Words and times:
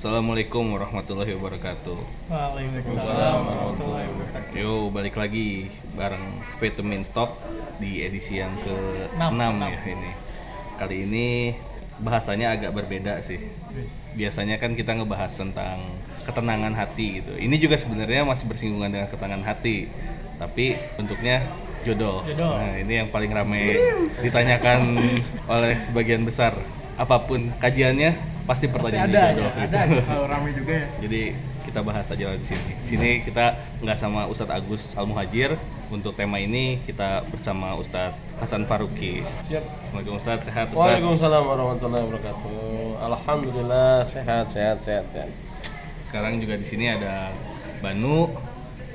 Assalamualaikum 0.00 0.64
warahmatullahi 0.72 1.36
wabarakatuh. 1.36 1.98
Waalaikumsalam 2.32 3.36
warahmatullahi 3.44 4.08
wabarakatuh. 4.08 4.56
Yo, 4.56 4.88
balik 4.88 5.20
lagi 5.20 5.68
bareng 5.92 6.40
Vitamin 6.56 7.04
Stock 7.04 7.36
di 7.76 8.00
edisi 8.00 8.40
yang 8.40 8.48
ke-6 8.64 9.20
Enam, 9.20 9.60
ya 9.60 9.76
ini. 9.84 10.12
Kali 10.80 11.04
ini 11.04 11.52
bahasanya 12.00 12.56
agak 12.56 12.72
berbeda 12.72 13.20
sih. 13.20 13.44
Biasanya 14.16 14.56
kan 14.56 14.72
kita 14.72 14.96
ngebahas 14.96 15.36
tentang 15.36 15.76
ketenangan 16.24 16.72
hati 16.80 17.20
gitu. 17.20 17.36
Ini 17.36 17.60
juga 17.60 17.76
sebenarnya 17.76 18.24
masih 18.24 18.48
bersinggungan 18.48 18.88
dengan 18.88 19.04
ketenangan 19.04 19.52
hati, 19.52 19.84
tapi 20.40 20.80
bentuknya 20.96 21.44
jodoh. 21.84 22.24
Jodoh. 22.24 22.56
Nah, 22.56 22.72
ini 22.72 23.04
yang 23.04 23.12
paling 23.12 23.36
ramai 23.36 23.76
ditanyakan 24.24 24.96
oleh 25.44 25.76
sebagian 25.76 26.24
besar. 26.24 26.56
Apa 26.96 27.20
pun 27.20 27.52
kajiannya 27.60 28.29
pasti 28.50 28.66
pertanyaan 28.66 29.06
ada 29.06 29.22
jodoh. 29.30 29.46
aja, 29.46 29.62
gitu. 29.62 29.76
ada. 29.78 30.02
Selalu 30.02 30.24
ramai 30.26 30.50
juga 30.50 30.72
ya. 30.74 30.86
Jadi 30.98 31.22
kita 31.60 31.80
bahas 31.86 32.06
aja 32.10 32.26
di 32.34 32.42
sini. 32.42 32.72
Sini 32.82 33.10
kita 33.22 33.54
nggak 33.78 33.94
sama 33.94 34.26
Ustadz 34.26 34.50
Agus 34.50 34.98
Al 34.98 35.06
Muhajir. 35.06 35.54
Untuk 35.90 36.14
tema 36.14 36.38
ini 36.38 36.78
kita 36.82 37.22
bersama 37.30 37.74
Ustadz 37.74 38.34
Hasan 38.38 38.66
Faruqi. 38.66 39.22
Siap. 39.42 39.62
Assalamualaikum 39.78 40.18
Ustadz, 40.18 40.46
sehat 40.46 40.66
Ustadz. 40.70 40.82
Waalaikumsalam 40.82 41.42
warahmatullahi 41.46 42.02
wabarakatuh. 42.06 43.06
Alhamdulillah 43.06 44.02
sehat 44.02 44.50
sehat 44.50 44.78
sehat 44.82 45.06
sehat. 45.10 45.30
Sekarang 46.02 46.38
juga 46.38 46.54
di 46.54 46.66
sini 46.66 46.90
ada 46.90 47.30
Banu, 47.78 48.30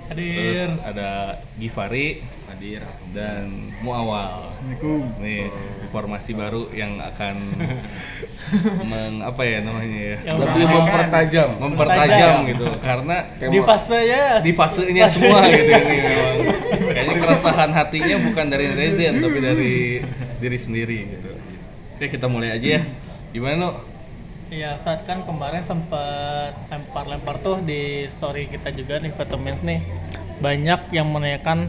Hadir. 0.07 0.55
terus 0.55 0.79
ada 0.83 1.39
Gifari, 1.55 2.19
hadir 2.55 2.79
dan 3.11 3.51
Muawal. 3.83 4.47
Assalamualaikum. 4.47 5.03
Nih 5.19 5.51
informasi 5.83 6.31
baru 6.33 6.71
yang 6.71 6.95
akan 6.97 7.35
meng 8.89 9.19
apa 9.19 9.41
ya 9.43 9.59
namanya 9.59 9.99
ya 10.15 10.17
Yang 10.23 10.37
Lebih 10.39 10.65
mempertajam. 10.71 11.49
mempertajam 11.59 12.35
gitu 12.47 12.65
karena 12.79 13.17
Di 13.35 13.59
fase 13.59 13.99
ya. 14.01 14.25
di 14.39 14.51
fasenya 14.51 15.05
semua 15.11 15.43
gitu 15.51 15.71
ini 15.71 15.97
memang 15.99 16.35
kayaknya 16.87 17.15
keresahan 17.19 17.71
hatinya 17.71 18.15
bukan 18.23 18.45
dari 18.47 18.65
netizen 18.67 19.19
tapi 19.19 19.37
dari 19.39 19.73
diri 20.37 20.57
sendiri 20.57 20.99
gitu 21.07 21.29
oke 21.95 22.05
kita 22.07 22.27
mulai 22.27 22.55
aja 22.55 22.79
ya 22.79 22.81
gimana 23.31 23.55
no 23.57 23.71
Iya, 24.45 24.77
Ustaz 24.77 25.01
kan 25.03 25.25
kemarin 25.25 25.65
sempat 25.65 26.53
lempar-lempar 26.69 27.41
tuh 27.41 27.65
di 27.65 28.05
story 28.05 28.45
kita 28.45 28.69
juga 28.69 29.01
nih 29.01 29.09
Vitamins 29.09 29.65
nih. 29.65 29.81
Banyak 30.37 30.93
yang 30.93 31.09
menanyakan 31.09 31.65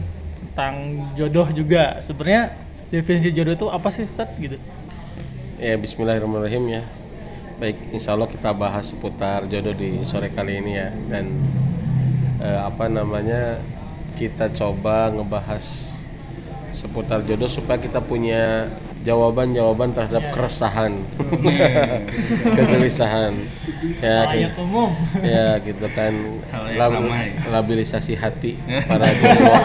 tentang 0.57 1.05
jodoh 1.13 1.45
juga. 1.53 2.01
Sebenarnya 2.01 2.49
definisi 2.89 3.29
jodoh 3.29 3.53
itu 3.53 3.67
apa 3.69 3.93
sih 3.93 4.09
Ustaz 4.09 4.25
gitu? 4.41 4.57
Ya 5.61 5.77
Bismillahirrahmanirrahim 5.77 6.81
ya. 6.81 6.83
Baik, 7.61 7.77
Insya 7.93 8.17
Allah 8.17 8.25
kita 8.25 8.57
bahas 8.57 8.89
seputar 8.89 9.45
jodoh 9.45 9.77
di 9.77 10.01
sore 10.01 10.33
kali 10.33 10.57
ini 10.57 10.81
ya 10.81 10.89
dan 11.13 11.29
eh, 12.41 12.61
apa 12.65 12.89
namanya 12.89 13.61
kita 14.17 14.49
coba 14.49 15.13
ngebahas 15.13 15.65
seputar 16.73 17.21
jodoh 17.21 17.45
supaya 17.45 17.77
kita 17.77 18.01
punya 18.01 18.65
jawaban-jawaban 19.07 19.95
terhadap 19.95 20.29
keresahan, 20.29 20.91
kegelisahan, 22.59 23.33
ya 24.03 24.27
kayak- 24.27 24.53
umum. 24.59 24.91
ya 25.23 25.57
gitu 25.63 25.87
kan. 25.89 26.13
Lab- 26.75 26.99
ramai. 26.99 27.31
labilisasi 27.47 28.17
hati 28.17 28.57
para 28.89 29.05
jomblo 29.07 29.55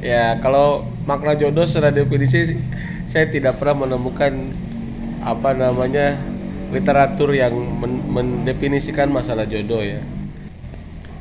ya 0.00 0.38
kalau 0.38 0.86
makna 1.04 1.34
jodoh 1.34 1.64
secara 1.64 1.90
definisi 1.90 2.56
saya 3.04 3.26
tidak 3.28 3.58
pernah 3.58 3.84
menemukan 3.86 4.32
apa 5.22 5.50
namanya 5.52 6.14
literatur 6.70 7.32
yang 7.32 7.52
men- 7.80 8.04
mendefinisikan 8.08 9.08
masalah 9.08 9.44
jodoh 9.44 9.80
ya. 9.80 10.00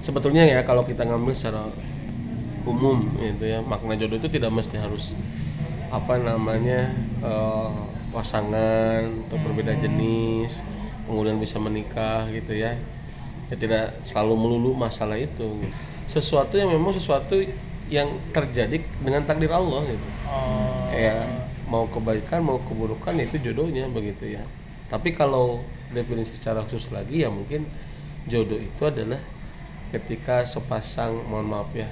Sebetulnya 0.04 0.44
ya 0.44 0.60
kalau 0.64 0.84
kita 0.84 1.04
ngambil 1.04 1.32
secara 1.32 1.64
umum 2.68 3.02
gitu 3.18 3.48
ya. 3.48 3.64
Makna 3.64 3.96
jodoh 3.96 4.20
itu 4.20 4.28
tidak 4.28 4.52
mesti 4.52 4.76
harus 4.78 5.16
apa 5.88 6.20
namanya 6.20 6.92
eh, 7.24 7.72
pasangan 8.12 9.08
atau 9.28 9.38
berbeda 9.40 9.80
jenis 9.80 10.64
kemudian 11.08 11.40
bisa 11.40 11.58
menikah 11.58 12.28
gitu 12.36 12.54
ya. 12.54 12.76
Ya 13.48 13.56
tidak 13.56 13.96
selalu 14.04 14.36
melulu 14.36 14.76
masalah 14.76 15.16
itu. 15.16 15.64
Sesuatu 16.04 16.60
yang 16.60 16.68
memang 16.72 16.92
sesuatu 16.92 17.40
yang 17.88 18.12
terjadi 18.36 18.84
dengan 19.00 19.24
takdir 19.24 19.48
Allah 19.52 19.88
gitu. 19.88 20.08
Oh, 20.28 20.92
ya 20.92 21.24
mau 21.72 21.88
kebaikan 21.88 22.44
mau 22.44 22.60
keburukan 22.60 23.16
itu 23.16 23.40
jodohnya 23.40 23.88
begitu 23.88 24.36
ya. 24.36 24.44
Tapi 24.92 25.16
kalau 25.16 25.64
definisi 25.96 26.36
secara 26.36 26.64
khusus 26.68 26.92
lagi 26.92 27.24
ya 27.24 27.32
mungkin 27.32 27.64
jodoh 28.28 28.60
itu 28.60 28.84
adalah 28.84 29.20
ketika 29.96 30.44
sepasang 30.44 31.16
mohon 31.32 31.48
maaf 31.48 31.72
ya 31.72 31.88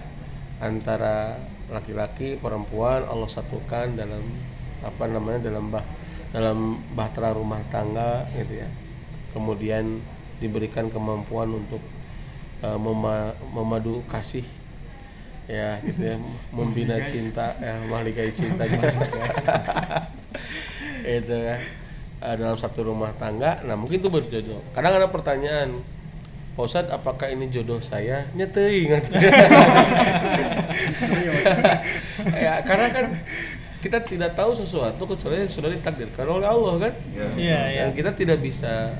antara 0.63 1.35
laki-laki 1.73 2.37
perempuan 2.37 3.03
Allah 3.09 3.27
satukan 3.27 3.97
dalam 3.97 4.21
apa 4.85 5.03
namanya 5.09 5.49
dalam 5.49 5.73
bah 5.73 5.83
dalam 6.29 6.77
bahtera 6.93 7.33
rumah 7.33 7.59
tangga 7.71 8.27
gitu 8.35 8.59
ya. 8.59 8.69
Kemudian 9.33 9.99
diberikan 10.39 10.91
kemampuan 10.91 11.51
untuk 11.51 11.81
eh, 12.63 12.79
mema- 12.79 13.35
memadu 13.55 14.03
kasih 14.11 14.43
ya 15.47 15.79
gitu 15.81 16.11
ya. 16.11 16.15
Membina 16.53 16.99
cinta 17.03 17.55
ya 17.59 17.79
mahligai 17.89 18.31
cinta. 18.31 18.63
Gitu 18.69 18.85
itu 21.05 21.35
ya. 21.37 21.57
Eh, 22.25 22.35
dalam 22.41 22.57
satu 22.57 22.81
rumah 22.81 23.13
tangga 23.21 23.61
nah 23.67 23.77
mungkin 23.77 24.01
itu 24.01 24.09
berjodoh. 24.09 24.57
Kadang 24.73 24.97
ada 24.97 25.07
pertanyaan 25.13 25.69
Pak 26.55 26.63
Ustadz 26.63 26.87
apakah 26.87 27.27
ini 27.27 27.51
jodoh 27.51 27.83
saya? 27.83 28.23
Nyetei 28.31 28.87
ya 32.47 32.63
karena 32.63 32.87
kan 32.95 33.05
kita 33.83 33.99
tidak 34.01 34.39
tahu 34.39 34.55
sesuatu 34.55 35.03
kecuali 35.03 35.43
yang 35.43 35.51
sudah 35.51 35.67
ditakdirkan 35.67 36.23
oleh 36.25 36.47
Allah 36.47 36.89
kan? 36.89 36.93
Iya, 37.35 37.59
iya. 37.69 37.81
dan 37.85 37.91
kita 37.91 38.15
tidak 38.15 38.39
bisa 38.39 38.95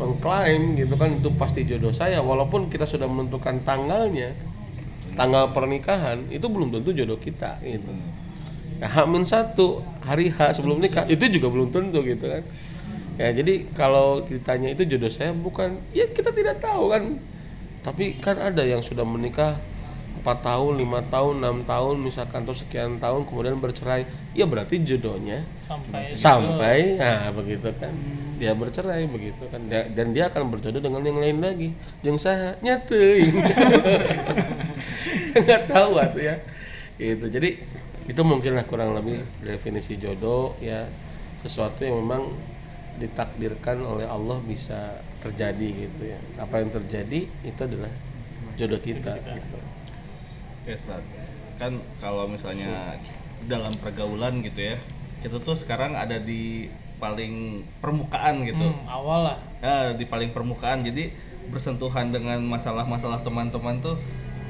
mengklaim 0.00 0.80
gitu 0.80 0.96
kan 0.96 1.12
itu 1.12 1.28
pasti 1.36 1.68
jodoh 1.68 1.92
saya. 1.92 2.24
Walaupun 2.24 2.72
kita 2.72 2.88
sudah 2.88 3.04
menentukan 3.04 3.60
tanggalnya 3.68 4.32
tanggal 5.12 5.52
pernikahan 5.52 6.24
itu 6.32 6.48
belum 6.48 6.72
tentu 6.72 6.96
jodoh 6.96 7.20
kita 7.20 7.60
gitu. 7.68 7.92
Ya 8.80 8.88
hamin 8.96 9.28
satu 9.28 9.84
hari 10.08 10.32
H 10.32 10.56
sebelum 10.56 10.80
nikah 10.80 11.04
itu 11.04 11.20
juga 11.28 11.52
belum 11.52 11.68
tentu 11.68 12.00
gitu 12.00 12.32
kan 12.32 12.42
ya 13.18 13.34
jadi 13.34 13.66
kalau 13.74 14.22
ditanya 14.22 14.70
itu 14.72 14.86
jodoh 14.86 15.10
saya 15.10 15.34
bukan 15.34 15.74
ya 15.92 16.06
kita 16.08 16.30
tidak 16.30 16.62
tahu 16.62 16.94
kan. 16.94 17.18
Tapi 17.82 18.20
kan 18.20 18.36
ada 18.38 18.62
yang 18.62 18.84
sudah 18.84 19.06
menikah 19.06 19.56
empat 20.18 20.44
tahun 20.44 20.82
lima 20.82 20.98
tahun 21.08 21.40
enam 21.40 21.62
tahun 21.62 21.94
misalkan 22.02 22.42
atau 22.42 22.52
sekian 22.52 22.98
tahun 23.02 23.26
kemudian 23.26 23.58
bercerai. 23.58 24.06
Ya 24.34 24.46
berarti 24.46 24.82
jodohnya 24.82 25.42
Sampai 25.62 26.10
sampai 26.14 26.78
nah 26.98 27.30
begitu 27.34 27.70
kan. 27.78 27.94
Dia 28.38 28.54
bercerai 28.54 29.02
begitu 29.10 29.50
kan. 29.50 29.62
Dia- 29.66 29.88
dan 29.94 30.14
dia 30.14 30.30
akan 30.30 30.46
berjodoh 30.52 30.78
dengan 30.78 31.02
yang 31.02 31.18
lain 31.18 31.38
lagi. 31.42 31.68
Yang 32.06 32.16
saya 32.22 32.54
nyateuing 32.62 33.34
nggak 35.42 35.62
tahu 35.70 35.98
atuh 35.98 36.22
ya. 36.22 36.36
Gitu. 36.98 37.26
Jadi 37.30 37.50
itu 38.08 38.22
mungkinlah 38.24 38.64
kurang 38.66 38.94
lebih 38.98 39.22
definisi 39.42 39.96
jodoh 39.96 40.54
ya. 40.58 40.86
Sesuatu 41.42 41.86
yang 41.86 42.02
memang 42.02 42.26
ditakdirkan 42.98 43.78
oleh 43.80 44.04
Allah 44.04 44.38
bisa 44.42 44.98
terjadi 45.18 45.88
gitu 45.88 46.02
ya 46.04 46.18
apa 46.36 46.58
yang 46.58 46.70
terjadi 46.70 47.20
itu 47.24 47.60
adalah 47.60 47.90
jodoh 48.54 48.78
kita 48.78 49.14
gitu. 49.16 49.56
Oke, 50.58 50.74
Ustaz. 50.74 51.02
kan 51.56 51.72
kalau 51.98 52.26
misalnya 52.26 52.94
dalam 53.46 53.70
pergaulan 53.78 54.42
gitu 54.42 54.62
ya 54.64 54.76
kita 55.18 55.38
tuh 55.38 55.54
sekarang 55.54 55.94
ada 55.94 56.18
di 56.18 56.70
paling 56.98 57.62
permukaan 57.78 58.42
gitu 58.42 58.58
Hmm, 58.60 58.86
awal 58.88 59.30
lah. 59.30 59.38
ya 59.58 59.90
di 59.92 60.02
paling 60.04 60.30
permukaan 60.30 60.82
jadi 60.82 61.10
bersentuhan 61.48 62.10
dengan 62.10 62.42
masalah-masalah 62.44 63.22
teman-teman 63.22 63.78
tuh 63.78 63.94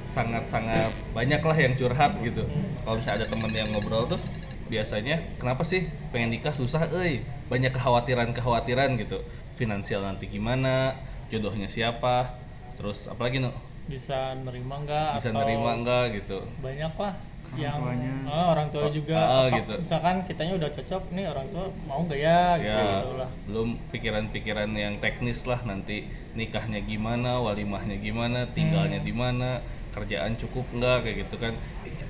sangat-sangat 0.08 0.88
banyak 1.12 1.38
lah 1.38 1.56
yang 1.56 1.76
curhat 1.76 2.16
gitu 2.20 2.40
kalau 2.82 2.96
misalnya 2.96 3.24
ada 3.24 3.28
teman 3.28 3.52
yang 3.52 3.68
ngobrol 3.68 4.08
tuh 4.08 4.20
biasanya 4.68 5.16
kenapa 5.40 5.64
sih 5.64 5.84
pengen 6.12 6.30
nikah 6.30 6.52
susah 6.52 6.84
eh 7.02 7.20
banyak 7.48 7.72
kekhawatiran-kekhawatiran 7.72 8.94
gitu. 9.00 9.18
Finansial 9.56 10.04
nanti 10.04 10.28
gimana? 10.30 10.94
Jodohnya 11.28 11.66
siapa? 11.66 12.30
Terus 12.78 13.10
apalagi 13.10 13.42
no 13.42 13.50
Bisa 13.88 14.36
nerima 14.44 14.76
enggak 14.78 15.16
bisa 15.16 15.32
atau 15.32 15.40
nerima 15.40 15.70
enggak 15.72 16.04
gitu? 16.20 16.38
banyak 16.60 16.92
lah 17.00 17.14
yang 17.56 17.80
oh, 18.28 18.52
orang 18.52 18.68
tua 18.68 18.92
juga. 18.92 19.16
ah, 19.16 19.48
apa- 19.48 19.56
gitu. 19.56 19.72
misalkan 19.80 20.20
kitanya 20.28 20.60
udah 20.60 20.68
cocok 20.68 21.02
nih 21.16 21.24
orang 21.32 21.46
tua 21.48 21.64
mau 21.88 22.04
nggak 22.04 22.20
ya? 22.20 22.60
Gitu, 22.60 22.68
ya 22.68 22.84
gitu 23.00 23.12
lah. 23.16 23.28
belum 23.48 23.68
pikiran-pikiran 23.88 24.68
yang 24.76 24.94
teknis 25.00 25.48
lah 25.48 25.56
nanti. 25.64 26.04
Nikahnya 26.36 26.84
gimana 26.84 27.40
walimahnya 27.40 27.96
gimana 27.98 28.44
tinggalnya 28.52 29.00
di 29.00 29.16
mana 29.16 29.64
kerjaan 29.94 30.36
cukup 30.36 30.64
nggak 30.74 31.06
kayak 31.06 31.16
gitu 31.26 31.36
kan. 31.40 31.52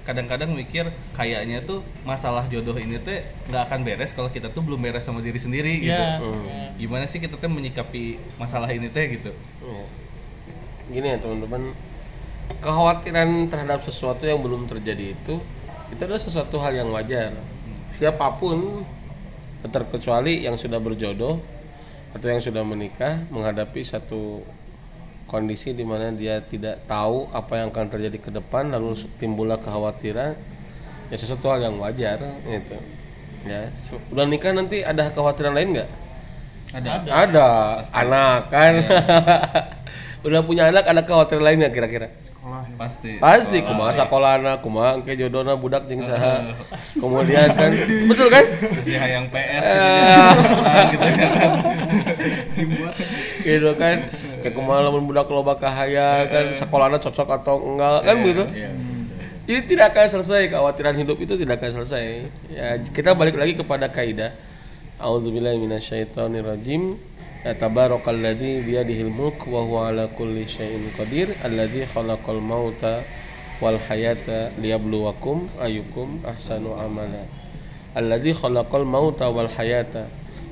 Kadang-kadang 0.04 0.56
mikir 0.56 0.88
kayaknya 1.12 1.60
tuh 1.60 1.84
masalah 2.08 2.48
jodoh 2.48 2.72
ini 2.80 2.96
teh 2.96 3.20
nggak 3.52 3.62
akan 3.68 3.80
beres 3.84 4.16
kalau 4.16 4.32
kita 4.32 4.48
tuh 4.48 4.64
belum 4.64 4.80
beres 4.80 5.04
sama 5.04 5.20
diri 5.20 5.36
sendiri 5.36 5.84
gitu. 5.84 5.92
Ya 5.92 6.16
gimana 6.78 7.04
sih 7.10 7.18
kita 7.18 7.36
tuh 7.36 7.50
menyikapi 7.50 8.16
masalah 8.40 8.72
ini 8.72 8.88
teh 8.88 9.04
gitu? 9.18 9.34
Ya. 9.60 9.84
Gini 10.88 11.06
ya 11.12 11.18
teman-teman, 11.20 11.76
kekhawatiran 12.64 13.52
terhadap 13.52 13.84
sesuatu 13.84 14.24
yang 14.24 14.40
belum 14.40 14.64
terjadi 14.64 15.12
itu 15.12 15.36
itu 15.92 16.00
adalah 16.00 16.20
sesuatu 16.20 16.56
hal 16.64 16.72
yang 16.72 16.88
wajar. 16.88 17.36
Siapa 17.98 18.40
pun 18.40 18.86
terkecuali 19.68 20.46
yang 20.46 20.56
sudah 20.56 20.78
berjodoh 20.80 21.36
atau 22.16 22.26
yang 22.30 22.40
sudah 22.40 22.64
menikah 22.64 23.20
menghadapi 23.28 23.84
satu 23.84 24.40
kondisi 25.28 25.76
di 25.76 25.84
mana 25.84 26.08
dia 26.10 26.40
tidak 26.40 26.80
tahu 26.88 27.28
apa 27.36 27.60
yang 27.60 27.68
akan 27.68 27.86
terjadi 27.92 28.18
ke 28.18 28.30
depan 28.32 28.72
lalu 28.72 28.96
timbullah 29.20 29.60
kekhawatiran 29.60 30.32
ya 31.12 31.16
sesuatu 31.20 31.52
hal 31.52 31.68
yang 31.68 31.76
wajar 31.76 32.16
itu 32.48 32.78
ya 33.44 33.68
udah 34.10 34.24
nikah 34.24 34.56
nanti 34.56 34.80
ada 34.82 35.12
kekhawatiran 35.12 35.52
lain 35.52 35.78
nggak? 35.78 35.88
Ada. 36.68 36.90
Ada. 37.08 37.48
Anak 37.96 38.40
kan? 38.52 38.72
Udah 40.26 40.42
punya 40.44 40.68
anak 40.68 40.84
ada 40.84 41.00
kekhawatiran 41.06 41.44
lain 41.44 41.56
nggak 41.64 41.72
kira-kira? 41.72 42.08
Pasti. 42.76 43.20
Pasti 43.20 43.58
kumaha 43.60 43.92
sekolah 43.92 44.40
anak 44.40 44.64
kumaha 44.64 44.96
engke 44.96 45.16
jodohna 45.16 45.56
budak 45.56 45.84
jeung 45.88 46.00
saha. 46.00 46.48
Kemudian 46.96 47.52
kan 47.52 47.70
betul 48.10 48.28
kan? 48.28 48.44
Terus 48.44 48.88
ya 48.88 49.04
yang 49.04 49.26
PS 49.28 49.64
gitu, 49.68 49.76
ya. 49.76 50.26
gitu 50.92 51.08
ya 51.08 51.28
kan. 51.28 51.50
Gitu 53.44 53.70
kan 53.76 53.96
kayak 54.48 54.56
kumaha 54.56 54.88
lamun 54.88 55.04
budak 55.04 55.28
loba 55.28 55.60
kahaya 55.60 56.24
kan 56.24 56.48
sekolahnya 56.56 56.96
cocok 56.96 57.28
atau 57.36 57.60
enggak 57.60 58.00
kan 58.08 58.16
begitu 58.24 58.44
Iya. 58.56 58.72
Jadi 59.48 59.64
tidak 59.64 59.96
akan 59.96 60.20
selesai 60.20 60.52
kekhawatiran 60.52 60.92
hidup 60.92 61.16
itu 61.24 61.32
tidak 61.40 61.56
akan 61.56 61.80
selesai. 61.80 62.20
Ya, 62.52 62.76
kita 62.84 63.16
balik 63.16 63.40
lagi 63.40 63.56
kepada 63.56 63.88
kaidah. 63.88 64.28
A'udzubillahi 65.00 65.56
minasyaitonirrajim. 65.56 66.92
Ya 67.48 67.56
tabarakalladzi 67.56 68.68
biyadihil 68.68 69.08
mulk 69.08 69.48
wa 69.48 69.64
huwa 69.64 69.88
ala 69.88 70.04
kulli 70.12 70.44
syai'in 70.44 70.92
qadir 70.92 71.32
alladzi 71.40 71.88
khalaqal 71.88 72.44
mauta 72.44 73.00
wal 73.64 73.80
hayata 73.88 74.52
liyabluwakum 74.60 75.48
ayyukum 75.64 76.28
ahsanu 76.28 76.76
amala. 76.76 77.24
Alladzi 77.96 78.36
khalaqal 78.36 78.84
mauta 78.84 79.32
wal 79.32 79.48
hayata. 79.48 80.04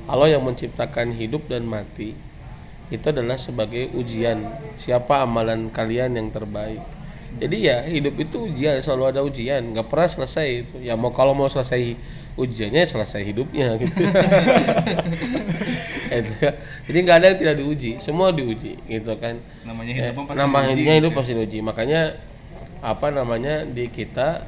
Allah 0.09 0.33
yang 0.33 0.41
menciptakan 0.41 1.13
hidup 1.13 1.45
dan 1.45 1.69
mati 1.69 2.17
itu 2.87 3.05
adalah 3.11 3.35
sebagai 3.35 3.91
ujian. 3.95 4.39
Siapa 4.79 5.23
amalan 5.23 5.67
kalian 5.73 6.15
yang 6.15 6.29
terbaik? 6.31 6.79
Jadi 7.37 7.69
ya 7.69 7.85
hidup 7.85 8.17
itu 8.17 8.49
ujian 8.49 8.79
selalu 8.81 9.03
ada 9.13 9.21
ujian. 9.21 9.61
Nggak 9.75 9.87
pernah 9.91 10.09
selesai 10.09 10.47
itu. 10.65 10.75
Ya 10.81 10.95
mau 10.97 11.11
kalau 11.13 11.37
mau 11.37 11.45
selesai 11.51 11.93
ujiannya 12.37 12.85
selesai 12.85 13.21
hidupnya 13.25 13.77
gitu. 13.81 13.97
Itu 16.07 16.33
ya. 16.39 16.51
jadi 16.87 16.97
nggak 17.03 17.17
ada 17.19 17.25
yang 17.33 17.39
tidak 17.39 17.55
diuji. 17.59 17.91
Semua 17.99 18.31
diuji 18.31 18.77
gitu 18.87 19.13
kan. 19.19 19.35
Namanya 19.65 19.91
Eh, 19.93 20.11
hidup 20.13 20.23
pasti 20.25 20.39
nama 20.39 20.57
diuji 20.63 20.69
hidupnya 20.71 20.93
gitu 20.93 20.99
hidup 21.03 21.11
ya. 21.11 21.17
pasti 21.17 21.31
diuji. 21.35 21.59
Makanya 21.61 22.01
apa 22.81 23.07
namanya 23.11 23.65
di 23.67 23.85
kita 23.89 24.41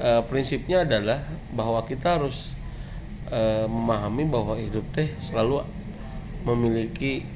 eh, 0.00 0.22
prinsipnya 0.26 0.86
adalah 0.86 1.20
bahwa 1.52 1.82
kita 1.84 2.16
harus 2.18 2.56
eh, 3.30 3.66
memahami 3.68 4.24
bahwa 4.26 4.54
hidup 4.56 4.86
teh 4.94 5.06
selalu 5.20 5.62
memiliki 6.46 7.26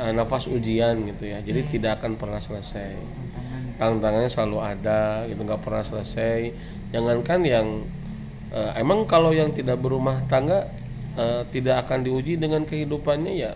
eh, 0.00 0.12
nafas 0.16 0.48
ujian 0.48 1.04
gitu 1.04 1.28
ya. 1.28 1.38
Jadi 1.44 1.78
tidak 1.78 2.00
akan 2.00 2.16
pernah 2.16 2.40
selesai. 2.40 2.96
Tantangannya 3.76 4.28
selalu 4.32 4.58
ada 4.60 5.24
gitu 5.28 5.40
nggak 5.44 5.60
pernah 5.60 5.84
selesai. 5.84 6.52
Jangankan 6.90 7.40
yang 7.44 7.66
eh, 8.52 8.72
emang 8.80 9.04
kalau 9.04 9.30
yang 9.30 9.52
tidak 9.52 9.78
berumah 9.78 10.24
tangga 10.26 10.66
eh, 11.16 11.42
tidak 11.52 11.86
akan 11.86 12.02
diuji 12.02 12.40
dengan 12.40 12.64
kehidupannya 12.64 13.34
ya 13.36 13.52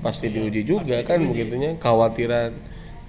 pasti 0.00 0.32
diuji 0.32 0.64
juga 0.64 1.04
kan 1.04 1.20
begitunya 1.20 1.76
kekhawatiran 1.76 2.56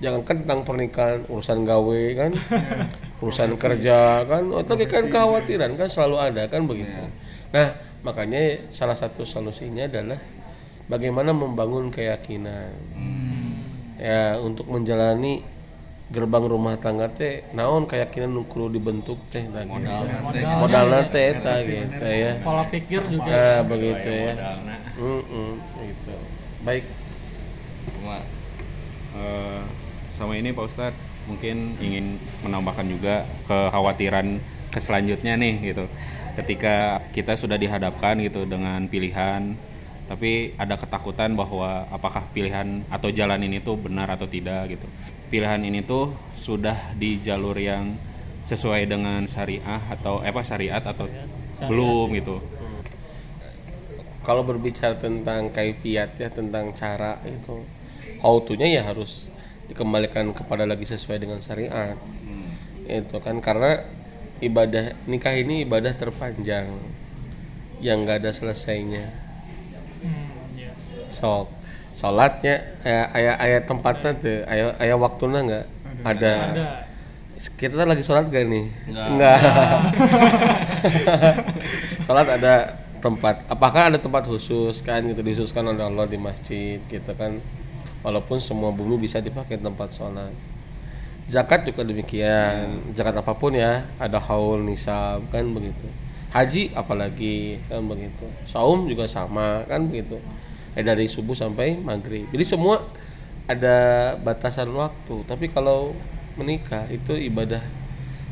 jangankan 0.03 0.35
tentang 0.43 0.61
pernikahan 0.67 1.19
urusan 1.31 1.63
gawe 1.63 2.03
kan 2.19 2.31
urusan 3.23 3.55
kerja 3.55 4.27
kan 4.27 4.43
atau 4.49 4.75
kan 4.75 5.05
kekhawatiran 5.07 5.71
kan 5.79 5.87
selalu 5.87 6.17
ada 6.19 6.43
kan 6.51 6.65
begitu. 6.67 6.99
Nah 7.53 7.71
makanya 8.01 8.57
salah 8.73 8.97
satu 8.97 9.23
solusinya 9.23 9.85
adalah 9.85 10.17
bagaimana 10.91 11.31
membangun 11.31 11.87
keyakinan. 11.87 12.75
Ya 13.95 14.35
untuk 14.43 14.67
menjalani 14.67 15.45
gerbang 16.11 16.43
rumah 16.43 16.75
tangga 16.75 17.07
teh 17.07 17.47
naon 17.55 17.87
keyakinan 17.87 18.35
nu 18.35 18.43
kudu 18.43 18.75
dibentuk 18.75 19.15
teh 19.31 19.47
nah, 19.47 19.63
gitu. 19.63 19.87
modalna 20.59 21.07
teh 21.07 21.31
eta 21.31 21.55
gitu 21.63 22.03
ya. 22.03 22.43
pola 22.43 22.59
pikir 22.67 22.99
juga. 23.07 23.31
Nah 23.31 23.59
begitu 23.63 24.09
ya. 24.11 24.33
gitu. 25.79 26.15
Baik. 26.67 26.83
Cuma, 27.95 28.19
Eh, 29.11 29.61
sama 30.07 30.39
ini 30.39 30.55
Pak 30.55 30.65
Ustadz 30.65 30.99
mungkin 31.27 31.75
ingin 31.83 32.15
menambahkan 32.47 32.87
juga 32.87 33.27
kekhawatiran 33.47 34.39
ke 34.71 34.79
selanjutnya 34.79 35.35
nih 35.35 35.75
gitu. 35.75 35.85
Ketika 36.39 37.03
kita 37.11 37.35
sudah 37.35 37.59
dihadapkan 37.59 38.15
gitu 38.23 38.47
dengan 38.47 38.87
pilihan 38.87 39.51
tapi 40.11 40.51
ada 40.59 40.75
ketakutan 40.75 41.39
bahwa 41.39 41.87
apakah 41.87 42.19
pilihan 42.35 42.83
atau 42.91 43.07
jalan 43.15 43.39
ini 43.47 43.63
tuh 43.63 43.79
benar 43.79 44.11
atau 44.11 44.27
tidak 44.27 44.67
gitu. 44.67 44.83
Pilihan 45.31 45.63
ini 45.63 45.87
tuh 45.87 46.11
sudah 46.35 46.75
di 46.99 47.15
jalur 47.23 47.55
yang 47.55 47.95
sesuai 48.43 48.91
dengan 48.91 49.23
syariah 49.23 49.79
atau 49.87 50.19
eh, 50.19 50.35
apa 50.35 50.43
syariat 50.43 50.83
atau 50.83 51.07
belum 51.63 52.11
gitu. 52.19 52.43
Kalau 54.27 54.43
berbicara 54.43 54.99
tentang 54.99 55.47
kaifiat 55.47 56.19
ya 56.19 56.27
tentang 56.27 56.75
cara 56.75 57.15
itu 57.23 57.63
how 58.19 58.35
to-nya 58.43 58.67
ya 58.67 58.83
harus 58.83 59.31
dikembalikan 59.71 60.35
kepada 60.35 60.67
lagi 60.67 60.83
sesuai 60.83 61.23
dengan 61.23 61.39
syariat. 61.39 61.95
Itu 62.83 63.23
kan 63.23 63.39
karena 63.39 63.79
ibadah 64.43 64.91
nikah 65.07 65.39
ini 65.39 65.63
ibadah 65.63 65.95
terpanjang 65.95 66.67
yang 67.79 68.03
nggak 68.03 68.27
ada 68.27 68.35
selesainya. 68.35 69.07
Hmm. 69.07 69.20
Sok 71.11 71.61
sholatnya 71.91 72.63
ayah 72.87 73.07
ayah, 73.13 73.35
ayah 73.43 73.59
tempatnya 73.67 74.11
tuh 74.15 74.47
ayah 74.47 74.71
ayah 74.79 74.97
waktunya 74.97 75.39
nggak? 75.43 75.65
Ada. 76.07 76.33
ada. 76.55 76.65
Kita 77.57 77.83
lagi 77.83 78.05
sholat 78.05 78.29
gak 78.31 78.45
nih? 78.47 78.65
Nggak. 78.89 79.07
Nggak. 79.17 79.39
sholat 82.05 82.27
ada 82.39 82.53
tempat 83.01 83.41
apakah 83.49 83.89
ada 83.91 83.97
tempat 83.97 84.29
khusus 84.29 84.85
kan 84.85 85.01
gitu 85.01 85.25
dikhususkan 85.25 85.65
oleh 85.65 85.83
Allah 85.83 86.07
di 86.07 86.17
masjid 86.17 86.79
gitu 86.87 87.11
kan? 87.13 87.37
Walaupun 88.01 88.41
semua 88.41 88.73
bumi 88.73 88.97
bisa 88.97 89.21
dipakai 89.21 89.61
tempat 89.61 89.91
sholat 89.93 90.31
zakat 91.31 91.63
juga 91.63 91.87
demikian 91.87 92.91
zakat 92.91 93.15
apa 93.15 93.31
pun 93.31 93.55
ya 93.55 93.87
ada 94.01 94.19
haul 94.19 94.63
nisab 94.63 95.21
kan 95.29 95.43
begitu. 95.51 95.87
Haji 96.31 96.71
apalagi 96.71 97.59
kan 97.67 97.83
begitu. 97.83 98.23
Saum 98.47 98.87
juga 98.87 99.03
sama 99.05 99.67
kan 99.67 99.83
begitu 99.91 100.15
eh, 100.75 100.83
dari 100.83 101.07
subuh 101.07 101.35
sampai 101.35 101.79
maghrib. 101.79 102.27
Jadi 102.31 102.45
semua 102.47 102.79
ada 103.49 103.77
batasan 104.21 104.71
waktu. 104.71 105.27
Tapi 105.27 105.51
kalau 105.51 105.91
menikah 106.39 106.87
itu 106.87 107.15
ibadah 107.17 107.61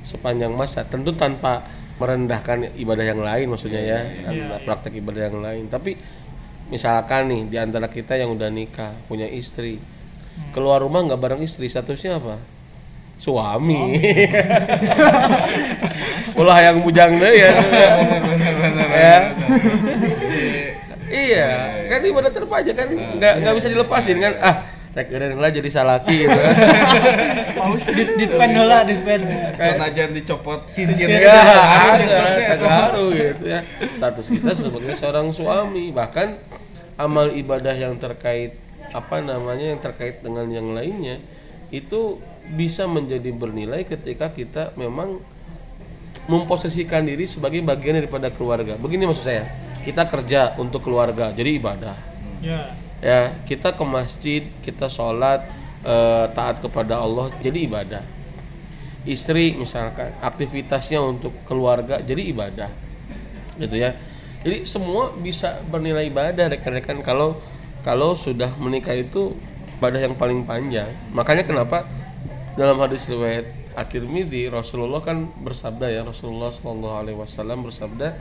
sepanjang 0.03 0.53
masa. 0.55 0.88
Tentu 0.88 1.12
tanpa 1.15 1.63
merendahkan 2.00 2.72
ibadah 2.79 3.03
yang 3.03 3.19
lain 3.19 3.51
maksudnya 3.51 3.81
ya. 3.84 4.00
Praktek 4.63 5.03
ibadah 5.03 5.27
yang 5.27 5.39
lain. 5.43 5.63
Tapi 5.67 5.96
misalkan 6.72 7.27
nih 7.27 7.41
di 7.50 7.58
antara 7.60 7.91
kita 7.91 8.15
yang 8.15 8.31
udah 8.31 8.48
nikah 8.48 8.96
punya 9.12 9.27
istri. 9.27 9.79
Keluar 10.55 10.79
rumah 10.79 11.03
nggak 11.03 11.19
bareng 11.19 11.41
istri 11.43 11.67
statusnya 11.67 12.24
apa? 12.24 12.39
Suami. 13.19 14.00
Ulah 16.39 16.60
yang 16.63 16.79
bujang 16.79 17.19
deh 17.19 17.34
ya. 17.36 17.51
Ya 18.89 19.31
iya 21.20 21.50
kan 21.92 22.00
ibadah 22.06 22.32
terpajak 22.32 22.76
kan 22.76 22.88
nggak 22.92 23.34
nggak 23.44 23.54
bisa 23.60 23.68
dilepasin 23.68 24.18
kan? 24.24 24.34
Ah 24.40 24.56
rek 24.90 25.14
eureun 25.14 25.38
lah 25.44 25.52
jadi 25.54 25.70
salaki 25.70 26.26
gitu. 26.26 26.34
Kan 26.34 27.70
Dis 27.94 28.10
dispen 28.18 28.52
lah 28.58 28.82
dispen 28.88 29.22
Senajan 29.54 30.10
dicopot 30.18 30.66
cincin 30.74 31.06
gitu, 31.06 31.22
ya 31.22 32.58
ngaruh 32.58 33.10
gitu 33.14 33.46
ya. 33.46 33.62
Status 33.94 34.34
kita 34.34 34.52
sebagai 34.58 34.94
seorang 34.98 35.30
suami 35.30 35.94
bahkan 35.94 36.34
amal 36.98 37.30
ibadah 37.32 37.76
yang 37.78 37.96
terkait 38.02 38.58
apa 38.90 39.22
namanya 39.22 39.70
yang 39.70 39.80
terkait 39.80 40.26
dengan 40.26 40.50
yang 40.50 40.74
lainnya 40.74 41.22
itu 41.70 42.18
bisa 42.58 42.90
menjadi 42.90 43.30
bernilai 43.30 43.86
ketika 43.86 44.34
kita 44.34 44.74
memang 44.74 45.22
memposisikan 46.26 47.06
diri 47.06 47.30
sebagai 47.30 47.62
bagian 47.62 48.02
daripada 48.02 48.34
keluarga. 48.34 48.74
Begini 48.82 49.06
maksud 49.06 49.26
saya 49.30 49.46
kita 49.84 50.08
kerja 50.08 50.56
untuk 50.60 50.84
keluarga 50.86 51.32
jadi 51.32 51.56
ibadah. 51.60 51.98
Ya. 52.44 52.62
Ya 53.00 53.32
kita 53.48 53.72
ke 53.72 53.84
masjid 53.88 54.44
kita 54.60 54.92
sholat 54.92 55.44
eh, 55.88 56.26
taat 56.36 56.60
kepada 56.60 57.00
Allah 57.00 57.32
jadi 57.40 57.68
ibadah. 57.68 58.04
Istri 59.08 59.56
misalkan 59.56 60.12
aktivitasnya 60.20 61.00
untuk 61.00 61.32
keluarga 61.48 62.04
jadi 62.04 62.20
ibadah. 62.30 62.70
Gitu 63.56 63.76
ya. 63.80 63.96
Jadi 64.44 64.64
semua 64.64 65.12
bisa 65.20 65.60
bernilai 65.68 66.08
ibadah 66.08 66.52
rekan-rekan. 66.52 67.04
Kalau 67.04 67.40
kalau 67.84 68.12
sudah 68.16 68.52
menikah 68.60 68.96
itu 68.96 69.36
ibadah 69.80 70.00
yang 70.04 70.16
paling 70.20 70.44
panjang. 70.44 70.92
Makanya 71.16 71.48
kenapa 71.48 71.88
dalam 72.60 72.76
hadis 72.84 73.08
riwayat 73.08 73.48
At-Tirmidzi 73.80 74.52
Rasulullah 74.52 75.00
kan 75.00 75.32
bersabda 75.40 75.88
ya 75.88 76.04
Rasulullah 76.04 76.52
Shallallahu 76.52 76.96
alaihi 77.00 77.16
wasallam 77.16 77.64
bersabda 77.64 78.12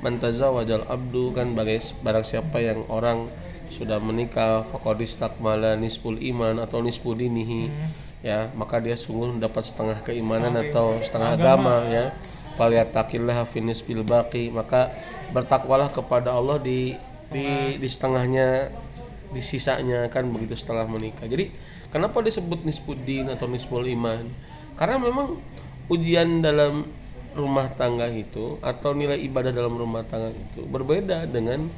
man 0.00 0.16
tazawwajal 0.16 0.88
abdu 0.88 1.32
kan 1.36 1.52
bagai 1.52 1.80
barang 2.00 2.24
siapa 2.24 2.60
yang 2.60 2.84
orang 2.88 3.28
sudah 3.70 4.02
menikah 4.02 4.66
faqad 4.66 4.98
istakmala 5.04 5.78
nisful 5.78 6.18
iman 6.18 6.58
atau 6.58 6.82
nisfu 6.82 7.14
dinihi 7.14 7.70
ya 8.20 8.50
maka 8.58 8.82
dia 8.82 8.98
sungguh 8.98 9.38
mendapat 9.38 9.64
setengah 9.64 9.98
keimanan 10.04 10.52
atau 10.58 10.98
setengah 11.00 11.40
agama, 11.40 11.84
ya. 11.88 12.12
Falyattaqillaha 12.60 13.48
fi 13.48 13.64
nisfil 13.64 14.04
baqi 14.04 14.52
maka 14.52 14.92
bertakwalah 15.32 15.88
kepada 15.88 16.34
Allah 16.34 16.60
di 16.60 16.92
di 17.32 17.78
di 17.80 17.88
setengahnya 17.88 18.68
di 19.30 19.40
sisanya 19.40 20.10
kan 20.12 20.28
begitu 20.28 20.58
setelah 20.58 20.84
menikah. 20.84 21.24
Jadi 21.24 21.48
kenapa 21.88 22.20
disebut 22.20 22.66
nisfuddin 22.66 23.32
atau 23.32 23.48
nisful 23.48 23.86
iman? 23.86 24.20
Karena 24.76 25.00
memang 25.00 25.40
ujian 25.88 26.44
dalam 26.44 26.84
rumah 27.34 27.70
tangga 27.70 28.10
itu 28.10 28.58
atau 28.60 28.90
nilai 28.90 29.18
ibadah 29.22 29.54
dalam 29.54 29.74
rumah 29.74 30.02
tangga 30.02 30.34
itu 30.34 30.66
berbeda 30.66 31.30
dengan 31.30 31.70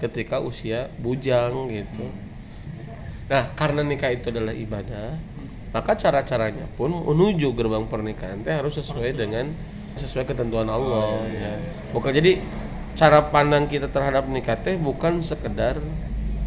ketika 0.00 0.40
usia 0.40 0.88
bujang 1.00 1.68
gitu. 1.70 2.04
Nah 3.28 3.44
karena 3.56 3.80
nikah 3.84 4.12
itu 4.12 4.28
adalah 4.32 4.52
ibadah 4.52 5.16
maka 5.74 5.98
cara-caranya 5.98 6.70
pun 6.78 6.94
menuju 6.94 7.50
gerbang 7.58 7.82
pernikahan 7.90 8.38
teh 8.46 8.54
harus 8.54 8.78
sesuai 8.78 9.10
dengan 9.18 9.50
sesuai 9.98 10.22
ketentuan 10.22 10.70
Allah 10.70 11.18
ya. 11.34 11.52
Bukan 11.90 12.14
jadi 12.14 12.38
cara 12.94 13.26
pandang 13.34 13.66
kita 13.66 13.90
terhadap 13.90 14.30
nikah 14.30 14.54
teh 14.54 14.78
bukan 14.78 15.18
sekedar 15.18 15.82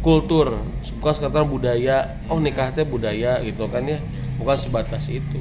kultur 0.00 0.56
bukan 1.02 1.12
sekedar 1.12 1.44
budaya 1.44 2.08
oh 2.32 2.40
nikah 2.40 2.72
teh 2.72 2.88
budaya 2.88 3.36
gitu 3.44 3.68
kan 3.68 3.84
ya. 3.84 4.00
Bukan 4.40 4.56
sebatas 4.56 5.12
itu 5.12 5.38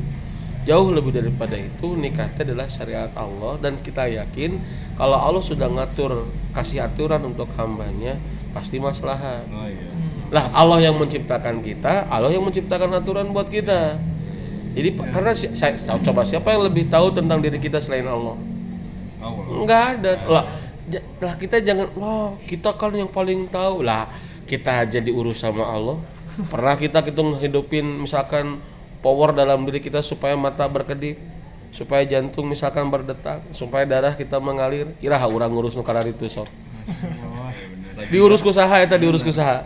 jauh 0.68 0.92
lebih 0.92 1.16
daripada 1.16 1.56
itu 1.56 1.96
nikah 1.96 2.28
teh 2.36 2.44
adalah 2.44 2.68
syariat 2.68 3.08
Allah 3.16 3.56
dan 3.64 3.80
kita 3.80 4.04
yakin 4.12 4.60
kalau 5.00 5.16
Allah 5.16 5.40
sudah 5.40 5.72
ngatur 5.72 6.28
kasih 6.52 6.84
aturan 6.84 7.24
untuk 7.24 7.48
hambanya 7.56 8.20
pasti 8.52 8.78
maslahat. 8.78 9.48
Oh 9.48 9.64
iya. 9.64 9.88
Lah 10.28 10.52
Allah 10.52 10.92
yang 10.92 11.00
menciptakan 11.00 11.64
kita 11.64 12.12
Allah 12.12 12.36
yang 12.36 12.44
menciptakan 12.44 12.92
aturan 13.00 13.32
buat 13.32 13.48
kita. 13.48 13.96
Jadi 14.76 14.90
pe- 14.94 15.10
karena 15.10 15.32
saya, 15.34 15.74
saya- 15.80 16.04
coba 16.04 16.22
siapa 16.28 16.52
yang 16.54 16.68
lebih 16.68 16.92
tahu 16.92 17.16
tentang 17.16 17.40
diri 17.40 17.58
kita 17.58 17.80
selain 17.80 18.06
Allah? 18.06 18.36
Nggak 19.64 19.84
ada. 19.98 20.12
Lah 20.28 20.46
lah 21.18 21.34
kita 21.40 21.64
jangan 21.64 21.88
wah 21.98 22.36
kita 22.44 22.76
kan 22.76 22.92
yang 22.92 23.10
paling 23.10 23.48
tahu. 23.48 23.88
Lah 23.88 24.06
kita 24.46 24.84
aja 24.86 25.00
diurus 25.00 25.42
sama 25.42 25.64
Allah. 25.64 25.98
Pernah 26.52 26.76
kita 26.78 27.02
kita 27.02 27.18
ngehidupin 27.24 28.06
misalkan 28.06 28.62
power 29.02 29.34
dalam 29.34 29.64
diri 29.68 29.80
kita 29.80 30.02
supaya 30.02 30.34
mata 30.34 30.66
berkedip 30.66 31.18
supaya 31.78 32.02
jantung 32.08 32.50
misalkan 32.50 32.90
berdetak 32.90 33.44
supaya 33.54 33.86
darah 33.86 34.18
kita 34.18 34.42
mengalir. 34.42 34.90
Iraha 34.98 35.30
orang 35.30 35.54
ngurus 35.54 35.78
nu 35.78 35.86
itu 35.86 36.26
sok. 36.26 36.48
Diurus 38.10 38.46
ku 38.46 38.54
saha 38.54 38.82
eta 38.82 38.96
diurus 38.96 39.22
ku 39.26 39.34
saha? 39.34 39.66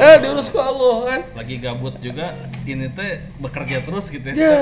Eh 0.00 0.16
diurus 0.24 0.48
ku 0.52 0.58
Allah 0.58 0.96
kan 1.04 1.20
lagi 1.40 1.60
gabut 1.60 1.94
juga 2.00 2.36
ini 2.64 2.88
teh 2.92 3.20
bekerja 3.40 3.84
terus 3.84 4.12
gitu 4.12 4.28
ya. 4.32 4.36
Ya. 4.36 4.60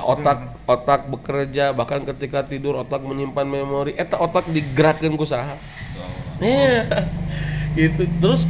Otak 0.00 0.42
otak 0.68 1.06
bekerja 1.08 1.70
bahkan 1.72 2.02
ketika 2.04 2.44
tidur 2.44 2.80
otak 2.80 3.04
menyimpan 3.04 3.46
memori. 3.48 3.92
Eta 3.96 4.20
otak 4.20 4.44
digerakkan 4.52 5.14
ku 5.16 5.24
saha? 5.24 5.56
Ya. 6.42 6.84
Gitu. 7.76 8.08
Terus 8.20 8.48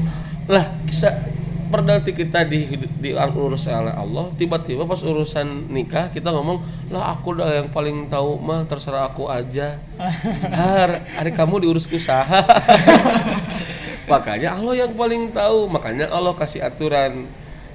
lah 0.51 0.65
bisa 0.87 1.11
perdati 1.75 2.15
kita 2.15 2.47
di 2.47 2.71
di 3.03 3.11
urus 3.19 3.67
oleh 3.67 3.91
Allah 3.91 4.31
tiba-tiba 4.39 4.87
pas 4.87 5.03
urusan 5.03 5.75
nikah 5.75 6.07
kita 6.15 6.31
ngomong 6.31 6.63
lah 6.95 7.19
aku 7.19 7.35
dah 7.35 7.51
yang 7.51 7.69
paling 7.75 8.07
tahu 8.07 8.39
mah 8.39 8.63
terserah 8.63 9.11
aku 9.11 9.27
aja. 9.27 9.75
Har 10.55 11.03
hari 11.19 11.35
kamu 11.35 11.67
diurus 11.67 11.91
ku 11.91 11.99
saha 11.99 12.47
makanya 14.13 14.55
Allah 14.55 14.87
yang 14.87 14.95
paling 14.95 15.35
tahu. 15.35 15.67
Makanya 15.67 16.15
Allah 16.15 16.31
kasih 16.39 16.63
aturan. 16.63 17.27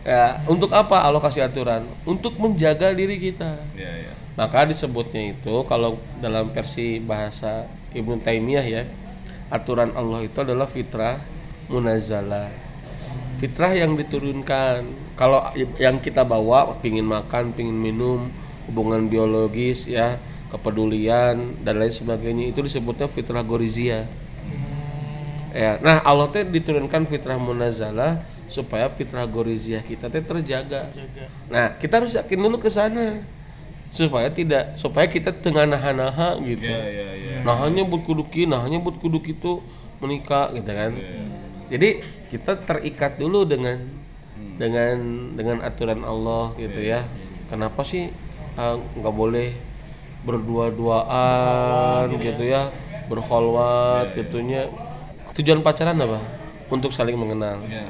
Ya 0.08 0.40
untuk 0.48 0.72
apa 0.72 1.04
Allah 1.04 1.20
kasih 1.20 1.52
aturan? 1.52 1.84
Untuk 2.08 2.40
menjaga 2.40 2.96
diri 2.96 3.20
kita. 3.20 3.52
Iya, 3.76 3.92
iya. 4.08 4.14
maka 4.40 4.64
disebutnya 4.64 5.36
itu 5.36 5.68
kalau 5.68 6.00
dalam 6.24 6.48
versi 6.56 7.04
bahasa 7.04 7.68
Ibnu 7.92 8.24
Taimiyah 8.24 8.64
ya 8.64 8.84
aturan 9.52 9.92
Allah 10.00 10.24
itu 10.24 10.40
adalah 10.40 10.64
fitrah 10.64 11.20
munazzalah 11.68 12.69
fitrah 13.40 13.72
yang 13.72 13.96
diturunkan. 13.96 14.84
Kalau 15.16 15.40
yang 15.80 16.04
kita 16.04 16.28
bawa 16.28 16.76
pingin 16.84 17.08
makan 17.08 17.56
pingin 17.56 17.76
minum 17.76 18.28
hubungan 18.68 19.08
biologis 19.10 19.90
ya 19.90 20.20
kepedulian 20.52 21.40
dan 21.64 21.80
lain 21.80 21.94
sebagainya 21.94 22.52
itu 22.52 22.60
disebutnya 22.60 23.08
fitrah 23.08 23.42
gorizia. 23.42 24.06
Ya 25.56 25.82
nah 25.82 26.04
Allah 26.06 26.30
teh 26.30 26.46
diturunkan 26.46 27.10
fitrah 27.10 27.40
munazzalah 27.42 28.22
supaya 28.46 28.92
fitrah 28.92 29.26
gorizia 29.26 29.82
kita 29.82 30.12
teh 30.12 30.22
terjaga. 30.22 30.86
Nah 31.50 31.74
kita 31.80 32.04
harus 32.04 32.14
yakin 32.20 32.38
dulu 32.38 32.62
ke 32.62 32.70
sana 32.70 33.18
supaya 33.90 34.30
tidak 34.30 34.78
supaya 34.78 35.10
kita 35.10 35.34
tengah 35.34 35.66
naha-naha 35.66 36.38
gitu. 36.46 36.70
Iya, 36.70 36.86
iya, 36.86 37.10
iya. 37.18 37.36
nahanya 37.42 37.82
buat 37.90 38.06
kuduki 38.06 38.46
nahanya 38.46 38.78
buat 38.78 39.02
kuduk 39.02 39.26
itu 39.26 39.62
menikah 39.98 40.54
gitu 40.54 40.70
kan. 40.70 40.94
Jadi 41.74 42.19
kita 42.30 42.54
terikat 42.62 43.18
dulu 43.18 43.44
dengan 43.44 43.82
dengan 44.56 44.96
dengan 45.34 45.58
aturan 45.66 46.06
Allah 46.06 46.54
gitu 46.56 46.80
ya. 46.80 47.02
Kenapa 47.50 47.82
sih 47.82 48.08
ah, 48.56 48.78
nggak 48.78 49.16
boleh 49.16 49.50
berdua-duaan 50.24 52.14
gitu 52.22 52.44
ya 52.46 52.70
berkholwat 53.10 54.14
gitunya? 54.14 54.70
Tujuan 55.34 55.66
pacaran 55.66 55.98
apa? 55.98 56.22
Untuk 56.70 56.94
saling 56.94 57.18
mengenal. 57.18 57.58
Iya. 57.66 57.88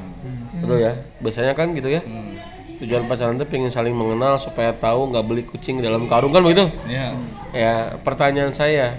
betul 0.64 0.78
ya? 0.80 0.92
Biasanya 1.20 1.52
kan 1.52 1.76
gitu 1.76 1.92
ya? 1.92 2.00
Tujuan 2.80 3.04
pacaran 3.04 3.36
itu 3.36 3.44
pengen 3.44 3.68
saling 3.68 3.92
mengenal 3.92 4.40
supaya 4.40 4.72
tahu 4.72 5.12
nggak 5.12 5.24
beli 5.28 5.44
kucing 5.44 5.84
dalam 5.84 6.08
karung 6.08 6.32
kan 6.32 6.40
begitu? 6.40 6.64
Iya. 6.88 7.12
ya 7.52 7.74
pertanyaan 8.00 8.56
saya 8.56 8.94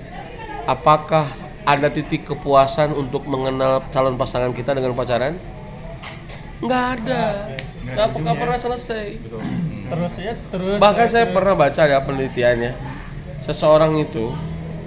apakah 0.70 1.26
ada 1.72 1.88
titik 1.88 2.28
kepuasan 2.28 2.92
untuk 2.92 3.24
mengenal 3.32 3.80
calon 3.96 4.20
pasangan 4.20 4.52
kita 4.52 4.76
dengan 4.76 4.92
pacaran? 4.92 5.40
Nggak 6.60 6.84
ada. 7.00 7.24
Nggak 7.88 8.08
nggak 8.20 8.36
pernah 8.36 8.58
selesai. 8.60 9.06
Terus 9.92 10.14
ya 10.20 10.34
terus 10.52 10.78
bahkan 10.80 11.08
saya 11.08 11.32
pernah 11.32 11.56
baca 11.56 11.82
ya 11.88 12.04
penelitiannya. 12.04 12.72
Seseorang 13.40 13.96
itu 14.04 14.36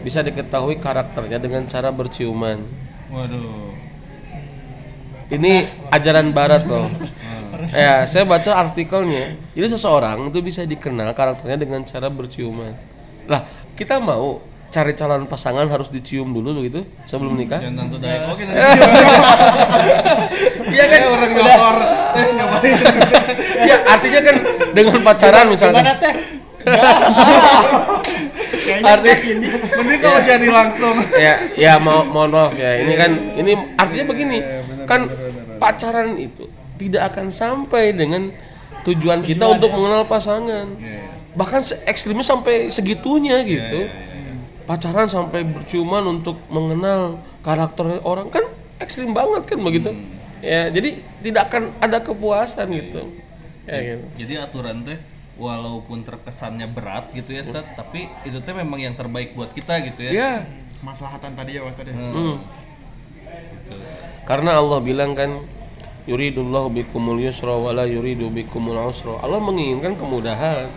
bisa 0.05 0.21
diketahui 0.21 0.77
karakternya 0.77 1.41
dengan 1.41 1.65
cara 1.65 1.89
berciuman. 1.89 2.61
Waduh. 3.09 3.73
ini 5.33 5.65
ajaran 5.89 6.31
barat 6.37 6.69
loh. 6.69 6.85
Ya 7.73 8.05
saya 8.05 8.29
baca 8.29 8.61
artikelnya. 8.61 9.33
Jadi 9.57 9.67
seseorang 9.73 10.29
itu 10.29 10.39
bisa 10.45 10.69
dikenal 10.69 11.17
karakternya 11.17 11.57
dengan 11.57 11.81
cara 11.89 12.13
berciuman. 12.13 12.77
Lah 13.27 13.41
kita 13.75 13.99
mau 13.99 14.39
cari 14.75 14.91
calon 14.99 15.31
pasangan 15.31 15.71
harus 15.71 15.87
dicium 15.87 16.35
dulu 16.35 16.59
begitu 16.59 16.83
sebelum 17.07 17.39
nikah 17.39 17.63
Jangan 17.63 17.87
tentu 17.87 18.03
dayak. 18.03 18.27
Oke, 18.27 18.43
iya 20.75 20.85
kan? 20.91 21.01
Orang 21.07 21.31
nyokor. 21.31 21.77
Eh, 22.19 22.27
ngapain? 22.35 22.75
ya 23.71 23.77
artinya 23.87 24.21
kan 24.27 24.37
dengan 24.75 24.99
pacaran 25.07 25.47
misalnya. 25.47 25.79
Gimana 25.79 25.95
teh? 26.03 26.15
Arti 28.65 29.11
Mending 29.77 30.01
kalau 30.01 30.21
jadi 30.25 30.49
langsung. 30.49 30.97
ya 31.15 31.35
ya 31.55 31.73
mau 31.79 32.03
mohon 32.03 32.33
maaf 32.33 32.57
ya. 32.57 32.81
Ini 32.81 32.93
kan 32.97 33.11
ini 33.37 33.53
artinya 33.77 34.05
begini. 34.11 34.39
Kan 34.89 35.07
pacaran 35.61 36.17
itu 36.17 36.49
tidak 36.81 37.15
akan 37.15 37.29
sampai 37.31 37.95
dengan 37.95 38.33
tujuan 38.83 39.21
kita 39.21 39.47
untuk 39.47 39.71
mengenal 39.71 40.09
pasangan. 40.09 40.67
Bahkan 41.35 41.61
se- 41.61 41.83
ekstrimnya 41.85 42.25
sampai 42.25 42.71
segitunya 42.71 43.43
gitu 43.45 43.91
pacaran 44.65 45.09
sampai 45.09 45.45
berciuman 45.45 46.05
untuk 46.09 46.41
mengenal 46.49 47.21
karakter 47.45 48.01
orang 48.05 48.33
kan 48.33 48.45
ekstrim 48.81 49.13
banget 49.13 49.45
kan 49.49 49.61
begitu. 49.61 49.93
Ya 50.45 50.69
jadi 50.69 50.97
tidak 51.25 51.53
akan 51.53 51.73
ada 51.81 52.05
kepuasan 52.05 52.69
gitu. 52.73 53.01
Ya 53.65 53.97
gitu. 53.97 54.05
Jadi 54.21 54.33
aturan 54.41 54.85
teh 54.85 54.97
walaupun 55.41 56.07
terkesannya 56.07 56.71
berat 56.71 57.11
gitu 57.11 57.35
ya, 57.35 57.43
Ustaz, 57.43 57.67
tapi 57.75 58.07
itu 58.23 58.39
teh 58.39 58.55
memang 58.55 58.79
yang 58.79 58.95
terbaik 58.95 59.35
buat 59.35 59.51
kita 59.51 59.83
gitu 59.91 60.07
ya. 60.07 60.11
ya 60.13 60.33
maslahatan 60.85 61.33
tadi 61.35 61.59
ya 61.59 61.63
Ustaz 61.65 61.89
ya. 61.89 61.97
Hmm. 61.97 62.39
Karena 64.25 64.61
Allah 64.61 64.81
bilang 64.81 65.17
kan 65.17 65.37
yuridullahu 66.05 66.69
bikumul 66.73 67.17
yusra 67.21 67.57
wala 67.57 67.89
yuridu 67.89 68.29
bikumul 68.29 68.77
usra. 68.89 69.21
Allah 69.25 69.41
menginginkan 69.41 69.97
kemudahan 69.97 70.69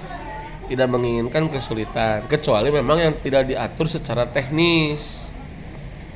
tidak 0.68 0.88
menginginkan 0.92 1.48
kesulitan 1.48 2.28
kecuali 2.28 2.70
memang 2.70 2.98
yang 3.00 3.14
tidak 3.20 3.48
diatur 3.48 3.88
secara 3.88 4.28
teknis. 4.28 5.32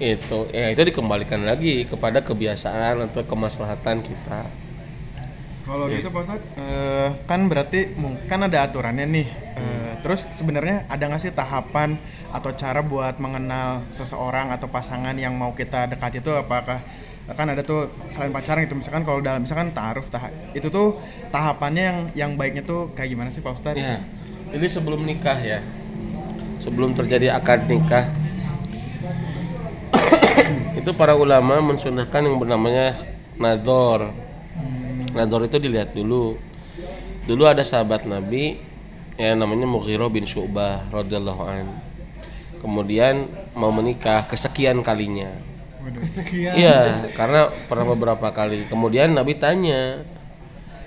Itu 0.02 0.50
ya 0.50 0.74
itu 0.74 0.82
dikembalikan 0.82 1.46
lagi 1.46 1.86
kepada 1.86 2.20
kebiasaan 2.22 3.06
atau 3.10 3.22
kemaslahatan 3.24 4.02
kita. 4.02 4.42
Kalau 5.62 5.88
gitu 5.88 6.10
Pak 6.10 6.22
Ustadz, 6.26 6.46
eh, 6.58 7.10
kan 7.30 7.48
berarti 7.48 7.96
kan 8.28 8.42
ada 8.44 8.66
aturannya 8.66 9.06
nih. 9.08 9.28
Eh, 9.56 9.92
terus 10.02 10.26
sebenarnya 10.36 10.90
ada 10.90 11.06
nggak 11.06 11.22
sih 11.22 11.32
tahapan 11.32 11.96
atau 12.34 12.52
cara 12.58 12.82
buat 12.82 13.20
mengenal 13.22 13.86
seseorang 13.94 14.50
atau 14.52 14.68
pasangan 14.68 15.14
yang 15.16 15.38
mau 15.38 15.54
kita 15.54 15.86
dekati 15.92 16.20
itu 16.20 16.32
apakah 16.34 16.82
kan 17.32 17.48
ada 17.48 17.64
tuh 17.64 17.88
selain 18.10 18.34
pacaran 18.34 18.66
gitu. 18.66 18.76
Misalkan 18.76 19.06
kalau 19.06 19.22
dalam 19.24 19.46
misalkan 19.46 19.72
taaruf 19.72 20.10
tah- 20.12 20.34
itu 20.52 20.68
tuh 20.68 20.98
tahapannya 21.30 21.84
yang 21.84 21.98
yang 22.18 22.32
baiknya 22.36 22.66
tuh 22.66 22.92
kayak 22.98 23.14
gimana 23.14 23.30
sih 23.32 23.40
Pak 23.46 23.54
Ustadz? 23.56 23.80
Ya, 23.80 24.02
jadi 24.52 24.68
sebelum 24.68 25.08
nikah 25.08 25.40
ya, 25.40 25.60
sebelum 26.60 26.92
terjadi 26.92 27.32
akad 27.40 27.72
nikah, 27.72 28.04
itu 30.80 30.92
para 30.92 31.16
ulama 31.16 31.64
mensunahkan 31.64 32.28
yang 32.28 32.36
bernamanya 32.36 32.92
nador. 33.40 34.12
Nador 35.16 35.48
itu 35.48 35.56
dilihat 35.56 35.96
dulu. 35.96 36.36
Dulu 37.28 37.44
ada 37.48 37.64
sahabat 37.64 38.04
Nabi 38.04 38.60
yang 39.16 39.40
namanya 39.40 39.68
Mughirah 39.68 40.12
bin 40.12 40.28
Syu'bah 40.28 40.84
radhiyallahu 40.92 41.44
an. 41.48 41.68
Kemudian 42.60 43.24
mau 43.56 43.72
menikah 43.72 44.28
kesekian 44.28 44.84
kalinya. 44.84 45.32
Kesekian. 45.82 46.54
Iya, 46.60 47.10
karena 47.16 47.50
pernah 47.72 47.88
beberapa 47.88 48.30
kali. 48.36 48.68
Kemudian 48.70 49.16
Nabi 49.16 49.34
tanya, 49.40 50.04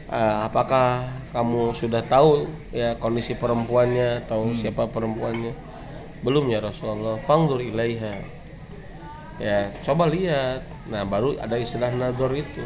"Ah, 0.06 0.46
apakah 0.46 1.23
kamu 1.34 1.74
sudah 1.74 1.98
tahu 2.06 2.46
ya 2.70 2.94
kondisi 3.02 3.34
perempuannya 3.34 4.22
atau 4.22 4.54
siapa 4.54 4.86
perempuannya? 4.86 5.50
Belum 6.22 6.46
ya 6.46 6.62
Rasulullah. 6.62 7.18
Fangdur 7.18 7.58
ilaiha. 7.58 8.14
Ya, 9.42 9.66
coba 9.82 10.06
lihat. 10.06 10.62
Nah, 10.94 11.02
baru 11.02 11.34
ada 11.42 11.58
istilah 11.58 11.90
nador 11.90 12.30
itu. 12.38 12.62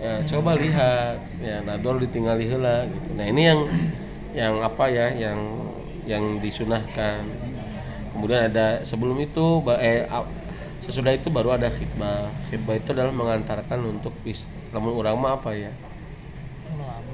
Ya, 0.00 0.24
coba 0.24 0.56
lihat. 0.56 1.20
Ya, 1.44 1.60
nador 1.60 2.00
ditinggali 2.00 2.48
heula 2.48 2.88
gitu. 2.88 3.08
Nah, 3.20 3.28
ini 3.28 3.52
yang 3.52 3.60
yang 4.32 4.54
apa 4.64 4.88
ya, 4.88 5.12
yang 5.12 5.36
yang 6.08 6.24
disunahkan. 6.40 7.20
Kemudian 8.16 8.48
ada 8.48 8.80
sebelum 8.80 9.20
itu 9.20 9.60
eh, 9.76 10.08
sesudah 10.80 11.12
itu 11.12 11.28
baru 11.28 11.52
ada 11.52 11.68
khidbah. 11.68 12.32
Khidbah 12.48 12.80
itu 12.80 12.96
adalah 12.96 13.12
mengantarkan 13.12 13.76
untuk 13.84 14.16
bis. 14.24 14.48
Namun 14.72 14.96
orang 14.96 15.20
apa 15.20 15.52
ya? 15.52 15.68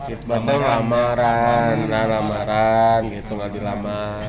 Khidbah 0.05 0.39
itu 0.45 0.55
lamaran, 0.61 1.77
nah 1.89 2.05
lamaran 2.05 3.01
gitu 3.09 3.33
nggak 3.33 3.53
dilamar. 3.57 4.29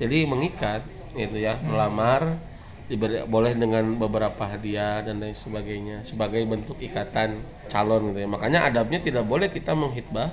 Jadi 0.00 0.24
mengikat 0.24 0.80
gitu 1.12 1.36
ya, 1.36 1.54
melamar 1.62 2.40
diberi, 2.88 3.20
boleh 3.28 3.52
dengan 3.52 3.84
beberapa 4.00 4.48
hadiah 4.48 5.04
dan 5.04 5.20
lain 5.20 5.36
sebagainya 5.36 6.02
sebagai 6.02 6.40
bentuk 6.48 6.80
ikatan 6.80 7.36
calon 7.68 8.10
gitu 8.10 8.24
ya. 8.24 8.28
Makanya 8.28 8.66
adabnya 8.66 8.98
tidak 8.98 9.28
boleh 9.28 9.52
kita 9.52 9.76
menghitbah 9.76 10.32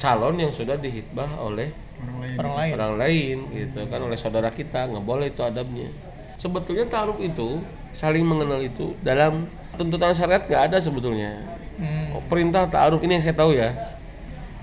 calon 0.00 0.40
yang 0.40 0.50
sudah 0.50 0.74
dihitbah 0.80 1.28
oleh 1.38 1.70
Orang 1.94 2.18
lain. 2.20 2.36
Orang 2.36 2.54
lain. 2.58 2.72
orang 2.74 2.94
lain 2.98 3.36
gitu 3.54 3.80
kan 3.86 4.00
oleh 4.02 4.18
saudara 4.18 4.50
kita 4.50 4.90
nggak 4.90 5.06
boleh 5.06 5.30
itu 5.30 5.46
adabnya 5.46 5.86
sebetulnya 6.34 6.90
taruh 6.90 7.14
itu 7.22 7.62
saling 7.94 8.26
mengenal 8.26 8.58
itu 8.58 8.90
dalam 9.06 9.46
tuntutan 9.78 10.10
syariat 10.10 10.42
nggak 10.42 10.74
ada 10.74 10.78
sebetulnya 10.82 11.30
Hmm. 11.74 12.14
Perintah 12.30 12.70
taaruf 12.70 13.02
ini 13.02 13.18
yang 13.18 13.24
saya 13.26 13.34
tahu 13.34 13.50
ya 13.50 13.74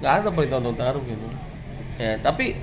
nggak 0.01 0.13
ada 0.17 0.29
perintah 0.29 0.57
untuk 0.57 0.75
taaruf 0.75 1.03
gitu 1.05 1.27
ya 1.95 2.17
tapi 2.17 2.57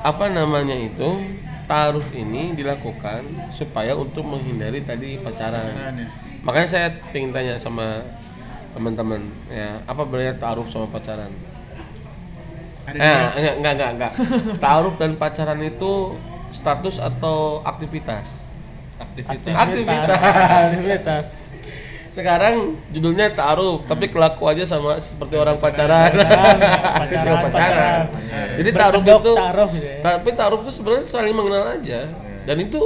apa 0.00 0.24
namanya 0.30 0.72
itu 0.72 1.18
taaruf 1.66 2.14
ini 2.14 2.54
dilakukan 2.54 3.22
supaya 3.50 3.92
untuk 3.94 4.22
menghindari 4.24 4.80
tadi 4.80 5.18
pacaran 5.18 5.60
Pacaran 5.60 5.94
ya. 5.98 6.06
makanya 6.40 6.68
saya 6.68 6.86
ingin 7.10 7.30
tanya 7.30 7.54
sama 7.58 8.00
teman-teman 8.70 9.18
ya 9.50 9.82
apa 9.84 10.02
bedanya 10.02 10.34
taaruf 10.34 10.66
sama 10.66 10.86
pacaran 10.86 11.30
Ada 12.86 12.96
Eh, 12.96 13.22
enggak, 13.38 13.54
enggak, 13.60 13.72
enggak, 13.76 13.90
enggak. 13.92 14.12
Taaruf 14.64 14.94
dan 14.96 15.14
pacaran 15.14 15.60
itu 15.60 16.16
status 16.50 16.98
atau 16.98 17.62
aktivitas? 17.62 18.50
aktivitas 18.98 19.54
Aktivitas. 19.54 20.10
Aktivitas. 20.10 21.28
Sekarang 22.10 22.74
judulnya 22.90 23.30
taaruf, 23.30 23.86
tapi 23.86 24.10
kelakuannya 24.10 24.66
sama 24.66 24.98
seperti 24.98 25.38
orang 25.38 25.62
pacaran. 25.62 26.10
Pacaran, 26.10 27.06
pacaran. 27.06 27.42
pacaran. 27.46 28.04
Jadi 28.58 28.70
Berkedok 28.74 29.22
itu 29.22 29.32
taruh 29.38 29.68
gitu 29.70 29.86
ya. 29.86 29.96
tapi 30.02 30.28
taaruf 30.34 30.60
itu 30.66 30.72
sebenarnya 30.74 31.04
saling 31.06 31.34
mengenal 31.38 31.64
aja. 31.78 32.10
Dan 32.44 32.56
itu 32.58 32.82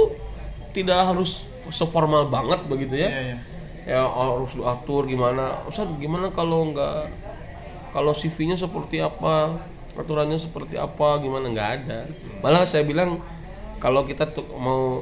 tidak 0.77 1.09
harus 1.09 1.49
seformal 1.73 2.29
banget 2.29 2.61
begitu 2.69 3.01
ya. 3.01 3.09
Iya, 3.09 3.21
iya. 3.33 3.37
Ya 3.85 4.01
harus 4.05 4.53
diatur 4.53 5.09
gimana. 5.09 5.57
Ustaz 5.65 5.89
gimana 5.97 6.29
kalau 6.29 6.69
enggak 6.69 7.09
kalau 7.89 8.11
CV-nya 8.11 8.59
seperti 8.59 8.99
apa, 8.99 9.55
aturannya 9.95 10.35
seperti 10.35 10.75
apa, 10.75 11.17
gimana 11.23 11.47
nggak 11.49 11.69
ada. 11.81 12.03
Malah 12.43 12.67
saya 12.67 12.83
bilang 12.83 13.17
kalau 13.79 14.03
kita 14.03 14.27
tuh 14.29 14.43
mau 14.59 14.99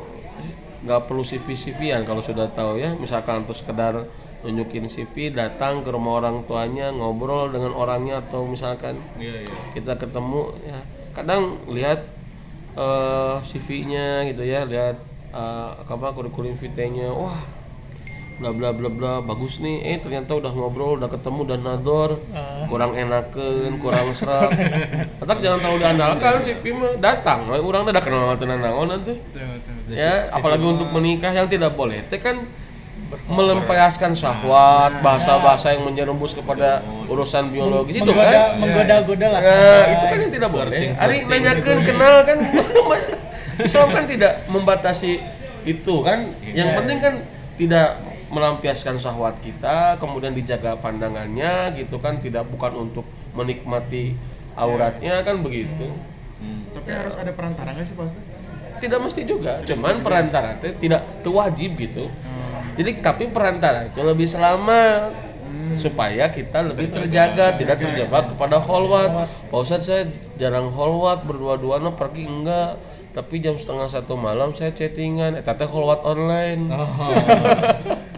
nggak 0.83 1.07
perlu 1.07 1.23
CV 1.23 1.55
CV-an 1.55 2.03
kalau 2.03 2.19
sudah 2.19 2.51
tahu 2.51 2.79
ya, 2.79 2.91
misalkan 2.99 3.47
untuk 3.47 3.55
sekedar 3.55 4.03
nunjukin 4.43 4.91
CV, 4.91 5.31
datang 5.31 5.81
ke 5.81 5.89
rumah 5.89 6.19
orang 6.19 6.43
tuanya, 6.43 6.91
ngobrol 6.91 7.47
dengan 7.51 7.71
orangnya 7.71 8.19
atau 8.19 8.43
misalkan 8.43 8.99
iya 9.15 9.39
iya. 9.39 9.55
kita 9.71 9.95
ketemu 9.95 10.51
ya. 10.67 10.79
Kadang 11.15 11.55
lihat 11.71 12.03
eh 12.73 13.35
CV-nya 13.39 14.25
gitu 14.33 14.43
ya 14.43 14.65
lihat 14.65 14.97
eh, 15.31 15.69
apa 15.87 16.07
kurikulum 16.11 16.57
vitae-nya 16.57 17.13
wah 17.13 17.37
bla 18.39 18.49
bla 18.51 18.69
bla 18.73 18.89
bla 18.89 19.11
bagus 19.21 19.59
nih. 19.59 19.83
Eh 19.85 19.97
ternyata 19.97 20.33
udah 20.33 20.51
ngobrol 20.51 20.97
udah 20.97 21.09
ketemu 21.09 21.41
dan 21.45 21.59
nador. 21.61 22.17
Kurang 22.67 22.97
enaken 22.97 23.77
kurang 23.77 24.09
serap 24.17 24.49
tetap 25.19 25.37
jangan 25.39 25.59
terlalu 25.61 25.77
diandalkan 25.83 26.41
CV 26.41 26.63
mah 26.73 26.93
datang 26.97 27.45
we 27.47 27.59
urang 27.61 27.85
udah 27.85 28.01
kenal 28.01 28.25
sama 28.25 28.35
tenan 28.39 28.59
naon 28.59 28.87
nanti. 28.89 29.13
Ya 29.89 30.25
apalagi 30.31 30.65
untuk 30.65 30.89
menikah 30.89 31.31
yang 31.31 31.45
tidak 31.45 31.77
boleh. 31.77 32.01
Teh 32.09 32.17
kan 32.17 32.39
melemparkan 33.29 34.17
syahwat 34.17 35.05
bahasa-bahasa 35.05 35.77
yang 35.77 35.85
menjerembus 35.85 36.33
kepada 36.33 36.81
urusan 37.05 37.53
biologis. 37.53 38.01
Itu 38.01 38.09
Menggoda, 38.09 38.25
kan? 38.25 38.57
menggoda-goda 38.57 39.27
lah. 39.29 39.41
Nah, 39.41 39.83
itu 39.85 40.05
kan 40.09 40.17
yang 40.17 40.33
tidak 40.33 40.49
boleh. 40.49 40.79
Ari 40.97 41.17
nanyakeun 41.29 41.79
kenal 41.85 42.25
kan? 42.25 42.37
Islam 43.67 43.87
kan 43.93 44.03
tidak 44.09 44.33
membatasi 44.49 45.21
itu 45.63 45.95
kan. 46.01 46.25
Yang 46.41 46.69
penting 46.73 46.97
kan 47.05 47.13
tidak 47.53 47.87
melampiaskan 48.33 48.97
syahwat 48.97 49.37
kita, 49.39 50.01
kemudian 50.01 50.33
dijaga 50.33 50.73
pandangannya 50.81 51.77
gitu 51.77 52.01
kan, 52.01 52.17
tidak 52.19 52.49
bukan 52.49 52.89
untuk 52.89 53.05
menikmati 53.37 54.17
auratnya 54.57 55.21
kan 55.21 55.39
begitu. 55.45 55.87
Tapi 56.73 56.89
harus 56.91 57.15
ada 57.15 57.31
perantara 57.31 57.71
nggak 57.71 57.85
sih 57.85 57.95
Pak? 57.95 58.05
Tidak 58.81 58.99
mesti 58.99 59.21
juga, 59.23 59.63
cuman 59.63 60.03
perantara 60.03 60.59
itu 60.59 60.75
tidak 60.81 61.01
itu 61.21 61.29
wajib 61.31 61.71
gitu. 61.79 62.05
Jadi 62.73 62.99
tapi 62.99 63.29
perantara 63.29 63.85
itu 63.87 64.01
lebih 64.01 64.25
selamat 64.25 65.13
supaya 65.77 66.27
kita 66.27 66.65
lebih 66.65 66.89
terjaga, 66.89 67.55
tidak 67.55 67.79
terjebak 67.79 68.33
kepada 68.33 68.57
holwat. 68.59 69.29
Pak 69.49 69.59
Ustadz 69.61 69.87
saya 69.87 70.03
jarang 70.35 70.73
holwat 70.73 71.23
berdua-duaan 71.23 71.85
mah 71.85 71.95
pergi 71.95 72.27
enggak, 72.27 72.75
tapi 73.13 73.39
jam 73.39 73.55
setengah 73.55 73.87
satu 73.87 74.17
malam 74.17 74.51
saya 74.51 74.73
chattingan, 74.73 75.37
eh 75.37 75.45
tete 75.45 75.63
holwat 75.69 76.03
online. 76.03 76.67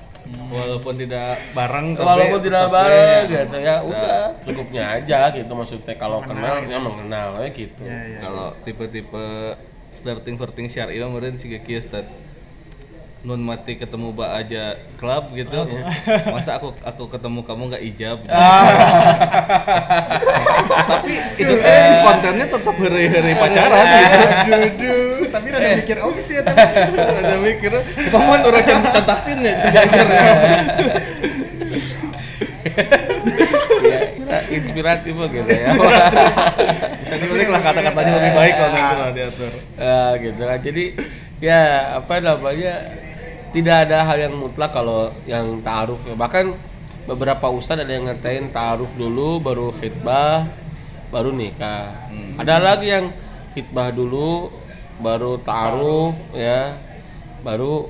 walaupun 0.56 0.94
tidak 0.96 1.36
bareng 1.52 1.88
tapi 1.94 2.08
Walaupun 2.08 2.39
tidak 2.39 2.62
tetap 2.63 2.74
bareng 2.74 3.24
ya. 3.28 3.44
gitu 3.44 3.58
ya, 3.60 3.76
udah 3.84 4.20
cukupnya 4.48 4.84
aja 4.96 5.20
gitu 5.36 5.52
maksudnya. 5.52 5.94
Kalau 6.00 6.20
kenal 6.24 6.63
ya 6.63 6.80
mengenal 6.80 7.28
ya 7.44 7.50
gitu. 7.52 7.84
kalau 8.24 8.56
tipe-tipe 8.63 9.26
flirting 10.00 10.36
flirting 10.39 10.68
syari 10.72 11.02
mah 11.04 11.10
meureun 11.12 11.36
siga 11.36 11.60
kieu 11.60 11.82
Ustaz. 11.82 12.08
nun 13.26 13.41
mati 13.41 13.74
ketemu 13.74 14.13
ba 14.13 14.38
aja 14.38 14.78
klub 15.02 15.34
gitu. 15.34 15.65
Masa 16.34 16.62
aku 16.62 16.70
aku 16.86 17.10
ketemu 17.10 17.41
kamu 17.41 17.74
nggak 17.74 17.84
ijab 17.89 18.18
gitu. 18.22 18.30
tapi 20.94 21.13
itu 21.41 21.54
teh 21.58 21.89
kontennya 22.06 22.46
tetap 22.46 22.76
hari-hari 22.78 23.34
pacaran 23.34 23.86
gitu 23.89 24.94
tapi 25.36 25.48
rada 25.52 25.69
mikir 25.76 25.98
oke 26.00 26.21
sih 26.24 26.39
ya 26.39 26.41
tapi. 26.48 26.63
ada 27.19 27.36
mikir 27.43 27.71
paman 28.08 28.39
orang 28.48 28.63
can- 28.63 28.88
centasin 28.95 29.39
ya. 29.43 29.56
Ya, 34.26 34.39
inspiratif 34.52 35.13
gitu 35.15 35.52
ya. 35.52 35.69
bisa 37.04 37.15
diulik 37.21 37.48
lah 37.52 37.62
kata-katanya 37.62 38.12
lebih 38.17 38.32
baik 38.34 38.54
kalau 38.58 38.71
nanti 38.71 38.95
lah 38.95 39.10
diatur. 39.12 39.52
Ya 39.78 40.02
gitu 40.24 40.41
kan 40.41 40.60
jadi 40.63 40.86
ya 41.43 41.62
apa 42.00 42.13
namanya 42.24 42.74
tidak 43.52 43.76
ada 43.88 44.04
hal 44.04 44.17
yang 44.19 44.34
mutlak 44.36 44.71
kalau 44.71 45.12
yang 45.28 45.60
taaruf 45.62 46.04
ya. 46.08 46.15
Bahkan 46.17 46.45
beberapa 47.06 47.52
ustadz 47.54 47.86
ada 47.86 47.93
yang 47.93 48.10
ngatain 48.10 48.50
ta'aruf 48.50 48.98
dulu 48.98 49.38
baru 49.43 49.69
khitbah 49.69 50.48
baru 51.13 51.30
nikah. 51.32 51.93
Ada 52.41 52.60
lagi 52.60 52.89
yang 52.91 53.06
khitbah 53.54 53.93
dulu 53.93 54.50
baru 55.01 55.39
ta'aruf 55.41 56.15
ya. 56.36 56.75
Baru 57.45 57.88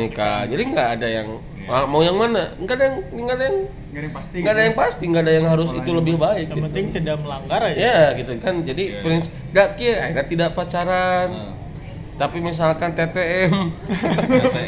nikah, 0.00 0.48
jadi 0.48 0.62
nggak 0.64 0.88
ada 0.96 1.08
yang 1.12 1.28
ah, 1.68 1.84
mau 1.84 2.00
yang 2.00 2.16
mana? 2.16 2.56
Nggak 2.56 2.74
ada 2.76 2.84
yang 2.88 2.96
nggak 3.12 3.36
ada 3.36 3.46
yang 3.46 3.58
Gak 3.94 4.02
ada 4.02 4.10
yang 4.10 4.16
pasti 4.18 4.36
nggak 4.42 4.54
ada 4.54 4.62
yang 4.66 4.74
pasti. 4.74 5.04
Nggak 5.06 5.22
ada 5.22 5.32
yang 5.38 5.46
harus 5.46 5.70
itu 5.70 5.90
lebih 5.94 6.18
baik 6.18 6.50
yang 6.50 6.58
gitu. 6.58 6.66
penting 6.66 6.86
tidak 6.98 7.16
melanggar 7.22 7.60
aja. 7.62 7.78
Ya 7.78 8.00
gitu 8.18 8.32
kan. 8.42 8.54
Jadi 8.66 8.84
prinsip 9.06 9.30
nggak 9.54 9.68
kia 9.78 9.94
akhirnya 10.02 10.26
tidak 10.26 10.50
pacaran 10.58 11.28
tapi 12.14 12.38
misalkan 12.38 12.94
TTM 12.94 13.50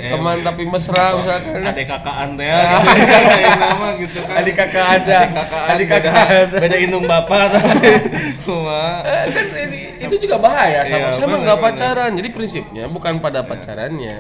teman 0.09 0.37
tapi 0.43 0.67
mesra 0.67 1.15
misalkan. 1.15 1.63
Adik 1.63 1.87
kakaan 1.87 2.35
teh 2.35 2.43
ya, 2.43 2.59
gitu. 2.59 2.91
Kayak 3.23 3.55
nama 3.57 3.89
gitu 3.97 4.19
kan. 4.21 4.35
adik 4.37 4.55
kakak 4.57 4.87
ada 4.99 5.19
Adik 5.23 5.33
kakaan. 5.33 5.67
adik 5.71 5.87
kakak 5.87 6.13
beda, 6.13 6.43
ada 6.43 6.57
beda 6.59 6.77
indung 6.77 7.05
bapak 7.05 7.45
tapi 7.55 7.91
cuma 8.43 8.83
Eh, 9.03 9.25
kan 9.31 9.47
itu 10.03 10.15
juga 10.19 10.37
bahaya. 10.37 10.83
Sama 10.83 11.07
Iya, 11.07 11.23
mah 11.23 11.27
benar, 11.29 11.39
nggak 11.41 11.59
pacaran? 11.63 12.11
Jadi 12.13 12.29
prinsipnya 12.31 12.85
bukan 12.87 13.15
pada 13.19 13.41
pacarannya. 13.43 14.17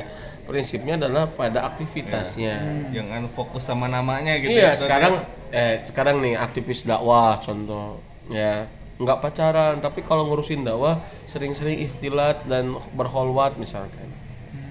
Prinsipnya 0.46 0.94
adalah 0.96 1.26
pada 1.26 1.66
aktivitasnya. 1.66 2.54
Jangan 2.90 3.26
fokus 3.26 3.66
sama 3.66 3.86
namanya 3.86 4.38
gitu. 4.38 4.54
iya 4.54 4.70
ya, 4.70 4.78
sekarang 4.78 5.18
ya. 5.50 5.74
eh 5.74 5.74
sekarang 5.78 6.22
nih 6.22 6.38
aktivis 6.38 6.86
dakwah 6.86 7.38
contoh 7.38 7.98
ya 8.28 8.62
nggak 8.96 9.18
pacaran 9.20 9.76
tapi 9.78 10.00
kalau 10.00 10.24
ngurusin 10.24 10.62
dakwah 10.62 10.96
sering-sering 11.24 11.82
ikhtilat 11.82 12.44
dan 12.44 12.72
berholwat 12.92 13.56
misalkan 13.56 14.08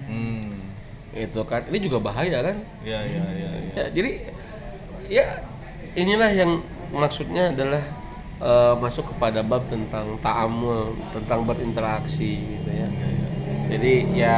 Hmm. 0.06 0.54
itu 1.12 1.42
kan 1.42 1.66
ini 1.66 1.78
juga 1.80 1.98
bahaya 2.00 2.38
kan 2.40 2.56
Iya, 2.80 3.00
iya, 3.02 3.22
iya. 3.32 3.50
iya. 3.50 3.72
ya 3.74 3.84
jadi 3.90 4.10
ya 5.08 5.24
inilah 5.96 6.30
yang 6.30 6.62
maksudnya 6.92 7.50
adalah 7.50 7.82
eh, 8.38 8.74
masuk 8.78 9.10
kepada 9.10 9.42
bab 9.42 9.66
tentang 9.66 10.14
ta'amul 10.20 10.94
tentang 11.10 11.42
berinteraksi 11.42 12.38
gitu 12.38 12.70
ya 12.70 12.86
jadi 13.66 13.94
ya 14.14 14.36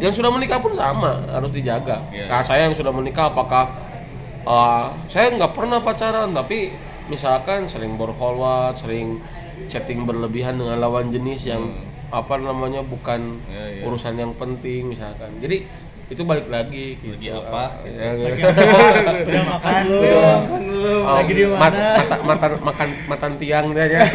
yang 0.00 0.08
sudah 0.08 0.32
menikah 0.32 0.56
pun 0.56 0.72
sama 0.72 1.20
harus 1.28 1.52
dijaga 1.52 2.00
Iya. 2.08 2.28
nah 2.28 2.40
saya 2.40 2.64
yang 2.64 2.72
sudah 2.72 2.92
menikah 2.92 3.28
apakah 3.28 3.68
eh, 4.40 4.84
saya 5.04 5.32
nggak 5.32 5.52
pernah 5.52 5.80
pacaran 5.80 6.32
tapi 6.32 6.72
misalkan 7.10 7.66
sering 7.66 7.94
berholwat 7.94 8.74
sering 8.76 9.18
chatting 9.66 10.02
berlebihan 10.02 10.54
dengan 10.54 10.78
lawan 10.78 11.10
jenis 11.10 11.44
yang 11.46 11.66
apa 12.08 12.34
namanya 12.36 12.80
bukan 12.82 13.20
Hmm. 13.36 13.50
Iya, 13.50 13.64
iya. 13.72 13.82
urusan 13.84 14.14
yang 14.14 14.32
penting 14.32 14.88
misalkan 14.88 15.30
jadi 15.36 15.62
itu 16.06 16.22
balik 16.24 16.46
lagi 16.48 16.96
gitu 16.96 17.14
Lagi 17.14 17.28
apa? 17.38 17.64
Ya, 17.84 18.10
udah 18.14 19.42
makan 19.48 19.84
belum 19.86 20.38
Oh, 21.00 21.14
lagi 21.16 21.32
di 21.32 21.44
mat- 21.46 21.70
mana 21.70 21.86
mata, 21.94 22.16
mata- 22.48 22.62
makan 22.64 22.88
matan 23.06 23.32
tiang 23.36 23.66
dia 23.70 23.86
ya. 23.86 24.00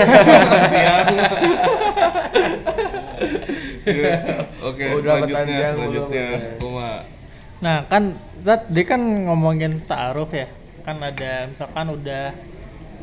Oke, 4.65 4.84
Udah 4.89 4.97
selanjutnya, 4.97 5.36
pertanyaan 5.38 5.73
selanjutnya. 5.73 6.25
belum? 6.27 6.60
Kuma. 6.60 6.91
Nah 7.58 7.77
kan 7.86 8.03
Zat 8.36 8.67
dia 8.67 8.84
kan 8.84 8.99
ngomongin 8.99 9.79
ta'aruf 9.81 10.27
ya 10.29 10.45
Kan 10.81 10.99
ada 10.99 11.47
misalkan 11.47 11.88
udah 11.89 12.36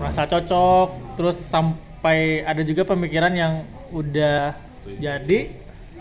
merasa 0.00 0.28
cocok 0.28 1.16
Terus 1.18 1.36
sampai 1.36 2.46
ada 2.46 2.62
juga 2.64 2.88
pemikiran 2.88 3.32
yang 3.32 3.60
udah 3.92 4.56
jadi 4.98 5.52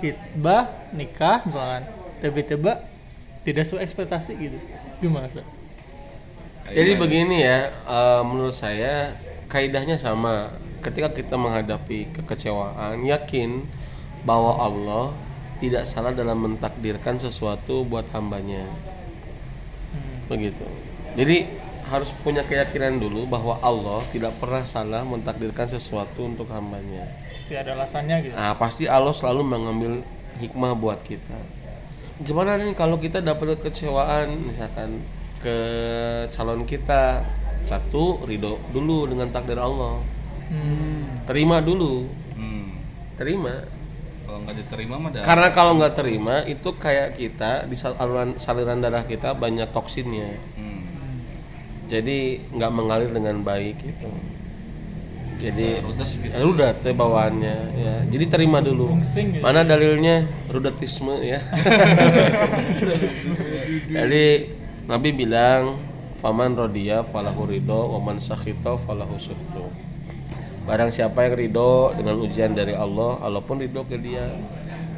hitbah 0.01 0.65
nikah 0.95 1.43
misalkan 1.45 1.85
tiba-tiba 2.23 2.81
tidak 3.45 3.67
sesuai 3.67 3.83
ekspektasi 3.85 4.33
gitu 4.39 4.57
gimana 5.01 5.27
Zat? 5.27 5.45
Jadi 6.71 6.95
begini 6.95 7.43
ya, 7.43 7.67
eh, 7.67 8.21
menurut 8.23 8.55
saya 8.55 9.11
kaidahnya 9.51 9.99
sama. 9.99 10.47
Ketika 10.81 11.13
kita 11.13 11.37
menghadapi 11.37 12.09
kekecewaan, 12.09 13.05
yakin 13.05 13.61
bahwa 14.25 14.57
Allah 14.57 15.05
tidak 15.61 15.85
salah 15.85 16.09
dalam 16.09 16.41
mentakdirkan 16.41 17.21
sesuatu 17.21 17.85
buat 17.85 18.07
hambanya. 18.17 18.65
Begitu. 20.25 20.65
Jadi 21.13 21.45
harus 21.91 22.15
punya 22.17 22.39
keyakinan 22.41 22.97
dulu 22.97 23.27
bahwa 23.27 23.59
Allah 23.59 23.99
tidak 24.09 24.31
pernah 24.39 24.63
salah 24.63 25.03
mentakdirkan 25.03 25.67
sesuatu 25.67 26.23
untuk 26.23 26.47
hambanya. 26.47 27.03
Pasti 27.27 27.53
ada 27.53 27.75
alasannya 27.75 28.15
gitu 28.23 28.33
Nah, 28.33 28.55
pasti 28.55 28.87
Allah 28.87 29.11
selalu 29.11 29.41
mengambil 29.43 29.93
hikmah 30.39 30.71
buat 30.73 31.03
kita. 31.03 31.35
Gimana 32.23 32.55
nih 32.55 32.71
kalau 32.73 32.95
kita 32.95 33.19
dapat 33.19 33.59
kekecewaan 33.59 34.31
misalkan 34.39 35.03
ke 35.41 35.57
calon 36.31 36.63
kita 36.63 37.25
satu 37.61 38.23
ridho 38.23 38.55
dulu 38.71 39.05
dengan 39.05 39.27
takdir 39.29 39.57
Allah 39.57 39.97
Hmm. 40.47 41.25
terima 41.25 41.59
dulu 41.59 42.05
Hmm. 42.35 42.75
terima 43.15 43.53
Kalau 44.21 44.37
nggak 44.43 44.55
diterima 44.59 44.95
mah 44.95 45.11
karena 45.17 45.47
kalau 45.49 45.75
nggak 45.75 45.95
terima 45.95 46.35
itu 46.45 46.69
kayak 46.75 47.15
kita 47.15 47.65
di 47.65 47.75
saluran 47.75 48.37
saliran 48.37 48.79
darah 48.79 49.03
kita 49.03 49.33
banyak 49.33 49.67
toksinnya 49.71 50.29
Hmm. 50.55 50.70
Jadi 51.91 52.39
nggak 52.55 52.71
mengalir 52.71 53.11
dengan 53.11 53.43
baik 53.43 53.75
gitu. 53.83 54.07
Jadi 55.41 55.81
Rudet 56.39 56.77
gitu. 56.79 56.87
ya 56.87 56.93
bawaannya 56.95 57.55
ya. 57.75 57.93
Jadi 58.07 58.25
terima 58.31 58.63
dulu. 58.63 58.95
Gitu. 59.01 59.43
mana 59.43 59.67
dalilnya? 59.67 60.23
Rudatisme 60.47 61.19
ya. 61.19 61.41
Jadi 63.97 64.25
Nabi 64.85 65.09
bilang 65.11 65.75
faman 66.15 66.53
rodiya 66.53 67.01
falahu 67.01 67.49
ridho 67.49 67.97
waman 67.97 68.21
sakhito 68.21 68.77
falahu 68.79 69.17
sukhtu. 69.17 69.65
Barang 70.69 70.93
siapa 70.93 71.25
yang 71.25 71.35
ridho 71.35 71.91
dengan 71.97 72.21
ujian 72.21 72.53
dari 72.53 72.77
Allah 72.77 73.17
Allah 73.19 73.41
pun 73.41 73.59
ridho 73.59 73.83
ke 73.83 73.97
dia. 73.97 74.29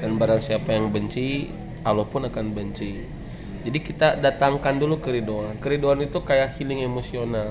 Dan 0.03 0.19
barang 0.19 0.43
siapa 0.43 0.75
yang 0.75 0.91
benci 0.91 1.47
Allah 1.87 2.03
pun 2.03 2.27
akan 2.27 2.51
benci 2.51 3.22
jadi 3.63 3.79
kita 3.79 4.07
datangkan 4.19 4.75
dulu 4.75 4.99
keridoan. 4.99 5.55
Keridoan 5.63 6.03
itu 6.03 6.19
kayak 6.19 6.59
healing 6.59 6.83
emosional. 6.83 7.47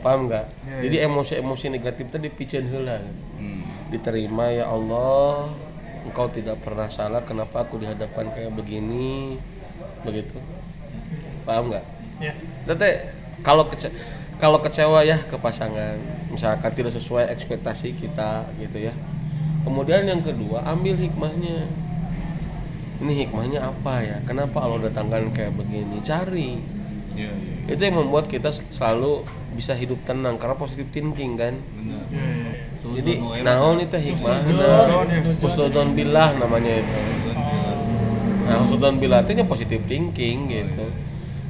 Paham 0.00 0.26
nggak? 0.26 0.46
Jadi 0.82 0.96
emosi-emosi 1.04 1.66
negatif 1.70 2.08
tadi 2.10 2.26
dipicen 2.26 2.66
heula. 2.72 2.98
Hmm. 3.38 3.62
diterima 3.92 4.48
ya 4.48 4.72
Allah 4.72 5.52
engkau 6.08 6.24
tidak 6.32 6.56
pernah 6.64 6.88
salah 6.88 7.20
kenapa 7.20 7.62
aku 7.62 7.76
dihadapan 7.76 8.32
kayak 8.32 8.52
begini? 8.56 9.36
Begitu. 10.02 10.40
Paham 11.44 11.70
nggak? 11.70 11.84
Ya. 12.18 12.32
Tete 12.66 13.12
kalau 13.44 13.68
kece 13.68 13.92
kalau 14.40 14.58
kecewa 14.58 15.04
ya 15.04 15.20
ke 15.20 15.36
pasangan. 15.38 15.94
Misalkan 16.32 16.72
tidak 16.72 16.96
sesuai 16.96 17.28
ekspektasi 17.30 17.94
kita 17.94 18.48
gitu 18.58 18.88
ya. 18.88 18.94
Kemudian 19.62 20.02
yang 20.08 20.24
kedua 20.24 20.64
ambil 20.66 20.98
hikmahnya 20.98 21.68
ini 23.02 23.26
hikmahnya 23.26 23.60
apa 23.66 24.00
ya? 24.06 24.16
Kenapa 24.22 24.62
Allah 24.62 24.86
datangkan 24.86 25.34
kayak 25.34 25.52
begini? 25.58 25.98
Cari. 26.00 26.50
Iya, 27.12 27.28
iya. 27.28 27.76
itu 27.76 27.82
yang 27.84 28.00
membuat 28.00 28.24
kita 28.24 28.48
selalu 28.48 29.20
bisa 29.52 29.76
hidup 29.76 30.00
tenang 30.08 30.40
karena 30.40 30.56
positive 30.56 30.88
thinking 30.88 31.36
kan? 31.36 31.52
Benar. 31.52 32.08
jadi 32.96 33.12
Suzon 33.20 33.28
wae. 33.28 33.44
naon 33.44 33.76
itu 33.84 33.98
hikmah? 34.00 34.38
Husnudon 35.44 35.88
billah 35.92 36.28
namanya 36.40 36.72
itu. 36.72 37.00
Nah 38.48 38.56
husnudon 38.64 38.96
billah 38.96 39.20
itu 39.28 39.32
nya 39.36 39.44
positive 39.44 39.84
thinking 39.84 40.48
gitu. 40.48 40.86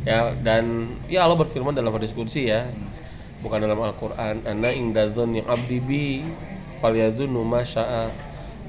Ya 0.03 0.35
dan 0.43 0.91
ya 1.07 1.31
Allah 1.31 1.39
berfirman 1.39 1.79
dalam 1.79 1.95
hadis 1.95 2.11
kursi 2.11 2.51
ya. 2.51 2.67
Bukan 3.43 3.63
dalam 3.63 3.79
Al-Qur'an 3.79 4.43
ana 4.47 4.71
indadzon 4.71 5.35
yang 5.35 5.47
abdi 5.47 5.79
bi 5.79 6.07
falyadzunnu 6.83 7.43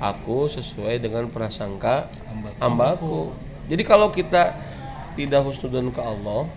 aku 0.02 0.50
sesuai 0.50 1.02
dengan 1.02 1.30
prasangka 1.30 2.10
hambaku. 2.60 3.32
Jadi 3.68 3.84
kalau 3.88 4.12
kita 4.12 4.52
tidak 5.14 5.46
husnudon 5.46 5.94
ke 5.94 6.02
Allah 6.02 6.50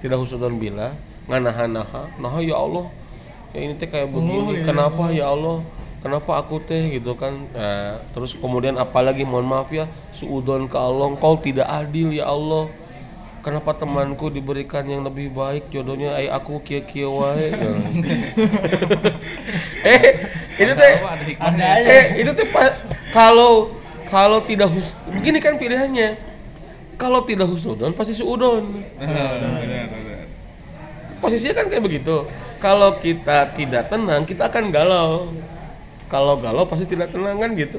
tidak 0.00 0.16
husnudon 0.20 0.56
billah 0.56 0.92
nganaha-naha 1.28 2.08
nah 2.16 2.40
ya 2.40 2.56
Allah 2.56 2.88
ya 3.52 3.68
ini 3.68 3.76
teh 3.76 3.88
kayak 3.88 4.08
begini 4.08 4.64
kenapa 4.64 5.12
ya 5.12 5.32
Allah 5.32 5.60
kenapa 5.98 6.38
aku 6.38 6.62
teh 6.62 6.94
gitu 6.94 7.18
kan. 7.18 7.34
Nah, 7.52 7.98
terus 8.14 8.38
kemudian 8.38 8.78
apalagi 8.78 9.26
mohon 9.26 9.50
maaf 9.50 9.66
ya 9.74 9.90
suudon 10.14 10.70
ke 10.70 10.78
Allah 10.78 11.10
engkau 11.10 11.34
tidak 11.42 11.66
adil 11.66 12.14
ya 12.14 12.30
Allah. 12.30 12.70
Kenapa 13.38 13.70
temanku 13.70 14.34
diberikan 14.34 14.82
yang 14.84 15.06
lebih 15.06 15.32
baik? 15.32 15.70
Jodohnya 15.70 16.12
ay 16.14 16.28
aku 16.28 16.60
kia 16.60 16.82
kia 16.82 17.06
wae 17.06 17.38
eh 19.94 20.02
itu 20.58 20.72
teh 20.74 20.94
eh 21.86 22.04
itu 22.18 22.30
teh 22.34 22.46
kalau 23.14 23.77
kalau 24.08 24.40
tidak 24.40 24.72
hus 24.72 24.96
begini 25.12 25.38
kan 25.38 25.60
pilihannya. 25.60 26.16
Kalau 26.98 27.22
tidak 27.22 27.46
husnudon 27.46 27.94
pasti 27.94 28.16
suudon. 28.16 28.66
Posisinya 31.22 31.54
kan 31.62 31.66
kayak 31.70 31.84
begitu. 31.84 32.26
Kalau 32.58 32.98
kita 32.98 33.54
tidak 33.54 33.86
tenang 33.86 34.26
kita 34.26 34.50
akan 34.50 34.74
galau. 34.74 35.30
Kalau 36.10 36.40
galau 36.40 36.66
pasti 36.66 36.90
tidak 36.90 37.14
tenang 37.14 37.38
kan 37.38 37.54
gitu. 37.54 37.78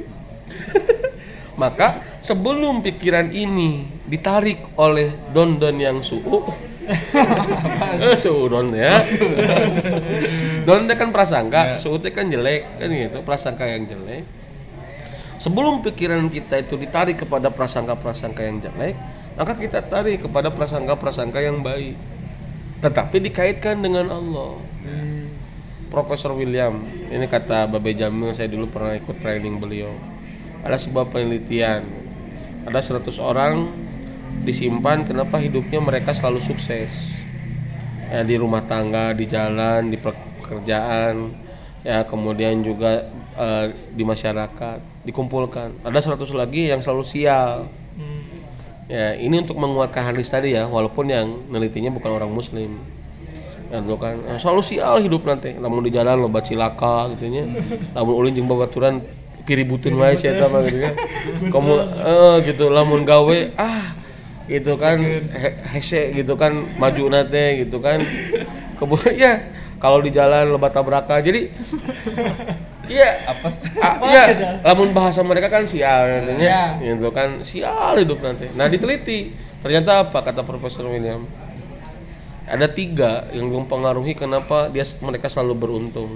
Maka 1.62 2.00
sebelum 2.24 2.80
pikiran 2.80 3.28
ini 3.36 3.84
ditarik 4.08 4.64
oleh 4.80 5.12
don-don 5.36 5.76
yang 5.76 6.00
su'u 6.00 6.48
eh 8.02 8.18
suudon 8.18 8.72
ya. 8.72 9.04
Don. 10.64 10.88
Kan 10.88 11.12
prasangka 11.12 11.76
suud 11.76 12.00
teh 12.06 12.16
kan 12.16 12.32
jelek 12.32 12.80
kan 12.80 12.88
gitu. 12.88 13.20
Prasangka 13.28 13.68
yang 13.68 13.84
jelek 13.84 14.39
sebelum 15.40 15.82
pikiran 15.82 16.28
kita 16.28 16.62
itu 16.62 16.76
ditarik 16.76 17.24
kepada 17.24 17.50
prasangka-prasangka 17.50 18.44
yang 18.46 18.60
jelek 18.60 18.94
maka 19.40 19.56
kita 19.56 19.80
tarik 19.80 20.28
kepada 20.28 20.52
prasangka-prasangka 20.52 21.40
yang 21.40 21.64
baik. 21.64 21.96
Tetapi 22.84 23.24
dikaitkan 23.24 23.80
dengan 23.80 24.12
Allah. 24.12 24.60
Profesor 25.88 26.36
William 26.36 26.76
ini 27.10 27.26
kata 27.26 27.66
Babe 27.66 27.96
Jamil 27.96 28.36
saya 28.36 28.52
dulu 28.52 28.68
pernah 28.68 29.00
ikut 29.00 29.16
training 29.24 29.58
beliau. 29.58 29.90
Ada 30.62 30.76
sebuah 30.76 31.08
penelitian. 31.08 31.88
Ada 32.68 33.00
100 33.00 33.10
orang 33.24 33.64
disimpan 34.44 35.08
kenapa 35.08 35.40
hidupnya 35.40 35.80
mereka 35.80 36.12
selalu 36.12 36.44
sukses? 36.44 37.24
Ya 38.12 38.28
di 38.28 38.36
rumah 38.36 38.68
tangga 38.68 39.16
di 39.16 39.24
jalan 39.24 39.88
di 39.88 39.96
pekerjaan 39.96 41.32
ya 41.88 42.04
kemudian 42.04 42.60
juga 42.60 43.08
eh, 43.40 43.72
di 43.96 44.04
masyarakat 44.04 44.99
dikumpulkan. 45.08 45.86
Ada 45.88 46.16
100 46.16 46.36
lagi 46.36 46.72
yang 46.72 46.84
selalu 46.84 47.04
sial. 47.08 47.68
Ya 48.90 49.14
ini 49.22 49.46
untuk 49.46 49.62
menguatkan 49.62 50.02
hadis 50.02 50.34
tadi 50.34 50.58
ya 50.58 50.66
walaupun 50.66 51.06
yang 51.14 51.30
nelitinya 51.54 51.94
bukan 51.94 52.10
orang 52.10 52.34
muslim. 52.34 52.74
Ya 53.70 53.86
tuh 53.86 54.02
kan 54.02 54.18
eh, 54.18 54.40
selalu 54.42 54.66
sial 54.66 54.98
hidup 55.06 55.30
nanti. 55.30 55.54
Namun 55.62 55.86
di 55.86 55.94
jalan 55.94 56.18
loba 56.18 56.42
cilaka 56.42 57.06
gitu 57.14 57.30
nya. 57.30 57.46
Lamun 57.96 58.18
ulin 58.18 58.34
jeung 58.34 58.50
babaturan 58.50 58.98
piributin 59.46 59.94
wae 59.98 60.14
sia 60.14 60.38
eta 60.38 60.46
mah 60.46 60.62
gitu 60.62 60.78
kamu 61.54 61.74
eh 61.82 62.36
gitu 62.46 62.70
lamun 62.70 63.02
gawe 63.02 63.40
ah 63.58 63.98
gitu 64.46 64.78
kan 64.78 65.02
he- 65.02 65.58
hese 65.74 66.14
gitu 66.14 66.38
kan 66.38 66.54
maju 66.82 67.14
nate 67.14 67.62
gitu 67.66 67.78
kan. 67.78 68.02
Kemudian 68.82 69.14
ya 69.26 69.34
kalau 69.78 70.02
di 70.02 70.10
jalan 70.10 70.50
loba 70.50 70.74
tabrakan. 70.74 71.22
Jadi 71.22 71.54
iya. 72.90 73.24
Apa 73.30 73.48
sih? 73.54 73.72
Ah, 73.78 74.02
iya, 74.10 74.58
lamun 74.66 74.92
bahasa 74.92 75.22
mereka 75.22 75.48
kan 75.48 75.64
sial 75.64 76.10
katanya, 76.10 76.82
gitu 76.82 77.14
kan 77.14 77.40
sial 77.46 77.96
hidup 78.02 78.20
nanti. 78.20 78.50
Nah 78.58 78.66
diteliti, 78.66 79.32
ternyata 79.62 80.10
apa 80.10 80.20
kata 80.26 80.42
Profesor 80.44 80.90
William? 80.90 81.24
Ada 82.50 82.66
tiga 82.66 83.30
yang 83.32 83.54
mempengaruhi 83.54 84.18
kenapa 84.18 84.74
dia 84.74 84.82
mereka 85.06 85.30
selalu 85.30 85.54
beruntung, 85.54 86.10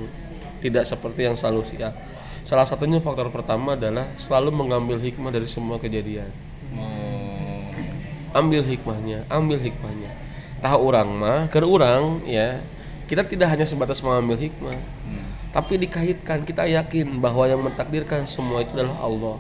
tidak 0.66 0.90
seperti 0.90 1.30
yang 1.30 1.38
selalu 1.38 1.62
sial. 1.62 1.94
Salah 2.44 2.68
satunya 2.68 3.00
faktor 3.00 3.32
pertama 3.32 3.78
adalah 3.78 4.04
selalu 4.20 4.52
mengambil 4.52 4.98
hikmah 5.00 5.32
dari 5.32 5.48
semua 5.48 5.80
kejadian. 5.80 6.28
Ambil 8.34 8.66
hikmahnya, 8.66 9.30
ambil 9.30 9.62
hikmahnya. 9.62 10.10
Tahu 10.58 10.80
orang 10.90 11.06
mah, 11.14 11.40
ke 11.54 11.62
orang 11.62 12.26
ya, 12.26 12.58
kita 13.06 13.22
tidak 13.30 13.54
hanya 13.54 13.70
sebatas 13.70 14.02
mengambil 14.02 14.42
hikmah, 14.42 14.74
tapi 15.54 15.78
dikaitkan 15.78 16.42
kita 16.50 16.66
yakin 16.66 17.22
bahwa 17.22 17.46
yang 17.46 17.62
mentakdirkan 17.62 18.26
semua 18.26 18.66
itu 18.66 18.74
adalah 18.74 18.98
Allah. 19.06 19.38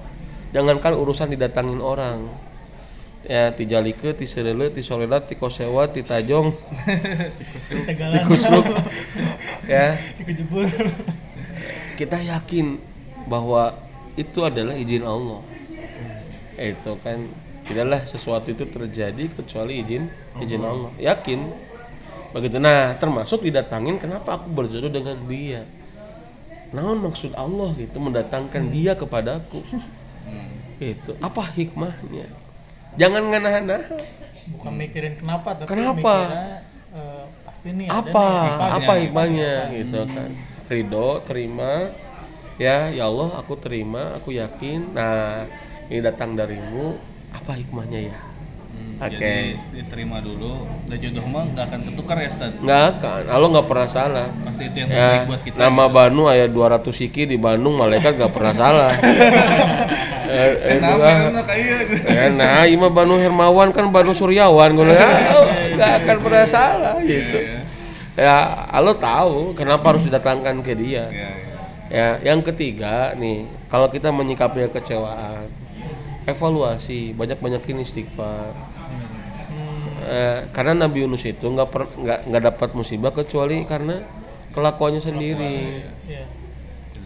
Jangankan 0.53 0.93
urusan 0.93 1.33
didatangin 1.33 1.81
orang. 1.81 2.29
Ya 3.25 3.49
tijalike 3.49 4.13
tiserele 4.13 4.69
tisoleda 4.69 5.17
tikosewa 5.17 5.89
titajong 5.89 6.53
segala. 7.81 8.13
Tikusruk 8.19 8.67
ya. 9.65 9.97
Kita 11.97 12.21
yakin 12.21 12.77
bahwa 13.25 13.73
itu 14.13 14.39
adalah 14.45 14.77
izin 14.77 15.01
Allah. 15.01 15.41
Itu 16.61 16.93
kan 17.01 17.25
tidaklah 17.65 18.05
sesuatu 18.05 18.53
itu 18.53 18.69
terjadi 18.69 19.33
kecuali 19.33 19.81
izin 19.81 20.05
izin 20.45 20.61
Allah. 20.61 20.93
Yakin. 21.01 21.41
Begitu. 22.37 22.61
Nah 22.61 23.01
termasuk 23.01 23.41
didatangin 23.49 23.97
kenapa 23.97 24.37
aku 24.37 24.53
berjodoh 24.53 24.93
dengan 24.93 25.17
dia 25.25 25.65
naon 26.73 26.99
maksud 27.05 27.37
Allah 27.37 27.71
gitu 27.77 28.01
mendatangkan 28.01 28.73
dia 28.73 28.97
kepadaku. 28.97 29.61
Itu 30.81 31.13
apa 31.21 31.45
hikmahnya? 31.53 32.27
Jangan 32.97 33.23
nganahan-nahan 33.29 33.97
bukan 34.43 34.73
mikirin 34.75 35.15
kenapa 35.15 35.55
tapi 35.55 35.71
Kenapa? 35.71 35.95
mikirnya, 35.95 36.47
eh, 36.99 37.23
pasti 37.47 37.69
nih 37.71 37.87
ada 37.87 37.95
apa? 38.03 38.27
nih, 38.27 38.73
apa 38.83 38.93
hikmahnya? 38.99 39.53
Gitu 39.71 39.99
kan. 40.11 40.29
Ridho 40.67 41.09
terima. 41.23 41.73
Ya 42.61 42.91
ya 42.93 43.09
Allah 43.09 43.33
aku 43.39 43.55
terima 43.57 44.13
aku 44.17 44.35
yakin. 44.35 44.93
Nah 44.93 45.45
ini 45.87 46.01
datang 46.03 46.35
darimu. 46.35 46.97
Apa 47.33 47.57
hikmahnya 47.57 48.11
ya 48.11 48.32
oke. 49.07 49.17
jadi 49.17 49.55
diterima 49.73 50.17
dulu. 50.19 50.53
Dan 50.87 50.97
jodoh 50.99 51.25
mah 51.27 51.43
nggak 51.49 51.65
akan 51.67 51.79
tertukar 51.89 52.15
ya 52.21 52.27
Ustaz? 52.29 52.51
Nggak 52.59 52.83
akan. 52.95 53.21
Allah 53.27 53.47
nggak 53.53 53.67
pernah 53.67 53.89
salah. 53.89 54.27
Pasti 54.45 54.63
itu 54.69 54.77
yang 54.79 54.89
ya 54.89 54.95
terbaik 54.95 55.27
buat 55.27 55.41
kita. 55.43 55.55
nama 55.57 55.83
Banu 55.89 56.23
ayat 56.29 56.49
200 56.51 56.87
siki 56.93 57.23
di 57.25 57.37
Bandung 57.39 57.75
malaikat 57.75 58.15
nggak 58.15 58.33
pernah 58.33 58.53
salah. 58.53 58.91
Eh, 60.23 60.39
eh, 60.65 60.81
itu 60.81 60.81
Kenapa 60.81 60.97
lah. 60.97 61.29
enak 61.29 61.45
kayak 61.45 61.85
Ya, 62.09 62.25
nah, 62.33 62.65
ima 62.65 62.89
Banu 62.89 63.21
Hermawan 63.21 63.69
kan 63.69 63.85
Banu 63.93 64.17
Suryawan. 64.17 64.73
Gue 64.73 64.89
nggak 64.89 65.91
akan 66.01 66.17
pernah 66.25 66.45
salah 66.49 66.97
gitu. 67.05 67.37
Ya, 68.17 68.65
Allah 68.73 68.97
tahu 68.97 69.53
kenapa 69.53 69.93
harus 69.93 70.09
didatangkan 70.09 70.65
ke 70.65 70.73
dia. 70.73 71.05
ya, 71.05 71.29
ya. 71.29 71.29
Ya, 71.93 72.07
yang 72.25 72.41
ketiga 72.41 73.13
nih, 73.13 73.45
kalau 73.69 73.85
kita 73.93 74.09
menyikapi 74.09 74.65
kekecewaan, 74.73 75.45
evaluasi, 76.25 77.13
banyak-banyakin 77.13 77.81
istighfar. 77.81 78.51
Eh, 80.03 80.39
karena 80.51 80.85
Nabi 80.85 81.07
Yunus 81.07 81.23
itu 81.23 81.47
nggak 81.47 81.69
per- 81.71 81.93
nggak 81.95 82.19
nggak 82.27 82.43
dapat 82.43 82.69
musibah 82.75 83.11
kecuali 83.11 83.63
karena 83.63 84.03
kelakuannya 84.51 84.99
sendiri. 84.99 85.55
Iya. 86.05 86.25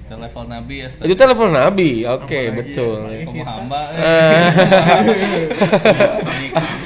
Kita 0.08 0.16
level 0.16 0.48
nabi 0.48 0.76
ya 0.80 0.88
Itu 1.04 1.16
telepon 1.20 1.52
Nabi, 1.52 2.08
oke 2.08 2.42
betul. 2.56 3.12
kamu 3.12 3.44
hamba 3.44 3.92
Eh, 3.92 4.40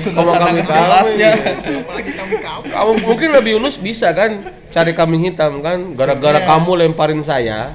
Kalau 0.17 0.33
kami 0.33 0.61
kelasnya 0.65 1.31
kau 2.41 2.61
kamu 2.65 2.91
mungkin 3.05 3.29
Nabi 3.29 3.53
Yunus 3.53 3.77
bisa 3.77 4.09
kan 4.17 4.41
cari 4.73 4.97
kambing 4.97 5.21
hitam 5.21 5.61
kan 5.61 5.93
gara-gara 5.93 6.41
kamu 6.41 6.81
lemparin 6.81 7.21
saya 7.21 7.69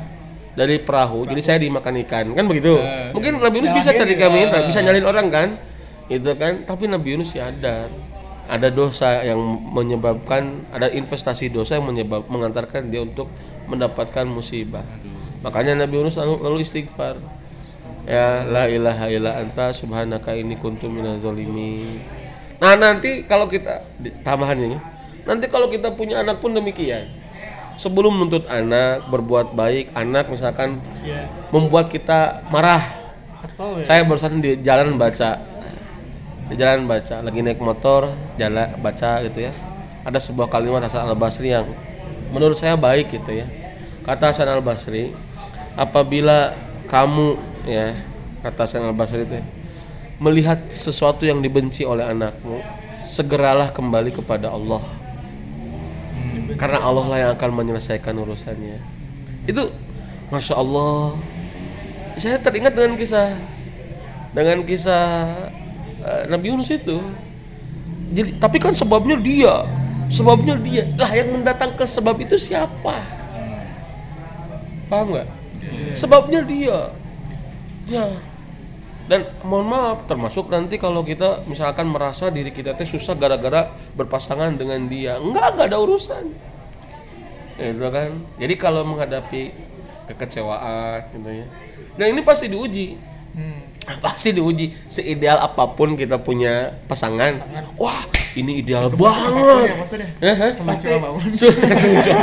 dari 0.57 0.81
perahu. 0.81 1.29
Jadi 1.29 1.41
saya 1.45 1.59
dimakan 1.61 2.01
ikan. 2.03 2.33
Kan 2.33 2.49
begitu? 2.49 2.75
Mungkin 3.13 3.39
Nabi 3.39 3.61
Yunus 3.61 3.77
bisa 3.77 3.93
cari 3.93 4.17
kambing 4.17 4.49
hitam 4.49 4.65
bisa 4.65 4.81
nyalin 4.81 5.05
orang 5.05 5.29
kan? 5.29 5.49
Itu 6.09 6.33
kan? 6.35 6.65
Tapi 6.65 6.89
Nabi 6.89 7.15
Yunus 7.15 7.37
sadar 7.37 7.93
ada. 8.49 8.69
Dosa 8.73 9.23
yang 9.23 9.39
menyebabkan 9.77 10.65
ada 10.73 10.89
investasi 10.89 11.53
dosa 11.53 11.79
yang 11.79 11.87
menyebab 11.87 12.25
mengantarkan 12.33 12.89
dia 12.89 13.05
untuk 13.05 13.29
mendapatkan 13.69 14.25
musibah. 14.25 14.87
Makanya 15.45 15.77
Nabi 15.87 16.01
Yunus 16.01 16.17
lalu, 16.17 16.41
lalu 16.41 16.59
istighfar. 16.65 17.21
Ya 18.07 18.47
la 18.47 18.71
ilaha 18.71 19.11
illa 19.11 19.35
anta 19.43 19.75
subhanaka 19.75 20.31
ini 20.39 20.55
kuntu 20.57 20.87
minaz 20.87 21.27
zalimin. 21.27 21.99
Nah 22.63 22.79
nanti 22.79 23.27
kalau 23.27 23.51
kita 23.51 23.83
tambahannya 24.23 24.79
ya, 24.79 24.81
nanti 25.27 25.51
kalau 25.51 25.67
kita 25.67 25.91
punya 25.99 26.23
anak 26.23 26.39
pun 26.39 26.55
demikian 26.55 27.03
sebelum 27.77 28.17
menuntut 28.17 28.49
anak 28.49 29.05
berbuat 29.13 29.53
baik 29.53 29.93
anak 29.93 30.33
misalkan 30.33 30.81
Iya. 31.05 31.29
membuat 31.53 31.93
kita 31.93 32.43
marah. 32.49 32.83
Kesel 33.45 33.81
ya? 33.81 33.85
Saya 33.85 34.01
barusan 34.09 34.41
di 34.41 34.59
jalan 34.65 34.97
baca 34.97 35.39
di 36.47 36.55
jalan 36.55 36.87
baca 36.87 37.21
lagi 37.27 37.43
naik 37.43 37.59
motor 37.61 38.09
jalan 38.41 38.67
baca 38.81 39.23
gitu 39.29 39.45
ya. 39.47 39.53
Ada 40.07 40.19
sebuah 40.23 40.47
kalimat 40.49 40.83
Hasan 40.83 41.07
al 41.07 41.19
Basri 41.19 41.51
yang 41.51 41.67
menurut 42.31 42.57
saya 42.59 42.75
baik 42.79 43.13
gitu 43.13 43.31
ya. 43.37 43.47
Kata 44.07 44.31
Hasan 44.33 44.49
al 44.51 44.63
Basri 44.65 45.11
apabila 45.77 46.55
kamu 46.89 47.37
ya 47.67 47.93
kata 48.47 48.65
Hasan 48.65 48.87
al 48.87 48.95
Basri 48.97 49.27
itu 49.27 49.37
ya, 49.37 49.45
melihat 50.23 50.57
sesuatu 50.73 51.27
yang 51.27 51.43
dibenci 51.45 51.83
oleh 51.85 52.07
anakmu 52.07 52.63
segeralah 53.05 53.71
kembali 53.75 54.15
kepada 54.15 54.51
Allah 54.51 54.81
karena 56.57 56.81
Allah 56.81 57.05
lah 57.07 57.19
yang 57.21 57.33
akan 57.37 57.51
menyelesaikan 57.53 58.17
urusannya. 58.17 58.81
Itu 59.47 59.69
masya 60.33 60.59
Allah. 60.59 61.17
Saya 62.17 62.41
teringat 62.41 62.73
dengan 62.73 62.97
kisah 62.97 63.37
dengan 64.33 64.65
kisah 64.65 65.07
eh, 66.01 66.23
Nabi 66.33 66.53
Yunus 66.53 66.73
itu. 66.73 66.97
Jadi 68.13 68.41
tapi 68.41 68.57
kan 68.57 68.73
sebabnya 68.73 69.19
dia 69.21 69.67
sebabnya 70.07 70.55
dia 70.63 70.87
lah 70.95 71.11
yang 71.13 71.35
mendatang 71.35 71.75
ke 71.75 71.85
sebab 71.85 72.17
itu 72.23 72.39
siapa? 72.39 72.97
Paham 74.87 75.15
nggak? 75.15 75.29
Sebabnya 75.93 76.41
dia. 76.47 76.79
Ya 77.87 78.07
dan 79.07 79.23
mohon 79.47 79.71
maaf 79.71 80.11
termasuk 80.11 80.51
nanti 80.51 80.83
kalau 80.83 81.07
kita 81.07 81.47
misalkan 81.47 81.87
merasa 81.87 82.27
diri 82.27 82.51
kita 82.51 82.75
teh 82.75 82.83
susah 82.83 83.15
gara-gara 83.15 83.71
berpasangan 83.95 84.59
dengan 84.59 84.83
dia. 84.91 85.23
Enggak 85.23 85.55
enggak 85.55 85.67
ada 85.71 85.79
urusan. 85.79 86.25
Itu 87.57 87.87
kan? 87.89 88.11
Jadi 88.37 88.55
kalau 88.59 88.83
menghadapi 88.83 89.55
kekecewaan 90.11 91.07
gitu 91.15 91.31
ya. 91.31 91.47
Dan 91.95 92.19
ini 92.19 92.21
pasti 92.27 92.51
diuji. 92.51 92.99
Pasti 94.03 94.35
diuji. 94.35 94.75
Seideal 94.91 95.39
apa 95.39 95.71
pun 95.71 95.95
kita 95.95 96.19
punya 96.19 96.75
pasangan. 96.91 97.39
Wah 97.79 97.95
ini 98.35 98.59
ideal 98.59 98.91
banget. 98.91 99.71
Eh, 100.19 100.35
eh? 100.35 100.51
Apa 100.51 101.09
pun. 101.15 101.23
Se- 101.31 101.55
se- 101.55 102.19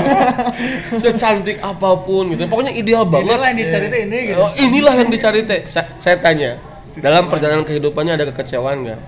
secantik 1.00 1.64
apa 1.64 1.96
pun 2.04 2.36
gitu. 2.36 2.44
Pokoknya 2.52 2.76
ideal 2.76 3.08
banget. 3.08 3.32
inilah 3.32 3.48
yang 3.48 3.60
dicari 3.64 3.86
teh 3.88 4.02
ini 4.04 4.20
gitu. 4.28 4.44
Oh, 4.44 4.52
inilah 4.60 4.94
yang 5.00 5.08
dicari 5.08 5.42
teh. 5.48 5.64
Sa- 5.64 5.88
saya 5.96 6.20
tanya 6.20 6.60
dalam 7.00 7.32
perjalanan 7.32 7.64
kehidupannya 7.64 8.14
ada 8.14 8.26
kekecewaan 8.30 8.78
nggak? 8.86 9.00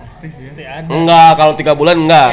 Pasti 0.00 0.26
sih. 0.28 0.40
ya. 0.40 0.48
pasti 0.48 0.62
ada. 0.64 0.88
Enggak 0.88 1.30
kalau 1.36 1.54
tiga 1.56 1.72
bulan 1.74 1.96
enggak 1.96 2.28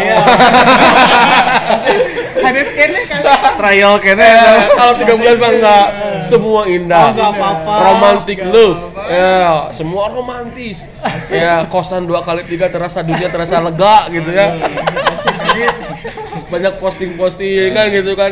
Hadit 2.38 2.70
kene 2.76 3.00
kali. 3.08 3.26
trial 3.60 3.94
kene 4.00 4.24
Eh, 4.24 4.60
kalau 4.72 4.94
tiga 4.96 5.14
bulan 5.16 5.36
mah 5.36 5.52
enggak 5.52 5.86
semua 6.20 6.62
indah. 6.68 7.12
Nggak 7.12 7.30
apa-apa. 7.36 7.74
romantic 7.84 8.38
love. 8.48 8.82
ya 9.08 9.68
semua 9.72 10.08
romantis. 10.12 10.92
Ya 11.28 11.64
kosan 11.68 12.08
dua 12.08 12.24
kali 12.24 12.44
tiga 12.48 12.72
terasa 12.72 13.04
dunia 13.04 13.28
terasa 13.28 13.60
lega 13.60 14.08
gitu 14.12 14.32
ya. 14.32 14.56
Banyak 16.48 16.80
posting-posting 16.80 17.76
kan 17.76 17.92
gitu 17.92 18.16
kan. 18.16 18.32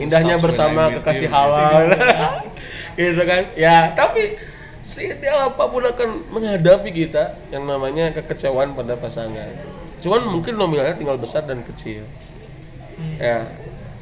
Indahnya 0.00 0.40
bersama 0.40 0.88
kekasih 0.96 1.28
halal. 1.28 1.88
Gitu 3.00 3.22
kan. 3.24 3.48
Ya 3.56 3.96
tapi 3.96 4.36
seideal 4.80 5.52
apa 5.52 5.64
pun 5.68 5.84
akan 5.84 6.08
menghadapi 6.32 6.90
kita 6.92 7.36
yang 7.52 7.68
namanya 7.68 8.12
kekecewaan 8.16 8.72
pada 8.72 8.96
pasangan. 8.96 9.52
Cuman 10.00 10.24
mungkin 10.28 10.56
nominalnya 10.56 10.96
tinggal 10.96 11.20
besar 11.20 11.44
dan 11.44 11.60
kecil. 11.60 12.04
Ya 13.20 13.44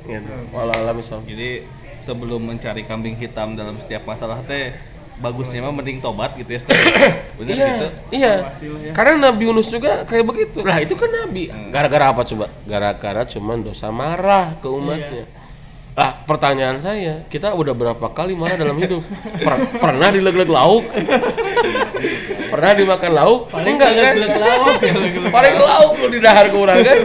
gitu. 0.06 0.32
Walau 0.54 0.94
jadi 1.26 1.62
sebelum 2.00 2.40
mencari 2.46 2.86
kambing 2.86 3.18
hitam 3.18 3.58
dalam 3.58 3.76
setiap 3.76 4.06
masalah 4.06 4.40
teh 4.46 4.72
bagusnya 5.18 5.66
mah 5.66 5.74
mending 5.74 5.98
tobat 5.98 6.30
gitu 6.38 6.46
ya 6.46 6.62
bener 7.42 7.54
iya 7.58 7.68
gitu? 7.74 7.88
iya. 8.14 8.34
Karena 8.94 9.28
Nabi 9.28 9.50
Yunus 9.50 9.66
juga 9.66 10.06
kayak 10.06 10.24
begitu. 10.24 10.62
Lah 10.62 10.78
itu 10.78 10.94
kan 10.94 11.10
Nabi. 11.10 11.50
Gara-gara 11.74 12.14
apa 12.14 12.22
coba? 12.22 12.46
Gara-gara 12.64 13.26
cuman 13.26 13.66
dosa 13.66 13.90
marah 13.90 14.54
ke 14.62 14.70
umatnya 14.70 15.26
lah 15.98 16.14
pertanyaan 16.30 16.78
saya 16.78 17.26
kita 17.26 17.58
udah 17.58 17.74
berapa 17.74 18.06
kali 18.14 18.38
marah 18.38 18.54
dalam 18.54 18.78
hidup? 18.78 19.02
Per- 19.42 19.82
pernah 19.82 20.14
dileg-leg 20.14 20.46
lauk? 20.46 20.86
Pernah 22.54 22.70
dimakan 22.78 23.12
lauk? 23.18 23.40
Enggak 23.50 23.92
kan? 23.98 24.14
paling 25.34 25.56
lauk 25.58 25.92
lu 25.98 26.06
di 26.14 26.22
dahar 26.22 26.54
kurang 26.54 26.86
kan? 26.86 26.98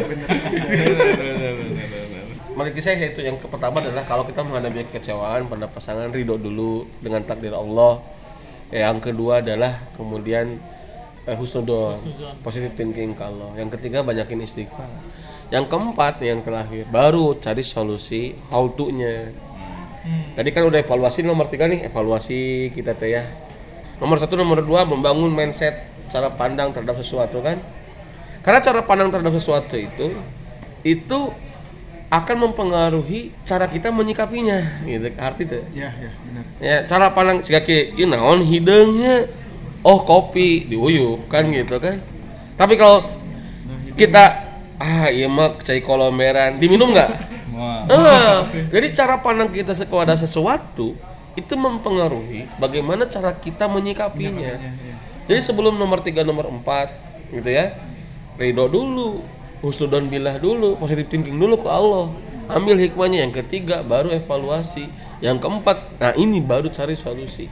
Menurut 2.54 2.78
saya 2.86 3.10
itu 3.10 3.26
yang 3.26 3.34
pertama 3.42 3.82
adalah 3.82 4.06
kalau 4.06 4.30
kita 4.30 4.46
menghadapi 4.46 4.86
kekecewaan 4.94 5.50
pada 5.50 5.66
pasangan 5.66 6.14
ridho 6.14 6.38
dulu 6.38 6.86
dengan 7.02 7.26
takdir 7.26 7.58
Allah. 7.58 7.98
Yang 8.70 9.10
kedua 9.10 9.42
adalah 9.42 9.74
kemudian 9.98 10.54
eh, 11.26 11.34
husnudon, 11.34 11.98
positive 12.46 12.78
thinking 12.78 13.18
ke 13.18 13.26
Allah. 13.26 13.58
Yang 13.58 13.82
ketiga 13.82 14.06
banyakin 14.06 14.46
istighfar. 14.46 14.86
Yang 15.54 15.70
keempat 15.70 16.18
yang 16.26 16.42
terakhir 16.42 16.90
baru 16.90 17.38
cari 17.38 17.62
solusi 17.62 18.34
how 18.50 18.66
to-nya. 18.74 19.30
Tadi 20.34 20.50
kan 20.50 20.66
udah 20.66 20.82
evaluasi 20.82 21.22
nomor 21.22 21.46
tiga 21.46 21.70
nih 21.70 21.86
evaluasi 21.86 22.74
kita 22.74 22.98
teh 22.98 23.14
ya. 23.14 23.24
Nomor 24.02 24.18
satu 24.18 24.34
nomor 24.34 24.66
dua 24.66 24.84
membangun 24.84 25.30
mindset 25.30 25.78
cara 26.10 26.34
pandang 26.34 26.74
terhadap 26.74 26.98
sesuatu 26.98 27.38
kan. 27.46 27.62
Karena 28.42 28.60
cara 28.66 28.82
pandang 28.82 29.14
terhadap 29.14 29.32
sesuatu 29.38 29.78
itu 29.78 30.10
itu 30.84 31.20
akan 32.12 32.50
mempengaruhi 32.50 33.34
cara 33.42 33.66
kita 33.66 33.90
menyikapinya 33.90 34.86
gitu 34.86 35.10
arti 35.18 35.50
tuh 35.50 35.66
Ya, 35.74 35.90
ya, 35.90 36.12
benar. 36.14 36.44
ya 36.62 36.78
cara 36.86 37.10
pandang 37.10 37.42
jika 37.42 37.66
ki 37.66 37.98
ieu 37.98 38.06
naon 38.06 38.46
hidungnya 38.46 39.26
oh 39.82 39.98
kopi 40.06 40.70
diuyup 40.70 41.26
kan 41.26 41.50
gitu 41.50 41.82
kan 41.82 41.98
tapi 42.54 42.78
kalau 42.78 43.02
kita 43.98 44.43
ah 44.84 45.08
iya 45.08 45.32
mah 45.32 45.56
cai 45.64 45.80
kolomeran 45.80 46.60
diminum 46.60 46.92
nggak 46.92 47.12
Wah. 47.54 47.86
Ah, 47.94 48.42
jadi 48.74 48.88
cara 48.92 49.22
pandang 49.22 49.48
kita 49.54 49.78
kepada 49.78 50.18
sesuatu 50.18 50.98
itu 51.34 51.54
mempengaruhi 51.58 52.50
bagaimana 52.58 53.06
cara 53.10 53.34
kita 53.34 53.66
menyikapinya. 53.70 54.58
Jadi 55.30 55.40
sebelum 55.40 55.78
nomor 55.80 56.04
tiga 56.04 56.22
nomor 56.22 56.50
empat 56.50 56.92
gitu 57.32 57.50
ya, 57.50 57.74
ridho 58.38 58.70
dulu, 58.70 59.24
husnudon 59.66 60.12
bilah 60.12 60.38
dulu, 60.38 60.78
positive 60.78 61.10
thinking 61.10 61.40
dulu 61.40 61.62
ke 61.62 61.70
Allah. 61.70 62.12
Ambil 62.52 62.76
hikmahnya 62.76 63.24
yang 63.24 63.34
ketiga 63.34 63.82
baru 63.82 64.12
evaluasi. 64.12 64.86
Yang 65.24 65.48
keempat, 65.48 65.78
nah 66.04 66.12
ini 66.20 66.44
baru 66.44 66.68
cari 66.68 67.00
solusi. 67.00 67.48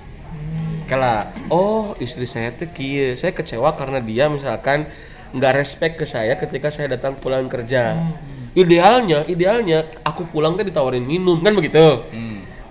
Kala, 0.92 1.32
oh 1.48 1.96
istri 2.04 2.28
saya 2.28 2.52
tuh 2.52 2.68
kieu, 2.68 3.16
saya 3.16 3.32
kecewa 3.32 3.72
karena 3.80 4.04
dia 4.04 4.28
misalkan 4.28 4.84
nggak 5.32 5.54
respect 5.56 5.96
ke 6.00 6.06
saya 6.08 6.36
ketika 6.36 6.68
saya 6.68 6.96
datang 6.96 7.16
pulang 7.16 7.48
kerja. 7.48 7.96
Idealnya, 8.52 9.24
idealnya 9.32 9.88
aku 10.04 10.28
pulang 10.28 10.60
kan 10.60 10.68
ditawarin 10.68 11.08
minum 11.08 11.40
kan 11.40 11.56
begitu. 11.56 12.04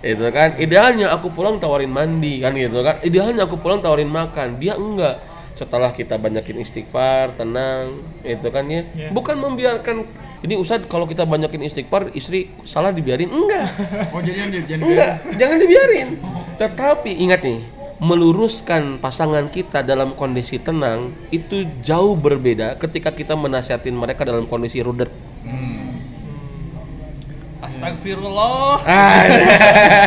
Itu 0.01 0.25
kan. 0.33 0.57
Idealnya 0.57 1.13
aku 1.13 1.29
pulang 1.29 1.61
tawarin 1.61 1.89
mandi 1.89 2.41
kan 2.41 2.53
gitu 2.53 2.81
kan. 2.81 2.97
Idealnya 3.01 3.45
aku 3.45 3.57
pulang 3.61 3.81
tawarin 3.81 4.09
makan. 4.09 4.57
Dia 4.57 4.77
enggak. 4.77 5.17
Setelah 5.53 5.93
kita 5.93 6.17
banyakin 6.17 6.57
istighfar, 6.63 7.37
tenang, 7.37 7.93
itu 8.25 8.47
kan 8.49 8.65
ya. 8.65 8.81
Bukan 9.13 9.37
membiarkan 9.37 10.01
ini 10.41 10.57
Ustadz 10.57 10.89
kalau 10.89 11.05
kita 11.05 11.21
banyakin 11.29 11.61
istighfar 11.61 12.09
istri 12.17 12.49
salah 12.65 12.89
dibiarin 12.89 13.29
enggak 13.29 13.67
Oh, 14.15 14.21
jadi 14.25 14.49
jangan 14.65 14.89
Enggak, 14.89 15.13
jangan 15.37 15.57
dibiarin. 15.61 16.09
Tetapi 16.57 17.11
ingat 17.21 17.45
nih, 17.45 17.61
meluruskan 18.01 18.97
pasangan 18.97 19.45
kita 19.53 19.85
dalam 19.85 20.17
kondisi 20.17 20.57
tenang 20.57 21.13
itu 21.29 21.69
jauh 21.85 22.17
berbeda 22.17 22.73
ketika 22.81 23.13
kita 23.13 23.37
menasihatin 23.37 23.93
mereka 23.93 24.25
dalam 24.25 24.49
kondisi 24.49 24.81
rudet. 24.81 25.13
Astagfirullah. 27.61 28.81
Ah, 28.89 29.21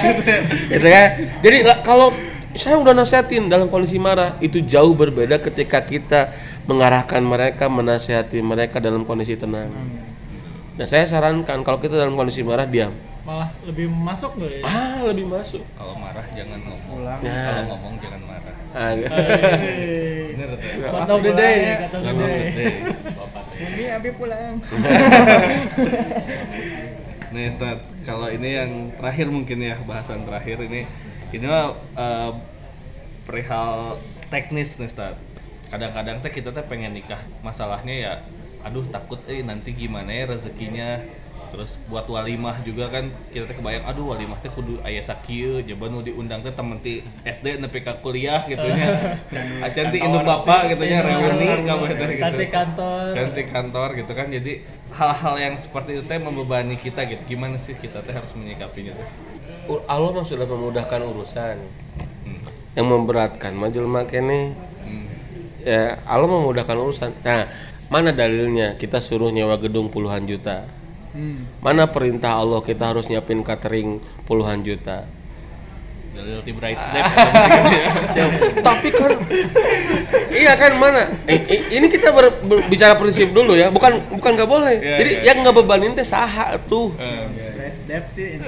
gitu 0.74 0.88
kan. 0.90 1.08
Jadi 1.38 1.56
kalau 1.86 2.10
saya 2.58 2.82
udah 2.82 2.98
nasihatin 2.98 3.46
dalam 3.46 3.70
kondisi 3.70 4.02
marah 4.02 4.34
itu 4.42 4.58
jauh 4.58 4.90
berbeda 4.90 5.38
ketika 5.38 5.78
kita 5.86 6.34
mengarahkan 6.66 7.22
mereka 7.22 7.70
menasihati 7.70 8.42
mereka 8.42 8.82
dalam 8.82 9.06
kondisi 9.06 9.38
tenang. 9.38 9.70
Nah 10.74 10.86
saya 10.90 11.06
sarankan 11.06 11.62
kalau 11.62 11.78
kita 11.78 11.94
dalam 11.94 12.18
kondisi 12.18 12.42
marah 12.42 12.66
diam. 12.66 12.90
Malah 13.24 13.48
lebih 13.64 13.88
masuk 13.88 14.36
gak 14.36 14.52
ya 14.52 14.60
Ah 14.68 15.00
lebih 15.08 15.24
masuk. 15.32 15.64
Kalau 15.80 15.96
marah 15.96 16.26
jangan 16.28 16.60
ngomong. 16.60 17.24
Ya. 17.24 17.32
Kalau 17.32 17.62
ngomong 17.72 17.94
jangan 17.96 18.20
marah. 18.28 18.54
Ah, 18.76 18.92
Bener 18.92 20.48
tuh. 20.60 20.60
kata 20.92 21.12
udah 21.16 21.32
deh 21.32 21.52
nih 21.56 21.74
kata 21.88 21.96
udah 22.04 22.12
deh 22.20 22.36
Eh, 22.52 22.72
Bapak 23.16 23.42
teh. 23.48 23.64
Ini 23.64 23.84
abi 23.96 24.10
pulang. 24.12 24.54
Nih 27.34 27.50
Ustaz, 27.50 27.82
kalau 28.06 28.30
ini 28.30 28.48
yang 28.54 28.70
terakhir 28.94 29.26
mungkin 29.26 29.58
ya 29.58 29.74
bahasan 29.82 30.22
terakhir 30.22 30.62
ini 30.62 30.86
ini 31.34 31.44
mah 31.48 31.74
eh, 31.98 32.30
perihal 33.24 33.98
teknis 34.28 34.78
nih 34.78 34.86
Ustaz. 34.86 35.16
Kadang-kadang 35.72 36.22
teh 36.22 36.30
kita 36.30 36.54
teh 36.54 36.62
pengen 36.62 36.94
nikah, 36.94 37.18
masalahnya 37.42 37.94
ya 37.94 38.12
aduh 38.64 38.84
takut 38.86 39.18
eh 39.26 39.42
nanti 39.42 39.72
gimana 39.74 40.12
ya 40.12 40.30
rezekinya. 40.30 41.00
Terus 41.54 41.78
buat 41.86 42.02
walimah 42.10 42.66
juga 42.66 42.90
kan 42.90 43.06
kita 43.30 43.46
teh 43.46 43.54
kebayang 43.54 43.86
aduh 43.86 44.10
walimah 44.10 44.34
teh 44.42 44.50
kudu 44.50 44.82
aya 44.82 44.98
sakieu 44.98 45.62
coba 45.62 45.86
nu 45.86 46.02
diundang 46.02 46.42
teh 46.42 46.50
temen 46.50 46.82
ti 46.82 46.98
SD 47.22 47.62
nepi 47.62 47.78
ka 47.78 47.94
kuliah 48.02 48.42
gitu 48.50 48.66
nya. 48.66 48.90
Acan 49.70 49.94
ti 49.94 50.02
induk 50.02 50.26
bapak 50.26 50.74
gitu 50.74 50.82
nya 50.82 50.98
reuni 50.98 51.62
kabeh 51.62 51.94
teh 51.94 52.06
gitu. 52.10 52.22
Cantik 52.26 52.50
kantor. 52.50 53.06
Cantik 53.14 53.46
kantor 53.54 53.88
gitu 53.94 54.12
kan. 54.18 54.26
Jadi 54.34 54.66
hal-hal 54.98 55.34
yang 55.38 55.54
seperti 55.54 55.94
itu 55.94 56.02
teh 56.10 56.18
membebani 56.18 56.74
kita 56.74 57.06
gitu. 57.06 57.22
Gimana 57.22 57.54
sih 57.54 57.78
kita 57.78 58.02
teh 58.02 58.10
harus 58.10 58.34
menyikapinya? 58.34 58.98
Tuh 59.70 59.78
Allah 59.86 60.10
mah 60.10 60.26
sudah 60.26 60.50
memudahkan 60.50 61.06
urusan. 61.06 61.56
Yang 62.74 62.86
memberatkan 62.90 63.54
majul 63.54 63.86
makene 63.86 64.58
ya 65.62 66.02
Allah 66.02 66.26
memudahkan 66.26 66.74
urusan. 66.74 67.14
Nah 67.22 67.46
mana 67.94 68.10
dalilnya? 68.10 68.74
Kita 68.74 68.98
suruh 68.98 69.30
nyewa 69.30 69.54
gedung 69.62 69.86
puluhan 69.86 70.26
juta 70.26 70.66
mana 71.62 71.86
perintah 71.86 72.42
Allah 72.42 72.58
kita 72.58 72.90
harus 72.90 73.06
nyiapin 73.06 73.46
catering 73.46 74.02
puluhan 74.26 74.66
juta? 74.66 75.06
Dalil 76.14 76.46
di 76.46 76.54
bright 76.54 76.78
step 76.78 77.02
Siap. 78.14 78.30
tapi 78.66 78.88
kan 78.94 79.18
iya 80.30 80.54
kan 80.54 80.78
mana? 80.78 81.02
Eh, 81.26 81.38
eh, 81.42 81.60
ini 81.74 81.90
kita 81.90 82.14
ber- 82.14 82.38
ber- 82.46 82.66
bicara 82.70 82.94
prinsip 82.94 83.34
dulu 83.34 83.58
ya. 83.58 83.74
Bukan 83.74 83.98
bukan 84.22 84.30
nggak 84.38 84.46
boleh. 84.46 84.78
Iya, 84.78 84.96
jadi 85.02 85.10
iya. 85.10 85.22
yang 85.34 85.36
nggak 85.42 85.56
bebanin 85.58 85.90
teh 85.98 86.06
saha 86.06 86.54
tuh. 86.70 86.94
Step 87.74 88.06
sih. 88.06 88.38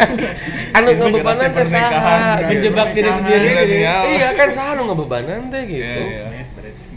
anu 0.76 0.98
nggak 0.98 1.14
bebanan 1.22 1.50
teh 1.54 1.66
saha. 1.66 2.42
menjebak 2.42 2.90
diri 2.90 3.10
sendiri 3.14 3.50
gitu 3.54 3.76
ya. 3.86 3.94
Iya 4.02 4.28
kan 4.34 4.48
saha 4.50 4.74
nu 4.74 4.90
nggak 4.90 4.98
bebanan 5.06 5.46
teh 5.46 5.62
gitu. 5.62 6.02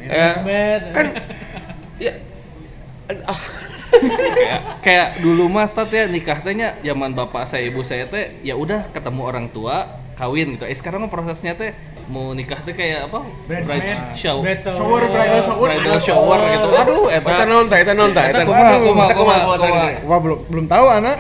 Ya, 0.10 0.34
Smed. 0.34 0.82
kan 0.90 1.06
ya. 2.02 2.14
Ah, 3.30 3.42
kayak 3.90 4.62
kayak 4.86 5.08
dulu 5.20 5.50
mas 5.52 5.74
tat 5.74 5.90
ya 5.92 6.06
nikah 6.06 6.40
tehnya 6.40 6.78
zaman 6.86 7.12
bapak 7.12 7.46
saya 7.50 7.68
ibu 7.68 7.82
saya 7.82 8.06
teh 8.06 8.32
ya 8.46 8.56
udah 8.56 8.88
ketemu 8.94 9.22
orang 9.26 9.48
tua 9.50 9.99
kawin 10.20 10.48
gitu 10.54 10.64
eh 10.64 10.76
sekarang 10.76 11.00
mah 11.00 11.08
prosesnya 11.08 11.56
teh 11.56 11.72
mau 12.06 12.34
nikah 12.34 12.60
tuh 12.60 12.74
kayak 12.74 13.08
apa 13.08 13.24
Bridesmaid. 13.46 13.86
shower 14.14 14.44
Bridal 14.44 14.60
shower. 14.60 14.76
Shower, 14.76 15.00
bridal 15.00 15.40
shower. 15.40 15.70
bridal 15.72 16.00
shower 16.02 16.40
gitu 16.44 16.68
aduh 16.76 17.06
Eta 17.10 17.30
eta 17.32 17.44
naon 17.46 17.66
tah, 17.66 17.78
eta 17.78 17.94
naon 17.94 18.12
tah, 18.12 18.24
eta. 18.26 18.42
kumaha, 18.42 18.76
kumaha, 18.76 19.08
Eta 19.08 19.16
kumaha, 19.16 19.16
kumaha, 19.16 19.40
kumaha, 19.40 19.56
kumaha. 19.56 19.88
kumaha. 19.88 20.08
Wah 20.10 20.20
belum 20.20 20.40
belum 20.46 20.66
tahu 20.68 20.86
anak. 20.90 21.16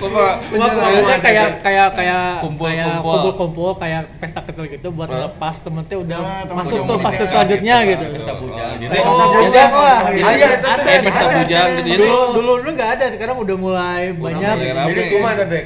Pokoknya 0.00 1.16
kayak 1.24 1.48
kayak 1.60 1.88
kayak 1.92 2.24
Kumpul, 2.40 2.66
kayak 2.66 2.86
kumpul. 2.90 3.10
kumpul-kumpul 3.12 3.70
kayak 3.76 4.02
pesta 4.16 4.40
kecil 4.42 4.64
gitu 4.66 4.88
buat 4.90 5.08
lepas 5.08 5.54
temen 5.60 5.84
teh 5.84 5.94
udah 5.94 6.18
temen 6.42 6.58
masuk 6.58 6.76
tuh 6.80 6.86
mau 6.88 6.98
fase 6.98 7.24
selanjutnya 7.24 7.76
gitu. 7.86 8.04
pesta 8.10 8.32
bujang 8.34 8.72
jadi 8.76 8.90
Pesta 8.90 9.24
bujang 9.28 9.70
lah. 9.72 9.98
Ada, 10.08 10.46
kayak 10.80 11.00
pesta 11.04 11.24
bujang 11.30 11.68
gitu 11.78 11.88
Dulu 11.96 12.18
dulu 12.34 12.52
dulu 12.58 12.70
nggak 12.72 12.90
ada, 12.96 13.04
sekarang 13.08 13.36
udah 13.36 13.56
mulai 13.56 14.02
banyak. 14.12 14.54
Jadi 14.58 15.00
kumaha 15.10 15.44
teh? 15.46 15.64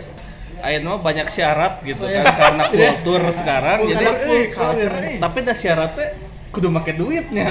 Ayeuna 0.64 0.96
mah 0.96 1.02
banyak 1.02 1.28
syarat 1.28 1.78
gitu 1.80 2.00
kan 2.00 2.24
karena 2.24 2.64
kultur 2.72 3.22
sekarang 3.28 3.78
jadi 3.84 4.04
Eh, 4.08 4.44
culture 4.48 4.96
eh. 4.98 5.16
tapi 5.20 5.38
dah 5.40 5.52
syaratnya 5.54 6.08
kudu 6.48 6.68
make 6.68 6.92
duitnya 6.92 7.48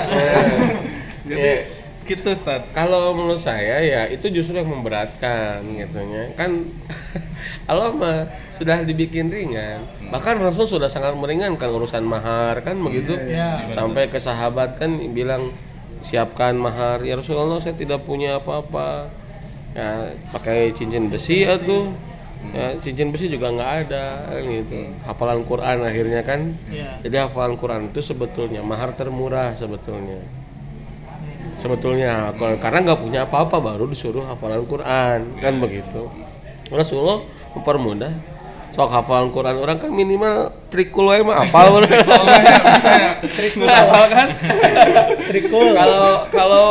jadi 1.30 1.40
Eh. 1.40 1.60
gitu 2.04 2.36
Stat 2.36 2.68
Kalau 2.74 3.16
menurut 3.16 3.40
saya 3.40 3.80
ya 3.80 4.02
itu 4.06 4.28
justru 4.28 4.60
yang 4.60 4.68
memberatkan 4.68 5.64
gitu 5.64 6.04
ya. 6.04 6.36
Kan 6.36 6.68
Allah 7.72 7.96
mah 7.96 8.28
sudah 8.52 8.84
dibikin 8.84 9.32
ringan. 9.32 9.80
Bahkan 10.12 10.36
Rasul 10.36 10.68
sudah 10.68 10.92
sangat 10.92 11.16
meringankan 11.16 11.72
urusan 11.72 12.04
mahar 12.04 12.60
kan 12.60 12.76
begitu. 12.76 13.16
Iya. 13.16 13.72
Sampai 13.72 14.12
ke 14.12 14.20
sahabat 14.20 14.76
kan 14.76 14.92
bilang 15.16 15.48
siapkan 16.04 16.60
mahar. 16.60 17.08
Ya 17.08 17.16
Rasulullah 17.16 17.64
saya 17.64 17.80
tidak 17.80 18.04
punya 18.04 18.36
apa-apa. 18.36 19.08
Ya 19.72 20.12
pakai 20.30 20.76
cincin 20.76 21.08
besi 21.08 21.48
atau 21.48 21.88
ya 21.88 22.13
cincin 22.84 23.10
besi 23.10 23.32
juga 23.32 23.50
nggak 23.50 23.72
ada 23.88 24.06
gitu. 24.44 24.92
Hafalan 25.08 25.42
Quran 25.48 25.78
akhirnya 25.86 26.22
kan. 26.22 26.54
Iya. 26.70 27.00
Jadi 27.02 27.16
hafalan 27.18 27.56
Quran 27.56 27.90
itu 27.90 28.02
sebetulnya 28.04 28.62
mahar 28.62 28.94
termurah 28.94 29.56
sebetulnya 29.56 30.20
sebetulnya 31.54 32.34
kalau 32.38 32.58
karena 32.58 32.80
nggak 32.82 33.02
punya 33.02 33.20
apa-apa 33.30 33.62
baru 33.62 33.86
disuruh 33.86 34.26
hafalan 34.26 34.66
Quran 34.66 35.38
kan 35.38 35.54
begitu 35.62 36.10
Rasulullah 36.74 37.22
mempermudah 37.54 38.10
sok 38.74 38.90
hafalan 38.90 39.30
Quran 39.30 39.62
orang 39.62 39.78
kan 39.78 39.94
minimal 39.94 40.50
trikul 40.74 41.14
wae 41.14 41.22
mah 41.22 41.46
apal 41.46 41.78
kan 44.18 44.28
Trikul. 45.30 45.78
kalau 45.78 46.06
kalau 46.34 46.68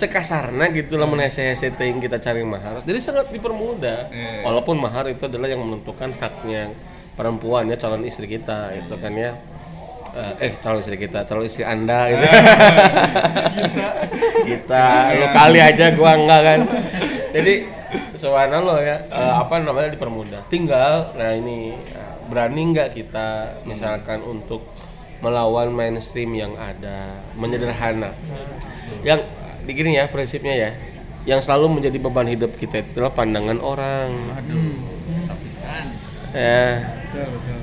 cekasarna 0.00 0.72
gitu 0.72 0.96
lah 0.96 1.04
menese-hese 1.04 1.76
teuing 1.76 2.00
kita 2.00 2.16
cari 2.16 2.40
mahar. 2.40 2.80
Jadi 2.80 2.98
sangat 2.98 3.28
dipermudah. 3.28 4.08
Iya. 4.08 4.48
walaupun 4.48 4.80
mahar 4.80 5.12
itu 5.12 5.28
adalah 5.28 5.46
yang 5.52 5.60
menentukan 5.60 6.16
haknya 6.16 6.72
perempuan 7.14 7.68
ya 7.68 7.76
calon 7.76 8.00
istri 8.08 8.24
kita 8.24 8.72
itu 8.72 8.94
kan 8.96 9.12
ya. 9.12 9.36
Eh, 10.10 10.48
eh 10.48 10.52
calon 10.58 10.80
istri 10.80 10.96
kita 10.96 11.28
calon 11.28 11.44
istri 11.44 11.68
anda 11.68 12.08
gitu. 12.08 12.24
Kita 14.40 15.14
lu 15.20 15.26
kali 15.30 15.60
aja 15.60 15.92
gua 15.94 16.16
enggak 16.16 16.40
kan. 16.42 16.60
Jadi 17.36 17.54
subhanallah 18.16 18.78
ya 18.80 18.96
eh, 19.04 19.34
apa 19.36 19.60
namanya 19.60 19.92
dipermudah. 19.92 20.48
Tinggal 20.48 21.14
nah 21.14 21.30
ini 21.36 21.76
berani 22.30 22.62
nggak 22.72 22.94
kita 22.94 23.58
misalkan 23.66 24.22
untuk 24.22 24.62
melawan 25.20 25.68
mainstream 25.70 26.32
yang 26.32 26.56
ada 26.56 27.20
menyederhana. 27.36 28.10
Yang 29.04 29.28
begini 29.64 29.96
ya 30.00 30.08
prinsipnya 30.08 30.54
ya. 30.56 30.70
Yang 31.28 31.48
selalu 31.48 31.80
menjadi 31.80 31.98
beban 32.00 32.28
hidup 32.28 32.56
kita 32.56 32.80
itu 32.80 32.96
adalah 32.96 33.12
pandangan 33.12 33.60
orang. 33.60 34.08
Ya. 36.32 36.64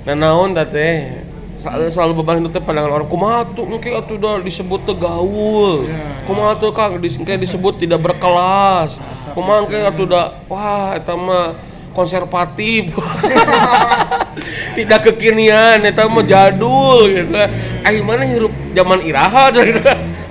Nah 0.06 0.16
naon 0.16 0.54
teh? 0.54 1.26
Selalu, 1.58 1.89
selalu 1.89 2.14
beban 2.22 2.38
hidup 2.38 2.54
teh 2.54 2.62
pandangan 2.62 3.02
orang. 3.02 3.08
Kumaha 3.10 3.50
tuh 3.50 3.66
engke 3.66 3.89
atuh 3.89 4.16
udah 4.22 4.45
disebut 4.45 4.86
teh 4.86 4.93
gaul. 4.93 5.89
Kumaha 6.30 6.54
tuh 6.62 6.70
kak 6.70 7.02
dis, 7.02 7.18
disebut 7.18 7.82
tidak 7.82 8.04
berkelas. 8.04 9.02
Kumaha 9.34 9.66
engke 9.66 9.78
atuh 9.82 10.06
udah 10.06 10.26
wah 10.45 10.93
eta 10.93 11.18
mah 11.18 11.58
konservatif. 11.98 12.93
Tidak 14.78 15.02
kekinian 15.02 15.82
eta 15.82 16.06
mah 16.06 16.22
jadul 16.22 17.10
gitu. 17.10 17.34
Ai 17.82 18.06
mana 18.06 18.22
hirup 18.22 18.54
zaman 18.78 19.02
iraha 19.02 19.50
gitu 19.58 19.82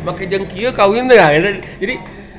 make 0.06 0.30
jeung 0.30 0.46
kieu 0.46 0.70
kawin 0.70 1.10
teh 1.10 1.18
gitu. 1.18 1.50
jadi 1.82 1.94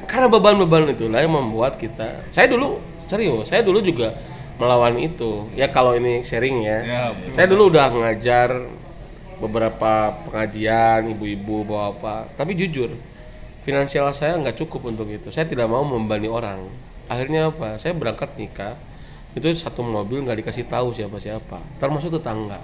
karena 0.07 0.31
beban-beban 0.31 0.87
itulah 0.87 1.19
yang 1.19 1.35
membuat 1.35 1.75
kita 1.75 2.23
saya 2.31 2.47
dulu 2.47 2.79
serius 3.03 3.51
saya 3.51 3.59
dulu 3.59 3.83
juga 3.83 4.15
melawan 4.57 4.97
itu. 4.97 5.45
Ya 5.53 5.69
kalau 5.69 5.93
ini 5.93 6.25
sharing 6.25 6.65
ya, 6.65 6.79
Ya, 6.81 7.03
betul. 7.13 7.31
saya 7.33 7.45
dulu 7.45 7.63
udah 7.69 7.93
ngajar 7.93 8.49
beberapa 9.37 10.17
pengajian 10.25 11.13
ibu-ibu 11.13 11.61
bawa 11.61 11.93
apa 11.93 12.25
tapi 12.33 12.57
jujur 12.57 12.89
finansial 13.61 14.09
saya 14.09 14.33
nggak 14.41 14.57
cukup 14.57 14.89
untuk 14.89 15.07
itu. 15.11 15.29
Saya 15.29 15.45
tidak 15.45 15.69
mau 15.69 15.85
membebani 15.85 16.25
orang. 16.31 16.57
Akhirnya 17.11 17.51
apa? 17.51 17.77
Saya 17.77 17.93
berangkat 17.93 18.33
nikah. 18.39 18.73
Itu 19.37 19.45
satu 19.53 19.85
mobil 19.85 20.23
nggak 20.25 20.41
dikasih 20.41 20.65
tahu 20.65 20.95
siapa-siapa. 20.95 21.59
Termasuk 21.77 22.17
tetangga. 22.17 22.57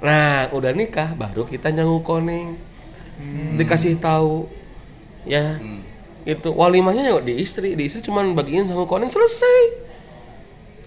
Nah 0.00 0.48
udah 0.56 0.72
nikah 0.72 1.12
baru 1.14 1.44
kita 1.44 1.70
nyangu 1.70 2.00
koneng 3.20 3.56
dikasih 3.60 4.00
tahu 4.00 4.48
ya. 5.28 5.60
Itu 6.24 6.52
walimahnya 6.52 7.12
ya 7.12 7.16
di 7.20 7.40
istri 7.40 7.72
di 7.76 7.88
istri 7.88 8.04
cuman 8.04 8.32
bagiin 8.36 8.68
sangu 8.68 8.84
koneng 8.84 9.08
selesai. 9.08 9.60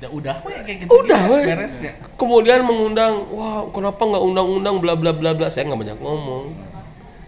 Ya 0.03 0.11
udah 0.11 0.35
weh 0.43 0.59
kayak 0.67 0.83
gitu 0.83 0.91
Udah, 0.99 1.31
weh. 1.31 1.47
beres 1.47 1.79
ya 1.79 1.95
kemudian 2.19 2.59
mengundang 2.67 3.23
wah 3.31 3.63
kenapa 3.71 4.03
nggak 4.03 4.19
undang-undang 4.19 4.75
bla 4.83 4.93
bla 4.99 5.15
bla 5.15 5.31
bla? 5.31 5.47
Saya 5.47 5.71
nggak 5.71 5.79
banyak 5.79 5.99
ngomong. 6.03 6.51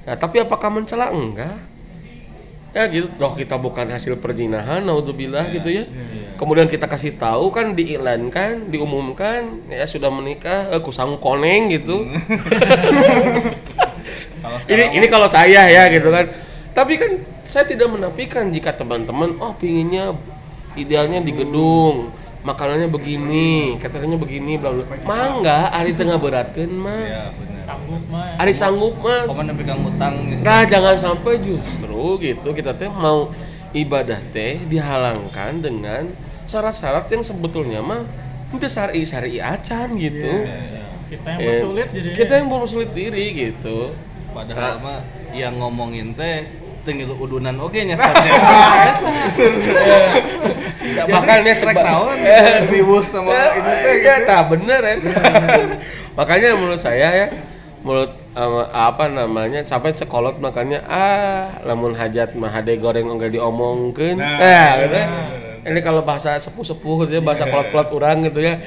Nah 0.05 0.15
tapi 0.19 0.43
apakah 0.43 0.69
mencela? 0.69 1.09
Enggak. 1.09 1.55
Ya 2.75 2.91
gitu. 2.91 3.07
Toh 3.15 3.31
kita 3.39 3.55
bukan 3.55 3.87
hasil 3.87 4.19
perjinahan 4.19 4.83
naudzubillah 4.83 5.47
gitu 5.55 5.71
ya. 5.71 5.87
Kemudian 6.35 6.67
kita 6.67 6.91
kasih 6.91 7.15
tahu 7.15 7.47
kan 7.47 7.71
diiklankan 7.71 8.67
diumumkan 8.67 9.47
ya 9.71 9.87
sudah 9.87 10.11
menikah 10.11 10.75
eh, 10.75 10.83
kusang 10.83 11.15
koneng 11.15 11.71
gitu. 11.71 12.03
Kalau 12.03 13.74
ini 14.65 14.83
ini 14.95 15.07
kalau 15.07 15.25
saya 15.25 15.65
ya 15.65 15.87
gitu 15.89 16.09
kan. 16.09 16.25
Tapi 16.71 16.93
kan 16.95 17.11
saya 17.41 17.63
tidak 17.63 17.87
menafikan 17.87 18.49
jika 18.49 18.71
teman-teman 18.71 19.37
oh 19.37 19.53
pinginnya 19.55 20.11
idealnya 20.73 21.19
di 21.19 21.31
gedung 21.31 22.11
makanannya 22.41 22.85
begini 22.87 23.79
cateringnya 23.79 24.17
begini 24.17 24.57
bla 24.57 24.69
bla. 24.69 24.83
Mangga 25.01 25.71
hari 25.71 25.93
tengah 25.93 26.17
beratkan 26.17 26.69
mah. 26.69 27.01
Ya 27.01 27.23
bener. 27.31 27.53
Sanggup 27.65 28.03
mah. 28.05 28.29
hari 28.37 28.53
sanggup 28.53 28.95
mah. 28.99 29.21
Utang 29.25 30.13
misalnya. 30.21 30.45
nah 30.45 30.61
jangan 30.63 30.95
sampai 30.95 31.33
justru 31.41 32.21
gitu 32.21 32.49
kita 32.51 32.75
teh 32.75 32.85
mau 32.85 33.33
ibadah 33.71 34.21
teh 34.29 34.61
dihalangkan 34.67 35.57
dengan 35.59 36.05
syarat-syarat 36.45 37.09
yang 37.09 37.23
sebetulnya 37.23 37.81
mah 37.81 38.05
itu 38.51 38.67
syari 38.69 39.01
syari 39.01 39.41
acan 39.41 39.97
gitu 39.97 40.33
Kita 41.05 41.27
yang 41.27 41.39
Eh, 41.39 41.45
bersulit 41.47 41.87
jadi. 41.89 42.09
kita 42.13 42.33
yang 42.35 42.47
mempersulit 42.47 42.89
diri 42.91 43.25
gitu 43.33 43.89
padahal 44.35 44.75
mah 44.83 44.99
yang 45.31 45.55
ngomongin 45.55 46.11
teh 46.11 46.43
tinggal 46.83 47.15
udunan 47.17 47.55
oge 47.63 47.81
nya 47.87 47.95
ya. 47.97 48.13
Ya, 50.85 51.03
makanya 51.09 51.53
coba. 51.57 51.81
tahun 51.81 52.17
ribuh 52.71 53.01
sama 53.03 53.33
ya, 53.33 53.45
ini 53.57 53.73
teh 53.81 53.95
ya, 54.05 54.15
tah 54.27 54.41
bener 54.47 54.81
ya. 54.85 54.95
Makanya 56.19 56.55
menurut 56.55 56.79
saya 56.79 57.09
ya 57.11 57.27
menurut 57.85 58.11
apa 58.73 59.05
namanya 59.11 59.61
sampai 59.61 59.93
sekolot 59.93 60.41
makanya 60.41 60.81
ah 60.89 61.53
lamun 61.61 61.93
hajat 61.93 62.33
mah 62.33 62.49
hade 62.49 62.81
goreng 62.81 63.05
enggak 63.05 63.35
diomongkeun. 63.35 64.17
Nah, 64.17 64.39
nah, 64.41 64.69
gitu 64.81 64.95
ya. 64.95 65.07
ini 65.69 65.79
kalau 65.85 66.01
bahasa 66.01 66.33
sepuh-sepuh 66.41 67.05
gitu 67.05 67.19
ya 67.19 67.21
bahasa 67.21 67.45
kolot-kolot 67.45 67.89
orang 67.93 68.25
gitu 68.25 68.41
ya. 68.41 68.57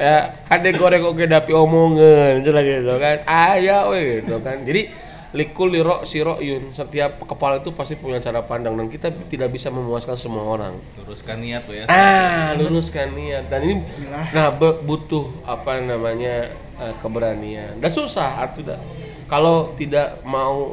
Ya 0.00 0.34
hade 0.50 0.74
goreng 0.74 1.04
oge 1.06 1.30
dapi 1.30 1.52
omongan 1.54 2.42
gitu 2.42 2.50
gitu 2.58 2.94
kan. 2.98 3.22
Aya 3.28 3.86
we 3.86 4.24
gitu 4.24 4.40
kan. 4.42 4.58
Jadi 4.66 5.05
likul 5.36 5.68
liro 5.68 6.02
siro 6.08 6.40
yun. 6.40 6.72
Setiap 6.72 7.20
kepala 7.28 7.60
itu 7.60 7.70
pasti 7.76 8.00
punya 8.00 8.18
cara 8.18 8.40
pandang 8.40 8.72
dan 8.74 8.88
kita 8.88 9.12
tidak 9.28 9.52
bisa 9.52 9.68
memuaskan 9.68 10.16
semua 10.16 10.48
orang. 10.48 10.72
Luruskan 11.04 11.44
niat 11.44 11.62
tuh 11.68 11.76
ya. 11.76 11.84
Ah 11.92 12.56
luruskan 12.56 13.12
niat. 13.12 13.52
Dan 13.52 13.60
ini 13.68 13.84
nah 14.32 14.48
butuh 14.56 15.28
apa 15.44 15.84
namanya 15.84 16.48
eh, 16.80 16.94
keberanian. 17.04 17.76
Dan 17.76 17.90
susah 17.92 18.40
arti 18.40 18.64
dah. 18.64 18.80
Kalau 19.28 19.76
tidak 19.76 20.24
mau 20.24 20.72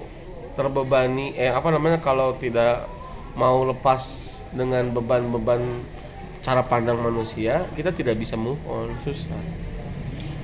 terbebani 0.56 1.36
eh 1.36 1.52
apa 1.52 1.68
namanya 1.68 2.00
kalau 2.00 2.40
tidak 2.40 2.88
mau 3.36 3.66
lepas 3.68 4.02
dengan 4.54 4.94
beban-beban 4.94 5.60
cara 6.46 6.62
pandang 6.62 7.02
manusia 7.02 7.66
kita 7.76 7.92
tidak 7.92 8.16
bisa 8.16 8.40
move 8.40 8.62
on. 8.72 8.90
Susah 9.04 9.63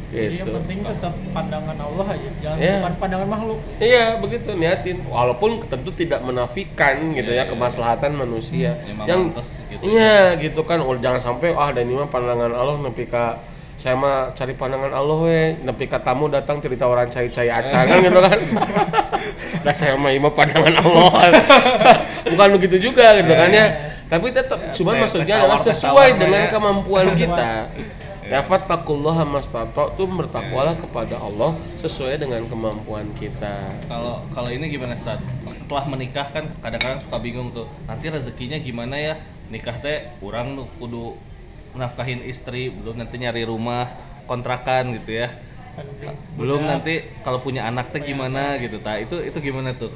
Jadi 0.09 0.41
yang 0.41 0.49
gitu. 0.49 0.57
penting 0.57 0.79
tetap 0.81 1.13
pandangan 1.37 1.77
Allah 1.77 2.07
aja, 2.17 2.29
jangan 2.41 2.57
bukan 2.57 2.93
pandangan 2.97 3.27
makhluk. 3.29 3.59
Iya 3.77 4.05
begitu 4.17 4.49
niatin 4.57 4.97
walaupun 5.05 5.61
tentu 5.69 5.93
tidak 5.93 6.25
menafikan 6.25 7.13
gitu 7.13 7.29
ya 7.29 7.45
kemaslahatan 7.45 8.17
manusia. 8.17 8.73
Emang 8.89 9.05
yang 9.05 9.21
gitu. 9.37 9.85
iya 9.85 10.33
gitu 10.41 10.65
kan. 10.65 10.81
Oh, 10.81 10.97
jangan 10.97 11.21
sampai 11.21 11.53
ah 11.53 11.69
dan 11.69 11.85
ini 11.85 11.93
mah 11.93 12.09
pandangan 12.09 12.49
Allah 12.49 12.81
nepi 12.81 13.05
ka 13.05 13.37
saya 13.77 13.93
mah 13.93 14.33
cari 14.33 14.57
pandangan 14.57 14.89
Allah 14.97 15.17
we. 15.21 15.41
Nepi 15.61 15.85
ka 15.85 16.01
tamu 16.01 16.25
datang 16.25 16.57
cerita 16.57 16.89
orang 16.89 17.05
cai-cai 17.13 17.53
acangan 17.53 18.01
gitu 18.01 18.19
kan. 18.19 18.39
Nah 19.59 19.75
saya 19.75 19.99
mah 19.99 20.09
ima 20.09 20.31
pandangan 20.31 20.71
Allah. 20.71 21.11
Bukan 22.31 22.49
begitu 22.57 22.89
juga 22.89 23.13
gitu 23.19 23.29
kan 23.35 23.51
ya. 23.51 23.67
Tapi 24.09 24.33
tetap 24.33 24.57
cuman 24.73 25.05
maksudnya 25.05 25.45
adalah 25.45 25.61
sesuai 25.61 26.17
dengan 26.17 26.49
kemampuan 26.49 27.13
kita 27.19 27.69
ya 28.29 28.45
fattaqullaha 28.45 29.25
mastata'tum 29.25 30.09
bertakwalah 30.21 30.77
kepada 30.77 31.17
Allah 31.17 31.57
sesuai 31.81 32.21
dengan 32.21 32.45
kemampuan 32.45 33.09
kita. 33.17 33.73
Kalau 33.89 34.21
kalau 34.31 34.49
ini 34.53 34.69
gimana 34.69 34.93
saat 34.93 35.17
setelah 35.49 35.89
menikah 35.89 36.29
kan 36.29 36.45
kadang-kadang 36.61 37.01
suka 37.01 37.17
bingung 37.17 37.49
tuh 37.49 37.65
nanti 37.89 38.13
rezekinya 38.13 38.61
gimana 38.61 38.95
ya? 39.01 39.17
Nikah 39.49 39.81
teh 39.81 40.05
kurang 40.21 40.53
tuh 40.53 40.69
kudu 40.77 41.17
menafkahin 41.73 42.21
istri 42.21 42.69
belum 42.69 43.01
nanti 43.01 43.17
nyari 43.17 43.49
rumah 43.49 43.89
kontrakan 44.29 44.93
gitu 45.01 45.25
ya. 45.25 45.33
Belum 46.37 46.61
nanti 46.69 47.01
kalau 47.25 47.41
punya 47.41 47.65
anak 47.65 47.89
teh 47.89 48.01
gimana 48.05 48.61
gitu 48.61 48.77
tak 48.77 49.09
itu 49.09 49.17
itu 49.25 49.37
gimana 49.41 49.73
tuh 49.73 49.89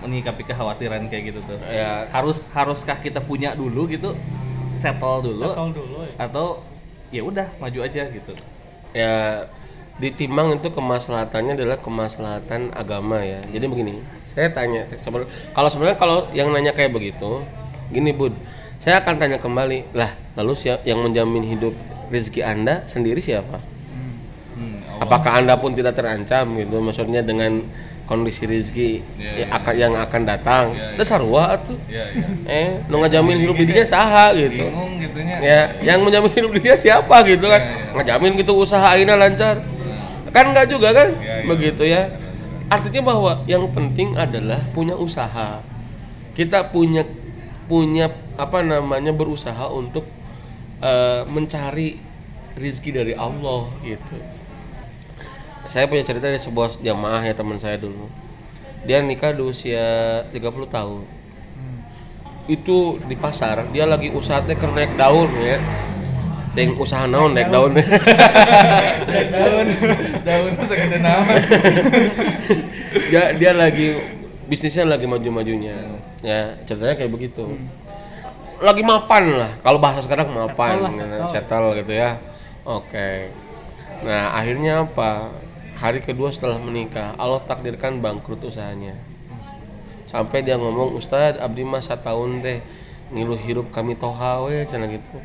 menyikapi 0.00 0.44
kekhawatiran 0.48 1.04
kayak 1.12 1.36
gitu 1.36 1.40
tuh? 1.44 1.60
Ya. 1.68 2.08
Harus 2.12 2.48
haruskah 2.56 2.96
kita 2.96 3.20
punya 3.20 3.52
dulu 3.52 3.84
gitu? 3.92 4.16
Settle 4.80 5.32
dulu. 5.32 5.52
Settle 5.52 5.70
dulu 5.76 5.98
ya. 6.02 6.28
atau 6.28 6.64
ya 7.10 7.24
udah 7.24 7.46
maju 7.60 7.78
aja 7.84 8.06
gitu. 8.08 8.32
Ya 8.94 9.44
ditimbang 9.98 10.58
itu 10.58 10.70
kemaslahatannya 10.74 11.54
adalah 11.54 11.78
kemaslahatan 11.82 12.74
agama 12.74 13.22
ya. 13.22 13.40
Jadi 13.50 13.66
begini 13.66 13.94
saya 14.34 14.50
tanya 14.50 14.82
sebelum 14.98 15.26
kalau 15.54 15.70
sebenarnya 15.70 15.98
kalau 15.98 16.26
yang 16.34 16.50
nanya 16.50 16.74
kayak 16.74 16.90
begitu 16.90 17.42
gini 17.90 18.10
bud. 18.10 18.34
Saya 18.82 19.00
akan 19.00 19.16
tanya 19.16 19.38
kembali 19.40 19.96
lah 19.96 20.10
lalu 20.36 20.52
siapa 20.52 20.84
yang 20.84 21.00
menjamin 21.00 21.46
hidup 21.46 21.72
rezeki 22.12 22.44
anda 22.44 22.84
sendiri 22.84 23.22
siapa? 23.22 23.56
Hmm, 24.54 25.00
apakah 25.00 25.40
anda 25.40 25.56
pun 25.56 25.72
tidak 25.72 25.96
terancam 25.96 26.52
gitu? 26.58 26.82
Maksudnya 26.84 27.24
dengan 27.24 27.64
kondisi 28.04 28.44
rezeki 28.44 29.00
Iya, 29.16 29.30
ya, 29.40 29.46
akan 29.56 29.74
yang 29.74 29.94
akan 29.96 30.22
datang. 30.28 30.64
Iya, 30.76 30.92
iya. 30.92 30.96
dasar 31.00 31.20
sarua 31.24 31.56
tuh. 31.60 31.76
Ya 31.88 32.04
ya 32.12 32.24
eh 32.44 32.68
nu 32.92 33.00
ngajamin 33.00 33.36
hidup 33.40 33.56
di 33.56 33.66
dia 33.72 33.84
saha 33.88 34.36
gitu. 34.36 34.64
Gitunya. 35.00 35.36
Ya 35.40 35.60
yang 35.80 36.04
menjamin 36.04 36.32
hidup 36.32 36.52
dia 36.60 36.76
siapa 36.76 37.24
gitu 37.24 37.48
kan? 37.48 37.60
Iya, 37.60 37.96
ngejamin 37.96 38.32
gitu 38.36 38.52
usaha 38.56 38.84
aina 38.92 39.16
lancar. 39.16 39.60
Kan 40.30 40.52
enggak 40.52 40.68
juga 40.68 40.92
kan? 40.92 41.08
Iya, 41.16 41.34
iya. 41.40 41.48
begitu 41.48 41.82
ya. 41.88 42.02
Artinya 42.68 43.02
bahwa 43.08 43.32
yang 43.48 43.64
penting 43.72 44.16
adalah 44.16 44.60
punya 44.76 44.96
usaha. 44.96 45.64
Kita 46.36 46.74
punya 46.74 47.06
punya 47.64 48.12
apa 48.36 48.60
namanya 48.60 49.14
berusaha 49.14 49.72
untuk 49.72 50.04
eh, 50.84 51.22
mencari 51.30 51.96
rizki 52.58 52.92
dari 52.94 53.16
Allah 53.16 53.66
gitu 53.82 54.33
saya 55.64 55.88
punya 55.88 56.04
cerita 56.04 56.28
dari 56.28 56.40
sebuah 56.40 56.80
jamaah 56.80 57.24
ya 57.24 57.32
teman 57.32 57.56
saya 57.56 57.80
dulu. 57.80 58.08
Dia 58.84 59.00
nikah 59.00 59.32
di 59.32 59.40
usia 59.40 60.20
30 60.28 60.68
tahun. 60.68 61.02
Itu 62.44 63.00
di 63.08 63.16
pasar 63.16 63.64
dia 63.72 63.88
lagi 63.88 64.12
usaha 64.12 64.44
teh 64.44 64.52
keur 64.52 64.76
naik 64.76 64.92
daun 65.00 65.32
ya. 65.40 65.56
Ting 66.52 66.76
usaha 66.76 67.08
naon 67.08 67.32
naik 67.32 67.48
daun. 67.48 67.72
Daun. 69.32 69.66
Daun. 70.20 70.50
Segede 70.68 71.00
nama 71.00 71.32
dia 73.10 73.34
dia 73.34 73.52
lagi 73.56 73.96
bisnisnya 74.46 74.84
lagi 74.84 75.08
maju-majunya. 75.08 75.72
Ya 76.20 76.52
ceritanya 76.68 76.94
kayak 77.00 77.12
begitu. 77.12 77.48
Lagi 78.60 78.84
mapan 78.84 79.40
lah. 79.40 79.50
Kalau 79.64 79.80
bahasa 79.80 80.04
sekarang 80.04 80.28
mapan 80.28 80.76
Settle 80.76 80.84
lah, 80.84 80.92
gitu, 80.92 81.00
settle. 81.00 81.28
settle 81.32 81.68
gitu 81.80 81.92
ya. 81.96 82.10
Oke. 82.68 83.32
Nah 84.04 84.36
akhirnya 84.36 84.84
apa 84.84 85.32
hari 85.78 86.00
kedua 86.02 86.30
setelah 86.30 86.58
menikah 86.62 87.14
Allah 87.18 87.42
takdirkan 87.42 87.98
bangkrut 87.98 88.42
usahanya. 88.44 88.94
Sampai 90.06 90.46
dia 90.46 90.54
ngomong 90.54 90.94
Ustadz 90.94 91.42
abdi 91.42 91.66
mah 91.66 91.82
tahun 91.82 92.38
teh 92.38 92.62
ngilu 93.14 93.36
hidup 93.36 93.66
kami 93.74 93.98
toha 93.98 94.46
we 94.46 94.62
cenah 94.64 94.88
gitu. 94.88 95.18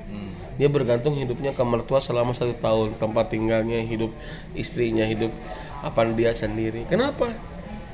Dia 0.59 0.67
bergantung 0.67 1.15
hidupnya 1.15 1.55
ke 1.55 1.63
mertua 1.63 2.03
selama 2.03 2.35
satu 2.35 2.57
tahun 2.57 2.97
tempat 2.99 3.31
tinggalnya 3.31 3.79
hidup 3.85 4.11
istrinya 4.57 5.07
hidup 5.07 5.31
apa 5.85 6.03
dia 6.11 6.35
sendiri. 6.35 6.83
Kenapa? 6.89 7.31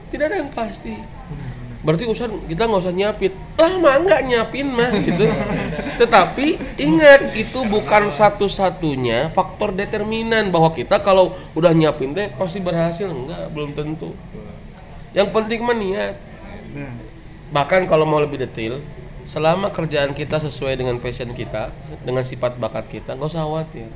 Tidak 0.10 0.26
ada 0.26 0.42
yang 0.42 0.52
pasti 0.56 0.96
berarti 1.86 2.10
Ustaz 2.10 2.34
kita 2.50 2.66
nggak 2.66 2.82
usah 2.82 2.96
nyiapin. 2.98 3.32
Lah 3.62 3.74
mah 3.78 3.96
nggak 4.02 4.22
nyiapin 4.26 4.68
mah 4.74 4.90
gitu. 5.06 5.30
Tetapi 6.02 6.48
ingat 6.82 7.32
itu 7.38 7.62
bukan 7.70 8.10
satu-satunya 8.10 9.30
faktor 9.30 9.72
determinan 9.72 10.50
bahwa 10.50 10.74
kita 10.74 11.00
kalau 11.06 11.32
udah 11.54 11.72
nyiapin 11.72 12.18
teh 12.18 12.34
pasti 12.36 12.60
berhasil. 12.60 13.06
Enggak 13.06 13.54
belum 13.54 13.78
tentu. 13.78 14.12
Yang 15.14 15.30
penting 15.32 15.62
mah 15.62 15.78
niat. 15.78 16.18
Bahkan 17.54 17.86
kalau 17.86 18.10
mau 18.10 18.20
lebih 18.20 18.42
detail 18.42 18.82
selama 19.26 19.70
kerjaan 19.70 20.14
kita 20.14 20.38
sesuai 20.38 20.78
dengan 20.78 21.02
passion 21.02 21.34
kita 21.34 21.74
dengan 22.06 22.22
sifat 22.22 22.58
bakat 22.58 22.90
kita 22.90 23.14
nggak 23.14 23.30
usah 23.30 23.46
khawatir. 23.46 23.88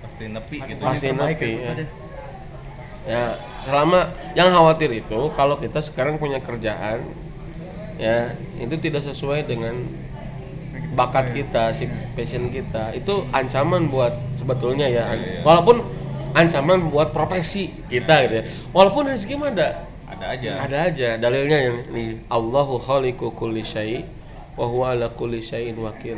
Pasti 0.00 0.24
nepi 0.30 0.56
gitu. 0.62 0.80
Pasti 0.80 1.10
nepi 1.10 1.50
ya. 1.58 1.74
Ya 3.06 3.38
selama 3.62 4.10
yang 4.34 4.50
khawatir 4.50 4.90
itu 4.90 5.30
kalau 5.38 5.54
kita 5.56 5.78
sekarang 5.78 6.18
punya 6.18 6.42
kerjaan 6.42 7.06
ya 7.96 8.34
itu 8.58 8.74
tidak 8.82 9.06
sesuai 9.06 9.46
dengan 9.46 9.72
bakat 10.96 11.36
kita 11.36 11.70
si 11.76 11.86
passion 12.16 12.48
kita. 12.48 12.96
Itu 12.96 13.28
ancaman 13.30 13.92
buat 13.92 14.16
sebetulnya 14.40 14.88
ya. 14.88 15.12
Walaupun 15.44 15.84
ancaman 16.32 16.88
buat 16.88 17.12
profesi 17.12 17.68
kita 17.92 18.24
gitu 18.26 18.34
ya. 18.40 18.44
Walaupun 18.72 19.12
rezeki 19.12 19.34
mah 19.36 19.52
ada. 19.52 19.84
Ada 20.08 20.26
aja. 20.32 20.52
Ada 20.64 20.76
aja 20.88 21.08
dalilnya 21.20 21.58
yang 21.68 21.76
ini. 21.92 22.06
Allahu 22.32 22.80
khaliqu 22.80 23.28
kulli 23.36 23.60
syai 23.60 24.08
wa 24.56 24.64
huwa 24.64 24.96
ala 24.96 25.12
kulli 25.12 25.44
syai'in 25.44 25.76
wakil. 25.76 26.16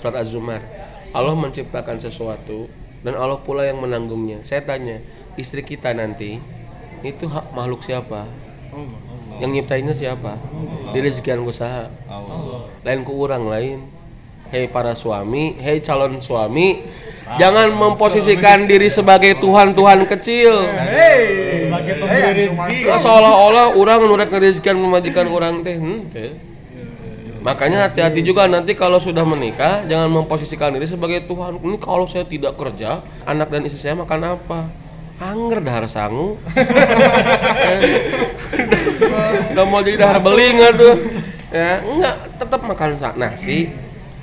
Surat 0.00 0.16
az-zumar. 0.24 0.64
Allah 1.12 1.36
menciptakan 1.36 2.00
sesuatu 2.00 2.64
dan 3.04 3.20
Allah 3.20 3.36
pula 3.44 3.68
yang 3.68 3.84
menanggungnya. 3.84 4.40
Saya 4.48 4.64
tanya 4.64 4.96
istri 5.38 5.62
kita 5.62 5.94
nanti 5.94 6.40
itu 7.00 7.24
hak 7.28 7.56
makhluk 7.56 7.80
siapa? 7.84 8.28
Yang 9.40 9.50
nyiptainnya 9.56 9.94
siapa? 9.96 10.36
Diri 10.92 11.08
sekian 11.08 11.40
usaha 11.42 11.88
Allah. 12.10 12.68
Lain 12.84 13.00
ku 13.06 13.16
orang 13.24 13.44
lain. 13.48 13.78
Hei 14.50 14.66
para 14.66 14.98
suami 14.98 15.54
hei 15.62 15.78
calon 15.78 16.18
suami 16.18 16.82
jangan 17.38 17.70
memposisikan 17.70 18.66
diri 18.66 18.90
sebagai 18.90 19.38
Tuhan-Tuhan 19.38 20.10
kecil. 20.10 20.66
Sebagai 21.54 22.02
pemberi 22.02 22.50
rezeki. 22.50 22.90
Ya, 22.90 22.98
seolah-olah 22.98 23.78
orang 23.78 24.10
nurak 24.10 24.34
ngerizkan 24.34 24.74
memajikan 24.74 25.30
orang 25.30 25.62
teh 25.62 25.78
henteu. 25.78 26.34
makanya 27.40 27.88
hati-hati 27.88 28.20
juga 28.20 28.44
nanti 28.44 28.76
kalau 28.76 29.00
sudah 29.00 29.24
menikah 29.24 29.88
jangan 29.88 30.12
memposisikan 30.12 30.74
diri 30.74 30.84
sebagai 30.84 31.24
Tuhan. 31.30 31.62
Ini 31.62 31.78
kalau 31.78 32.04
saya 32.10 32.26
tidak 32.26 32.58
kerja 32.58 33.00
anak 33.24 33.54
dan 33.54 33.64
istri 33.64 33.80
saya 33.80 33.94
makan 33.96 34.34
apa 34.34 34.79
anger 35.20 35.60
dahar 35.60 35.84
sangu. 35.84 36.40
Udah 39.52 39.64
mau 39.68 39.84
jadi 39.84 40.00
dahar 40.00 40.18
beling 40.24 40.56
tuh 40.74 40.96
ya 41.50 41.82
enggak 41.84 42.16
tetap 42.40 42.60
makan 42.64 42.96
nasi. 43.20 43.68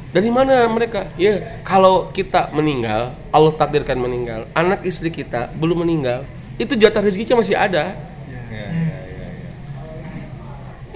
Dari 0.08 0.32
mana 0.34 0.66
mereka? 0.72 1.06
Ya 1.20 1.62
kalau 1.62 2.10
kita 2.10 2.50
meninggal 2.56 3.14
Allah 3.30 3.54
takdirkan 3.54 4.00
meninggal 4.00 4.50
anak 4.58 4.82
istri 4.88 5.14
kita 5.14 5.54
belum 5.60 5.86
meninggal 5.86 6.26
itu 6.58 6.74
jatah 6.74 7.06
rezekinya 7.06 7.44
masih 7.46 7.54
ada. 7.54 7.94
Ya, 8.26 8.42
ya, 8.50 8.66
ya, 8.66 8.90
ya. 9.06 9.30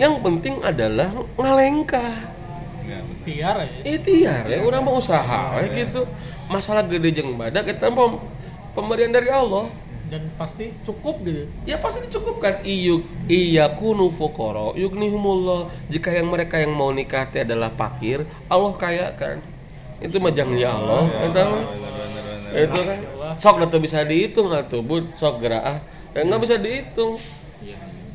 yang 0.08 0.18
penting 0.26 0.58
adalah 0.66 1.14
ngalengkah. 1.38 2.34
Tiar 3.22 3.62
ya. 3.62 3.70
ikhtiar 3.86 4.49
ya 4.49 4.66
orang 4.66 4.82
mau 4.82 4.97
usaha 4.97 5.62
ya 5.62 5.70
gitu. 5.70 6.02
Masalah 6.49 6.82
gede 6.89 7.22
jeung 7.22 7.38
badak 7.38 7.70
kita 7.70 7.93
pem- 7.93 8.18
pemberian 8.74 9.14
dari 9.14 9.30
Allah 9.30 9.70
Dan 10.12 10.28
pasti 10.36 10.76
cukup 10.84 11.24
gitu. 11.24 11.47
ya 11.64 11.80
pasti 11.80 12.03
dicukupkan. 12.03 12.59
Iyuk 12.68 12.99
iyakunu 13.32 14.12
fuqara 14.12 14.76
yughnihumullah 14.76 15.72
jika 15.88 16.12
yang 16.12 16.28
mereka 16.28 16.59
yang 16.59 16.76
mau 16.76 16.91
nikah 16.91 17.24
teh 17.32 17.47
adalah 17.47 17.72
fakir 17.72 18.28
Allah 18.51 18.76
kayakan 18.76 19.39
itu 20.03 20.20
majangnya 20.20 20.68
Allah 20.68 21.07
eta 21.24 21.47
mah. 21.47 21.64
itu 22.51 22.80
kan? 22.84 22.99
Sok 23.39 23.64
atuh 23.64 23.80
bisa 23.80 24.03
dihitung 24.03 24.51
atuh 24.51 24.84
bud. 24.84 25.07
Sok 25.16 25.39
gerak 25.39 25.80
ya 26.12 26.28
nggak 26.28 26.41
bisa 26.43 26.59
dihitung. 26.59 27.16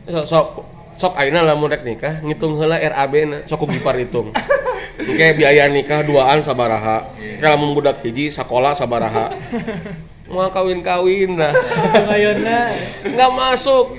Sok 0.04 0.26
sok 0.28 0.46
sok 0.92 1.16
aina 1.16 1.40
lah 1.40 1.56
rek 1.56 1.80
nikah. 1.80 2.20
Ngitung 2.20 2.60
heula 2.60 2.76
RAB 2.76 3.14
na 3.24 3.38
sok 3.48 3.72
gipar 3.72 3.96
hitung 3.96 4.36
Oke 5.00 5.26
biaya 5.32 5.64
nikah 5.72 6.04
duaan 6.04 6.44
sabaraha. 6.44 7.08
Kalau 7.40 7.72
budak 7.72 8.04
hiji 8.04 8.28
sekolah 8.28 8.76
sabaraha 8.76 9.32
mau 10.36 10.52
kawin-kawin 10.52 11.40
lah. 11.40 11.56
Ayeuna 12.12 12.76
nggak 13.02 13.30
masuk. 13.32 13.96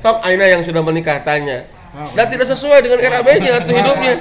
Sok 0.00 0.16
aina 0.24 0.44
yang 0.48 0.60
sudah 0.60 0.84
menikah 0.84 1.24
tanya. 1.24 1.64
Dan 2.14 2.26
tidak 2.28 2.46
sesuai 2.46 2.84
dengan 2.84 3.00
RAB-nya 3.00 3.64
atau 3.64 3.72
hidupnya. 3.80 4.14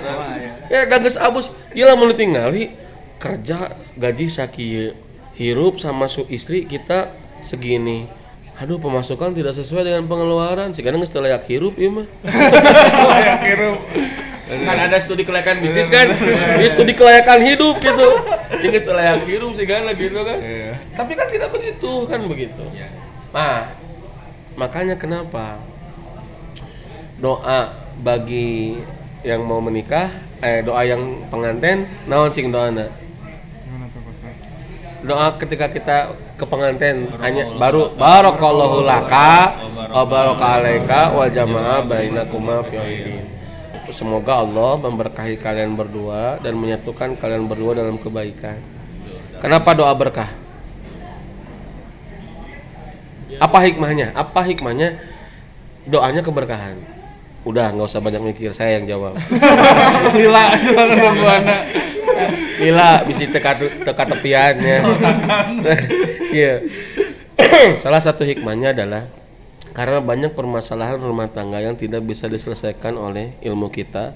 ya 0.70 0.86
dan 0.86 1.02
geus 1.02 1.18
abus 1.18 1.50
ieu 1.74 1.82
lamun 1.82 2.14
ditinggali 2.14 2.70
kerja 3.18 3.74
gaji 3.98 4.30
sakieu 4.30 4.94
hirup 5.34 5.82
sama 5.82 6.08
su 6.08 6.24
istri 6.32 6.64
kita 6.64 7.12
segini. 7.44 8.08
Aduh 8.60 8.76
pemasukan 8.76 9.32
tidak 9.32 9.56
sesuai 9.56 9.88
dengan 9.88 10.04
pengeluaran. 10.08 10.76
Sih 10.76 10.84
kadang 10.84 11.04
setelah 11.08 11.36
layak 11.36 11.48
hirup 11.48 11.76
ya 11.80 11.90
mah 11.92 12.08
kan 14.50 14.78
ada 14.90 14.98
studi 14.98 15.22
kelayakan 15.22 15.62
bisnis 15.62 15.94
kan? 15.94 16.10
ini 16.58 16.66
studi 16.66 16.98
kelayakan 16.98 17.38
hidup 17.46 17.78
gitu. 17.78 18.08
Ini 18.66 18.78
setelah 18.82 19.14
layak 19.14 19.30
hirup 19.30 19.54
sih 19.54 19.70
kan 19.70 19.86
gitu 19.94 20.20
kan? 20.26 20.40
Tapi 20.98 21.12
kan 21.14 21.28
tidak 21.30 21.50
begitu 21.54 21.92
kan 22.10 22.20
begitu. 22.26 22.66
Nah 23.30 23.70
makanya 24.58 24.98
kenapa 24.98 25.62
doa 27.22 27.70
bagi 28.02 28.80
yang 29.22 29.46
mau 29.46 29.62
menikah 29.62 30.10
eh 30.42 30.64
doa 30.64 30.82
yang 30.88 31.00
pengantin 31.30 31.84
naon 32.08 32.32
cing 32.32 32.48
doana 32.50 32.88
doa 35.04 35.36
ketika 35.40 35.68
kita 35.72 35.98
ke 36.40 36.46
pengantin 36.48 37.08
hanya 37.20 37.52
baru 37.56 37.92
barakallahu 37.96 38.84
laka 38.84 39.56
wa 39.92 40.04
baraka 40.08 40.60
alaika 40.60 41.12
wa 41.12 41.28
jama'a 41.28 41.84
bainakuma 41.84 42.64
fi. 42.68 43.19
Semoga 43.90 44.46
Allah 44.46 44.78
memberkahi 44.78 45.42
kalian 45.42 45.74
berdua 45.74 46.38
dan 46.40 46.54
menyatukan 46.58 47.18
kalian 47.18 47.50
berdua 47.50 47.74
dalam 47.74 47.98
kebaikan. 47.98 48.58
Kenapa 49.42 49.74
doa 49.74 49.94
berkah? 49.98 50.30
Apa 53.40 53.58
hikmahnya? 53.66 54.14
Apa 54.14 54.46
hikmahnya? 54.46 55.00
Doanya 55.90 56.22
keberkahan. 56.22 56.78
Udah 57.48 57.72
nggak 57.72 57.88
usah 57.88 58.04
banyak 58.04 58.20
mikir, 58.20 58.52
saya 58.52 58.78
yang 58.78 58.86
jawab. 58.86 59.16
Anak. 61.40 61.62
Gila, 62.60 62.92
bisa 63.08 63.24
teka 63.32 63.52
teka 63.58 64.04
tepiannya. 64.06 64.78
Iya. 66.30 66.62
Salah 67.82 67.98
satu 67.98 68.22
hikmahnya 68.22 68.70
adalah 68.70 69.10
karena 69.74 70.02
banyak 70.02 70.34
permasalahan 70.34 71.00
rumah 71.00 71.30
tangga 71.30 71.62
yang 71.62 71.78
tidak 71.78 72.02
bisa 72.04 72.26
diselesaikan 72.26 72.98
oleh 72.98 73.34
ilmu 73.46 73.70
kita, 73.70 74.14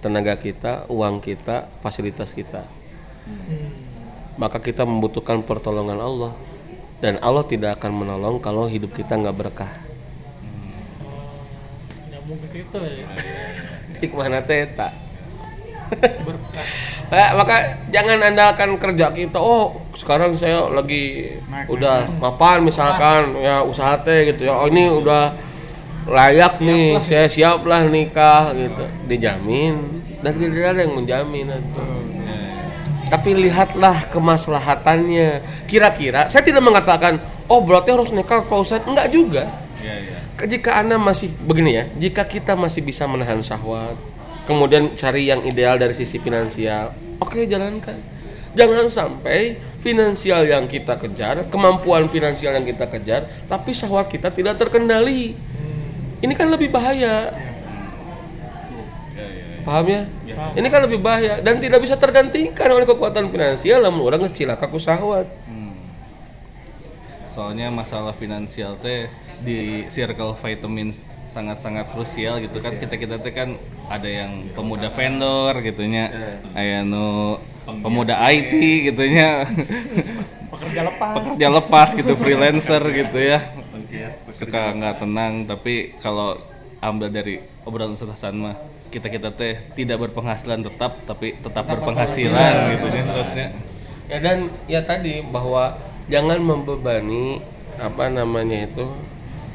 tenaga 0.00 0.36
kita, 0.38 0.86
uang 0.92 1.18
kita, 1.20 1.66
fasilitas 1.82 2.32
kita. 2.32 2.62
Maka 4.36 4.58
kita 4.58 4.84
membutuhkan 4.84 5.42
pertolongan 5.46 5.98
Allah 5.98 6.32
dan 6.98 7.20
Allah 7.20 7.44
tidak 7.46 7.80
akan 7.80 8.04
menolong 8.04 8.36
kalau 8.40 8.66
hidup 8.66 8.92
kita 8.96 9.14
nggak 9.16 9.36
berkah. 9.36 9.72
nyambung 12.08 12.40
ke 12.40 12.48
situ 12.48 12.78
ya 12.80 13.04
Hikmah 14.00 14.32
eta. 15.92 16.62
Ya, 17.14 17.26
maka 17.36 17.56
jangan 17.94 18.18
andalkan 18.22 18.74
kerja 18.80 19.12
kita. 19.14 19.38
Oh, 19.38 19.76
sekarang 19.94 20.34
saya 20.34 20.66
lagi 20.72 21.36
udah 21.70 22.10
mapan 22.18 22.64
misalkan 22.64 23.38
ya 23.38 23.62
usaha 23.62 24.00
teh 24.02 24.34
gitu 24.34 24.50
ya. 24.50 24.54
Oh, 24.56 24.66
ini 24.66 24.90
udah 24.90 25.30
layak 26.10 26.60
nih, 26.60 27.00
saya 27.00 27.30
siap 27.30 27.62
lah 27.64 27.86
nikah 27.86 28.52
gitu. 28.56 28.84
Dijamin 29.06 29.78
dan 30.24 30.32
tidak 30.36 30.74
ada 30.74 30.80
yang 30.82 30.94
menjamin 30.96 31.48
itu. 31.52 31.84
Tapi 33.12 33.30
lihatlah 33.36 34.10
kemaslahatannya. 34.10 35.44
Kira-kira 35.70 36.26
saya 36.26 36.42
tidak 36.42 36.64
mengatakan, 36.64 37.20
oh 37.46 37.62
berarti 37.62 37.94
harus 37.94 38.10
nikah 38.10 38.42
Pak 38.42 38.58
Ustadz. 38.58 38.88
Enggak 38.88 39.12
juga 39.12 39.44
Iya, 39.84 39.94
iya. 40.00 40.46
jika 40.48 40.80
anda 40.80 40.96
masih 40.96 41.28
begini 41.44 41.76
ya 41.76 41.84
jika 42.00 42.24
kita 42.24 42.56
masih 42.56 42.80
bisa 42.80 43.04
menahan 43.04 43.36
syahwat 43.44 43.92
kemudian 44.44 44.92
cari 44.92 45.28
yang 45.28 45.42
ideal 45.44 45.76
dari 45.76 45.92
sisi 45.96 46.20
finansial. 46.20 46.92
Oke 47.20 47.44
jalankan. 47.48 47.96
Jangan 48.54 48.86
sampai 48.86 49.58
finansial 49.82 50.46
yang 50.46 50.70
kita 50.70 50.96
kejar 50.96 51.50
kemampuan 51.50 52.06
finansial 52.08 52.54
yang 52.54 52.64
kita 52.64 52.86
kejar 52.86 53.26
tapi 53.50 53.74
syahwat 53.74 54.06
kita 54.08 54.30
tidak 54.30 54.56
terkendali. 54.56 55.34
Ini 56.22 56.32
kan 56.32 56.48
lebih 56.48 56.72
bahaya. 56.72 57.34
Paham 59.64 59.86
ya? 59.88 60.04
Ini 60.54 60.66
kan 60.68 60.84
lebih 60.84 61.00
bahaya 61.00 61.40
dan 61.40 61.56
tidak 61.56 61.80
bisa 61.80 61.96
tergantikan 61.96 62.68
oleh 62.68 62.84
kekuatan 62.84 63.32
finansial 63.32 63.80
namun 63.80 64.04
orang 64.04 64.20
ngecilaka 64.28 64.68
ku 64.68 64.76
syahwat 64.76 65.24
soalnya 67.34 67.66
masalah 67.66 68.14
finansial 68.14 68.78
teh 68.78 69.10
di 69.42 69.82
circle 69.90 70.38
vitamins 70.38 71.02
sangat-sangat 71.34 71.90
krusial 71.90 72.38
gitu 72.38 72.62
kan. 72.62 72.78
Kita 72.78 72.94
kita 72.94 73.18
teh 73.18 73.34
kan 73.34 73.58
ada 73.90 74.06
yang 74.06 74.46
pemuda 74.54 74.86
vendor 74.94 75.58
gitunya. 75.58 76.14
Aya 76.54 76.86
nu 76.86 77.34
pemuda 77.66 78.14
IT 78.30 78.54
gitunya. 78.94 79.42
Pekerja 80.54 80.86
lepas. 80.86 81.12
pekerja 81.18 81.48
lepas 81.50 81.88
gitu 81.98 82.14
freelancer 82.14 82.82
gitu 82.94 83.18
ya. 83.18 83.42
Suka 84.30 84.70
nggak 84.70 85.02
tenang 85.02 85.50
tapi 85.50 85.98
kalau 85.98 86.38
ambil 86.78 87.10
dari 87.10 87.42
obrolan 87.66 87.98
Ustaz 87.98 88.14
Hasan 88.14 88.38
mah 88.38 88.54
kita 88.94 89.10
kita 89.10 89.34
teh 89.34 89.58
tidak 89.74 90.06
berpenghasilan 90.06 90.62
tetap 90.62 91.02
tapi 91.02 91.34
tetap 91.34 91.66
berpenghasilan 91.66 92.78
gitu 92.78 92.86
ya 92.94 93.48
ya 94.06 94.18
dan 94.20 94.38
ya 94.68 94.80
tadi 94.84 95.24
bahwa 95.24 95.74
jangan 96.06 96.38
membebani 96.38 97.40
apa 97.80 98.12
namanya 98.12 98.68
itu 98.68 98.84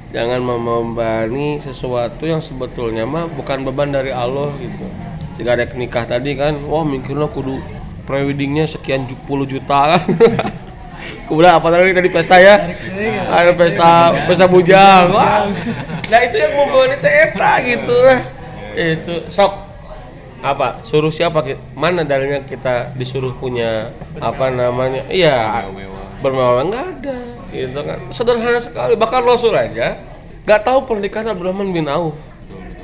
jangan 0.09 0.41
membebani 0.41 1.61
sesuatu 1.61 2.25
yang 2.25 2.41
sebetulnya 2.41 3.05
mah 3.05 3.29
bukan 3.29 3.61
beban 3.65 3.93
dari 3.93 4.09
Allah 4.09 4.49
gitu. 4.57 4.85
Jika 5.39 5.55
ada 5.55 5.65
nikah 5.77 6.03
tadi 6.03 6.35
kan 6.35 6.57
wah 6.67 6.83
mikirnya 6.83 7.29
kudu 7.31 7.61
preweddingnya 8.09 8.65
sekian 8.65 9.05
puluh 9.29 9.45
juta 9.45 9.95
kan. 9.95 10.03
Kemudian 11.29 11.55
apa 11.55 11.67
tadi 11.69 11.93
tadi 11.93 12.09
pesta 12.09 12.41
ya? 12.41 12.57
Ada 13.29 13.53
pesta 13.53 14.11
pesta 14.25 14.45
bujang. 14.49 15.13
Wah. 15.13 15.47
Nah 16.09 16.19
itu 16.25 16.35
yang 16.41 16.53
membebani 16.57 16.97
teh 16.99 17.13
eta 17.29 17.51
gitu 17.63 17.95
lah. 17.95 18.19
Itu 18.75 19.13
sok. 19.29 19.53
Apa? 20.39 20.79
Suruh 20.81 21.11
siapa 21.11 21.43
mana 21.75 22.01
dalilnya 22.07 22.43
kita 22.47 22.95
disuruh 22.97 23.35
punya 23.37 23.93
apa 24.19 24.49
namanya? 24.49 25.05
Iya 25.07 25.63
bermewah 26.19 26.67
nggak 26.67 26.85
ada 26.99 27.38
gitu 27.53 27.79
kan. 27.81 27.99
Sederhana 28.13 28.59
sekali. 28.61 28.93
Bahkan 28.95 29.21
Rasul 29.25 29.53
aja 29.55 29.97
nggak 30.45 30.61
tahu 30.65 30.89
pernikahan 30.89 31.29
Abdurrahman 31.33 31.69
bin 31.69 31.85
Auf. 31.85 32.17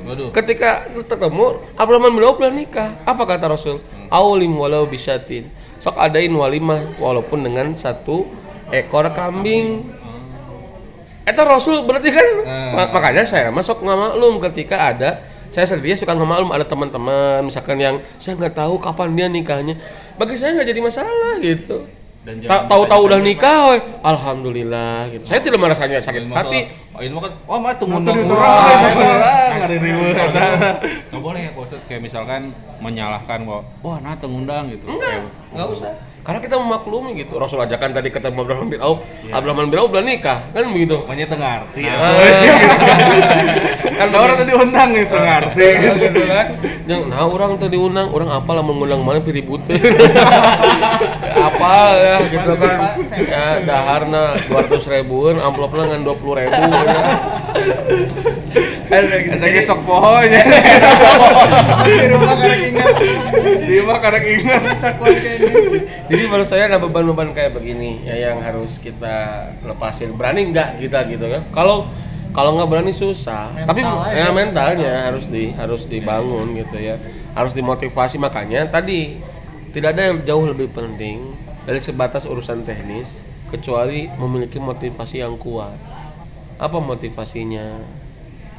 Waduh. 0.06 0.30
Ketika 0.30 0.86
ketemu 0.94 1.58
Abdurrahman 1.74 2.12
bin 2.14 2.22
Auf 2.22 2.36
belum 2.38 2.54
nikah. 2.54 2.90
Apa 3.02 3.26
kata 3.26 3.50
Rasul? 3.50 3.82
Aulim 4.06 4.54
walau 4.54 4.86
bisyatin 4.86 5.56
sok 5.76 5.98
adain 6.00 6.32
walimah 6.32 6.78
walaupun 6.98 7.42
dengan 7.46 7.70
satu 7.76 8.26
ekor 8.72 9.06
kambing. 9.14 9.86
Eta 11.26 11.42
Rasul 11.42 11.82
berarti 11.86 12.10
kan? 12.14 12.28
Mak- 12.74 12.90
makanya 12.94 13.26
saya 13.26 13.50
masuk 13.50 13.82
nggak 13.82 13.98
maklum 13.98 14.38
ketika 14.50 14.94
ada 14.94 15.18
saya 15.50 15.66
sendiri 15.66 15.94
suka 15.94 16.14
nggak 16.14 16.26
maklum 16.26 16.50
ada 16.54 16.66
teman-teman 16.66 17.42
misalkan 17.42 17.78
yang 17.78 17.98
saya 18.18 18.38
nggak 18.38 18.54
tahu 18.54 18.78
kapan 18.78 19.14
dia 19.14 19.26
nikahnya. 19.26 19.74
Bagi 20.18 20.38
saya 20.38 20.54
nggak 20.54 20.68
jadi 20.70 20.80
masalah 20.82 21.34
gitu 21.42 21.82
Dan 22.26 22.42
Ta- 22.42 22.66
tahu-tahu 22.66 23.06
udah 23.06 23.22
nikah 23.22 23.70
we. 23.70 23.78
alhamdulillah 24.02 25.06
gitu. 25.14 25.22
Saya 25.30 25.38
tidak 25.46 25.62
merasanya 25.62 26.02
sakit 26.02 26.26
hati. 26.34 26.66
Oh 26.90 26.98
ini 26.98 27.14
mah 27.14 27.22
kan 27.22 27.32
oh 27.46 27.58
mah 27.62 27.72
tunggu 27.78 28.02
nunggu 28.02 28.26
itu. 28.26 28.34
orang. 28.34 29.62
Ngari 29.62 29.76
riweuh 29.78 30.10
nggak 30.10 31.22
boleh 31.22 31.40
ya 31.46 31.50
Ustadz. 31.54 31.86
Kayak 31.86 32.02
misalkan 32.02 32.50
menyalahkan 32.82 33.46
bahwa 33.46 33.62
wah 33.78 34.02
nah 34.02 34.18
ngundang 34.18 34.74
gitu. 34.74 34.90
Enggak 34.90 35.22
nggak 35.54 35.68
usah. 35.70 35.94
Karena 36.26 36.42
kita 36.42 36.58
memaklumi 36.58 37.14
gitu. 37.22 37.38
Rasul 37.38 37.62
aja 37.62 37.78
kan 37.78 37.94
tadi 37.94 38.10
ketemu 38.10 38.42
Abraham 38.42 38.66
bin 38.66 38.82
Auf 38.82 39.06
Abraham 39.30 39.70
bin 39.70 39.78
Auf 39.78 39.94
udah 39.94 40.02
nikah 40.02 40.42
kan 40.50 40.66
begitu? 40.74 40.98
Makanya 41.06 41.30
teu 41.30 41.38
ngarti 41.38 41.80
ya. 41.86 41.94
kan 43.94 44.06
Ada 44.10 44.18
orang 44.18 44.36
tadi 44.42 44.52
undang 44.58 44.88
gitu 44.98 45.14
ngarti. 45.14 45.66
gitu 46.02 46.22
kan. 46.26 46.46
Yang 46.90 47.02
nah 47.06 47.22
orang 47.22 47.54
tadi 47.54 47.78
diundang 47.78 48.10
orang 48.10 48.30
apa 48.34 48.50
lah 48.50 48.62
mengundang 48.66 49.06
mana 49.06 49.22
pilih 49.22 49.46
bute 49.46 49.74
apa 51.46 51.74
ya 51.98 52.16
gitu 52.26 52.52
kan 52.58 52.78
ya 53.14 53.46
daharna 53.62 54.34
dua 54.50 54.66
ratus 54.66 54.90
ribuan 54.90 55.38
amplopnya 55.38 55.94
ngan 55.94 56.02
dua 56.02 56.16
puluh 56.18 56.42
ribu 56.42 56.58
ya. 56.58 56.84
Kan. 58.86 59.02
Ada 59.26 59.48
gesok 59.50 59.82
pohonnya. 59.82 60.40
Di 61.84 62.06
rumah 62.06 62.38
karek 62.38 62.60
ingat. 62.70 62.94
Dia 63.66 63.82
mah 63.82 63.98
kadang 63.98 64.24
ingat. 64.24 64.62
Jadi 66.06 66.22
menurut 66.30 66.46
saya 66.46 66.70
ada 66.70 66.78
beban-beban 66.78 67.34
kayak 67.34 67.58
begini 67.58 68.06
ya 68.06 68.30
yang 68.30 68.38
harus 68.38 68.78
kita 68.78 69.50
lepasin 69.66 70.14
berani 70.14 70.54
nggak 70.54 70.78
kita 70.78 71.02
gitu 71.10 71.26
kan 71.26 71.42
kalau 71.50 71.82
kalau 72.30 72.54
nggak 72.54 72.68
berani 72.70 72.94
susah 72.94 73.50
tapi 73.66 73.82
ya 74.14 74.30
mentalnya 74.30 75.10
harus 75.10 75.26
di 75.26 75.50
harus 75.58 75.90
dibangun 75.90 76.54
gitu 76.54 76.78
ya 76.78 76.94
harus 77.34 77.58
dimotivasi 77.58 78.22
makanya 78.22 78.70
tadi 78.70 79.18
tidak 79.74 79.98
ada 79.98 80.14
yang 80.14 80.22
jauh 80.22 80.46
lebih 80.46 80.70
penting 80.70 81.35
dari 81.66 81.82
sebatas 81.82 82.24
urusan 82.24 82.62
teknis 82.62 83.26
kecuali 83.50 84.06
memiliki 84.16 84.62
motivasi 84.62 85.20
yang 85.20 85.34
kuat 85.36 85.74
apa 86.56 86.78
motivasinya 86.80 87.76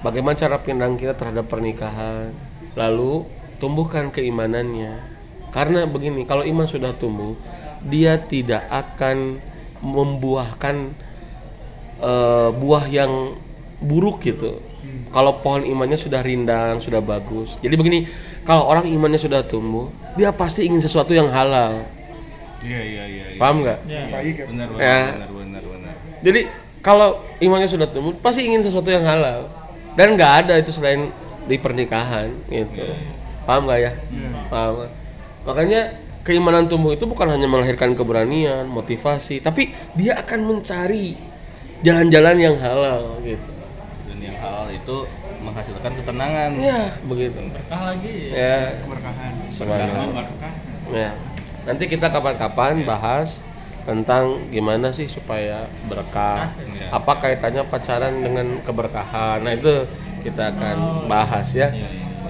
bagaimana 0.05 0.37
cara 0.37 0.61
pandang 0.61 0.99
kita 0.99 1.17
terhadap 1.17 1.49
pernikahan 1.49 2.29
lalu 2.77 3.25
tumbuhkan 3.57 4.13
keimanannya 4.13 4.93
karena 5.49 5.89
begini 5.89 6.27
kalau 6.29 6.45
iman 6.45 6.67
sudah 6.69 6.93
tumbuh 6.93 7.33
dia 7.87 8.19
tidak 8.21 8.67
akan 8.69 9.39
membuahkan 9.81 10.75
eh, 12.01 12.49
buah 12.53 12.85
yang 12.89 13.33
buruk 13.81 14.25
gitu. 14.25 14.57
Kalau 15.11 15.39
pohon 15.41 15.63
imannya 15.65 15.97
sudah 15.97 16.21
rindang, 16.21 16.79
sudah 16.83 17.01
bagus. 17.01 17.57
Jadi 17.63 17.73
begini, 17.79 18.05
kalau 18.43 18.67
orang 18.67 18.85
imannya 18.85 19.17
sudah 19.17 19.43
tumbuh, 19.43 19.89
dia 20.19 20.31
pasti 20.35 20.67
ingin 20.67 20.83
sesuatu 20.83 21.15
yang 21.15 21.31
halal. 21.31 21.83
Iya 22.63 22.81
iya 22.81 23.03
iya. 23.05 23.25
iya. 23.33 23.39
Paham 23.39 23.61
nggak? 23.61 23.79
baik 23.85 24.35
ya 24.35 24.45
Benar 24.49 24.67
benar 24.73 24.81
Ya. 24.81 24.99
benar 25.13 25.31
benar 25.31 25.63
benar. 25.63 25.93
Jadi 26.25 26.41
kalau 26.81 27.09
imannya 27.43 27.69
sudah 27.69 27.87
tumbuh, 27.91 28.15
pasti 28.23 28.47
ingin 28.47 28.63
sesuatu 28.63 28.87
yang 28.87 29.03
halal. 29.03 29.45
Dan 29.97 30.13
nggak 30.13 30.45
ada 30.45 30.53
itu 30.61 30.71
selain 30.71 31.09
di 31.49 31.57
pernikahan 31.57 32.29
gitu. 32.47 32.85
Paham 33.45 33.65
nggak 33.65 33.79
ya? 33.81 33.91
Paham. 34.47 34.71
nggak? 34.81 34.91
Makanya 35.47 35.81
keimanan 36.27 36.67
tumbuh 36.67 36.91
itu 36.91 37.07
bukan 37.07 37.31
hanya 37.31 37.47
melahirkan 37.47 37.95
keberanian, 37.95 38.67
motivasi, 38.67 39.39
tapi 39.39 39.71
dia 39.95 40.19
akan 40.19 40.43
mencari 40.43 41.15
jalan-jalan 41.81 42.35
yang 42.35 42.55
halal 42.59 43.15
gitu. 43.23 43.51
Dan 44.11 44.17
yang 44.19 44.37
halal 44.43 44.67
itu 44.67 44.97
menghasilkan 45.39 45.91
ketenangan. 45.95 46.51
Ya, 46.59 46.91
begitu. 47.07 47.39
Berkah 47.39 47.81
lagi. 47.95 48.15
Ya, 48.35 48.75
berkahan 48.83 49.31
subhanallah. 49.47 50.27
Ya. 50.91 51.11
Nanti 51.68 51.84
kita 51.91 52.07
kapan-kapan 52.07 52.88
bahas 52.88 53.43
tentang 53.84 54.39
gimana 54.51 54.95
sih 54.95 55.07
supaya 55.11 55.68
berkah. 55.91 56.47
Iya. 56.59 56.95
Apa 56.95 57.20
kaitannya 57.20 57.63
pacaran 57.68 58.24
dengan 58.24 58.47
keberkahan? 58.63 59.43
Nah, 59.43 59.51
itu 59.51 59.84
kita 60.24 60.55
akan 60.55 61.07
bahas 61.11 61.51
ya 61.51 61.72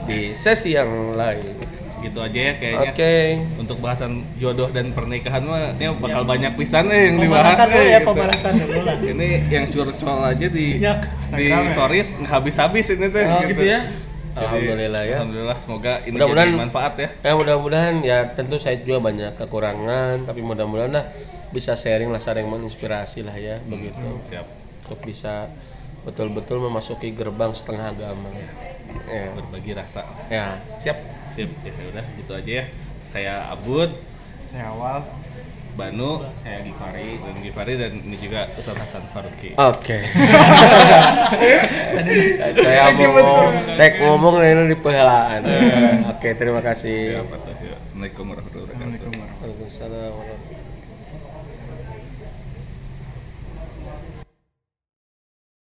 di 0.10 0.34
sesi 0.34 0.74
yang 0.74 1.14
lain. 1.14 1.46
Segitu 1.90 2.18
aja 2.22 2.40
ya 2.50 2.54
kayaknya. 2.58 2.92
Oke. 2.94 3.16
Untuk 3.58 3.78
bahasan 3.82 4.22
jodoh 4.38 4.70
dan 4.70 4.94
pernikahan 4.94 5.42
mah 5.46 5.74
ini 5.78 5.86
bakal 5.98 6.26
banyak 6.26 6.54
pisan 6.54 6.90
eh 6.94 7.10
yang 7.10 7.18
dibahas 7.22 7.58
eh, 7.58 7.98
ya, 7.98 8.00
gitu. 8.02 8.10
pemanasan. 8.14 8.54
Ini 9.18 9.30
yang 9.50 9.66
curcol 9.66 10.20
aja 10.22 10.48
di 10.50 10.78
Ya, 10.78 11.02
di 11.34 11.46
stories 11.70 12.22
nggak 12.22 12.32
habis-habis 12.38 12.86
ini 12.94 13.06
tuh. 13.10 13.22
Oh, 13.26 13.42
gitu 13.50 13.66
ya. 13.66 13.82
Jadi, 14.38 14.46
Alhamdulillah 14.46 15.04
ya. 15.04 15.18
Alhamdulillah 15.18 15.58
semoga 15.58 15.94
ini 16.04 16.14
Mudah-mudahan- 16.14 16.50
jadi 16.50 16.62
manfaat 16.62 16.94
ya. 16.96 17.10
Ya 17.22 17.32
mudah-mudahan 17.34 17.96
ya 18.02 18.18
tentu 18.30 18.56
saya 18.56 18.78
juga 18.78 19.02
banyak 19.02 19.34
kekurangan 19.36 20.24
tapi 20.24 20.40
mudah-mudahan 20.42 20.94
lah 20.94 21.06
bisa 21.50 21.74
sharing 21.74 22.08
lah 22.08 22.20
sharing 22.20 22.46
menginspirasi 22.46 23.24
lah 23.24 23.34
ya 23.34 23.58
begitu 23.66 24.04
Siap. 24.22 24.46
untuk 24.86 25.00
bisa 25.02 25.50
betul-betul 26.04 26.62
memasuki 26.62 27.12
gerbang 27.12 27.52
setengah 27.52 27.92
agama. 27.92 28.30
Ya. 29.08 29.32
Berbagi 29.34 29.74
rasa. 29.74 30.04
Ya, 30.28 30.56
siap. 30.78 30.96
Sip, 31.28 31.52
ya 31.60 31.72
udah 31.92 32.06
gitu 32.16 32.32
aja 32.32 32.52
ya. 32.62 32.66
Saya 33.02 33.34
Abud, 33.52 33.92
saya 34.44 34.72
awal 34.72 35.04
Banu, 35.78 36.26
saya 36.34 36.66
Gifari, 36.66 37.22
dan 37.22 37.36
Gifari 37.38 37.74
dan 37.78 37.94
ini 38.02 38.18
juga 38.18 38.50
Ustaz 38.58 38.82
Hasan 38.82 39.06
Faruqi. 39.14 39.54
Oke. 39.62 39.94
saya 42.66 42.98
ngomong, 42.98 43.78
rek 43.78 43.94
ngomong 44.02 44.42
ini 44.42 44.74
di 44.74 44.78
pehelaan. 44.82 45.46
Oke, 46.18 46.34
terima 46.34 46.66
kasih. 46.66 47.22
Siap, 47.22 47.30
Assalamualaikum 47.78 48.26
warahmatullahi 48.26 48.74
wabarakatuh. 48.74 49.22
Waalaikumsalam 49.22 50.12
warahmatullahi 50.18 50.47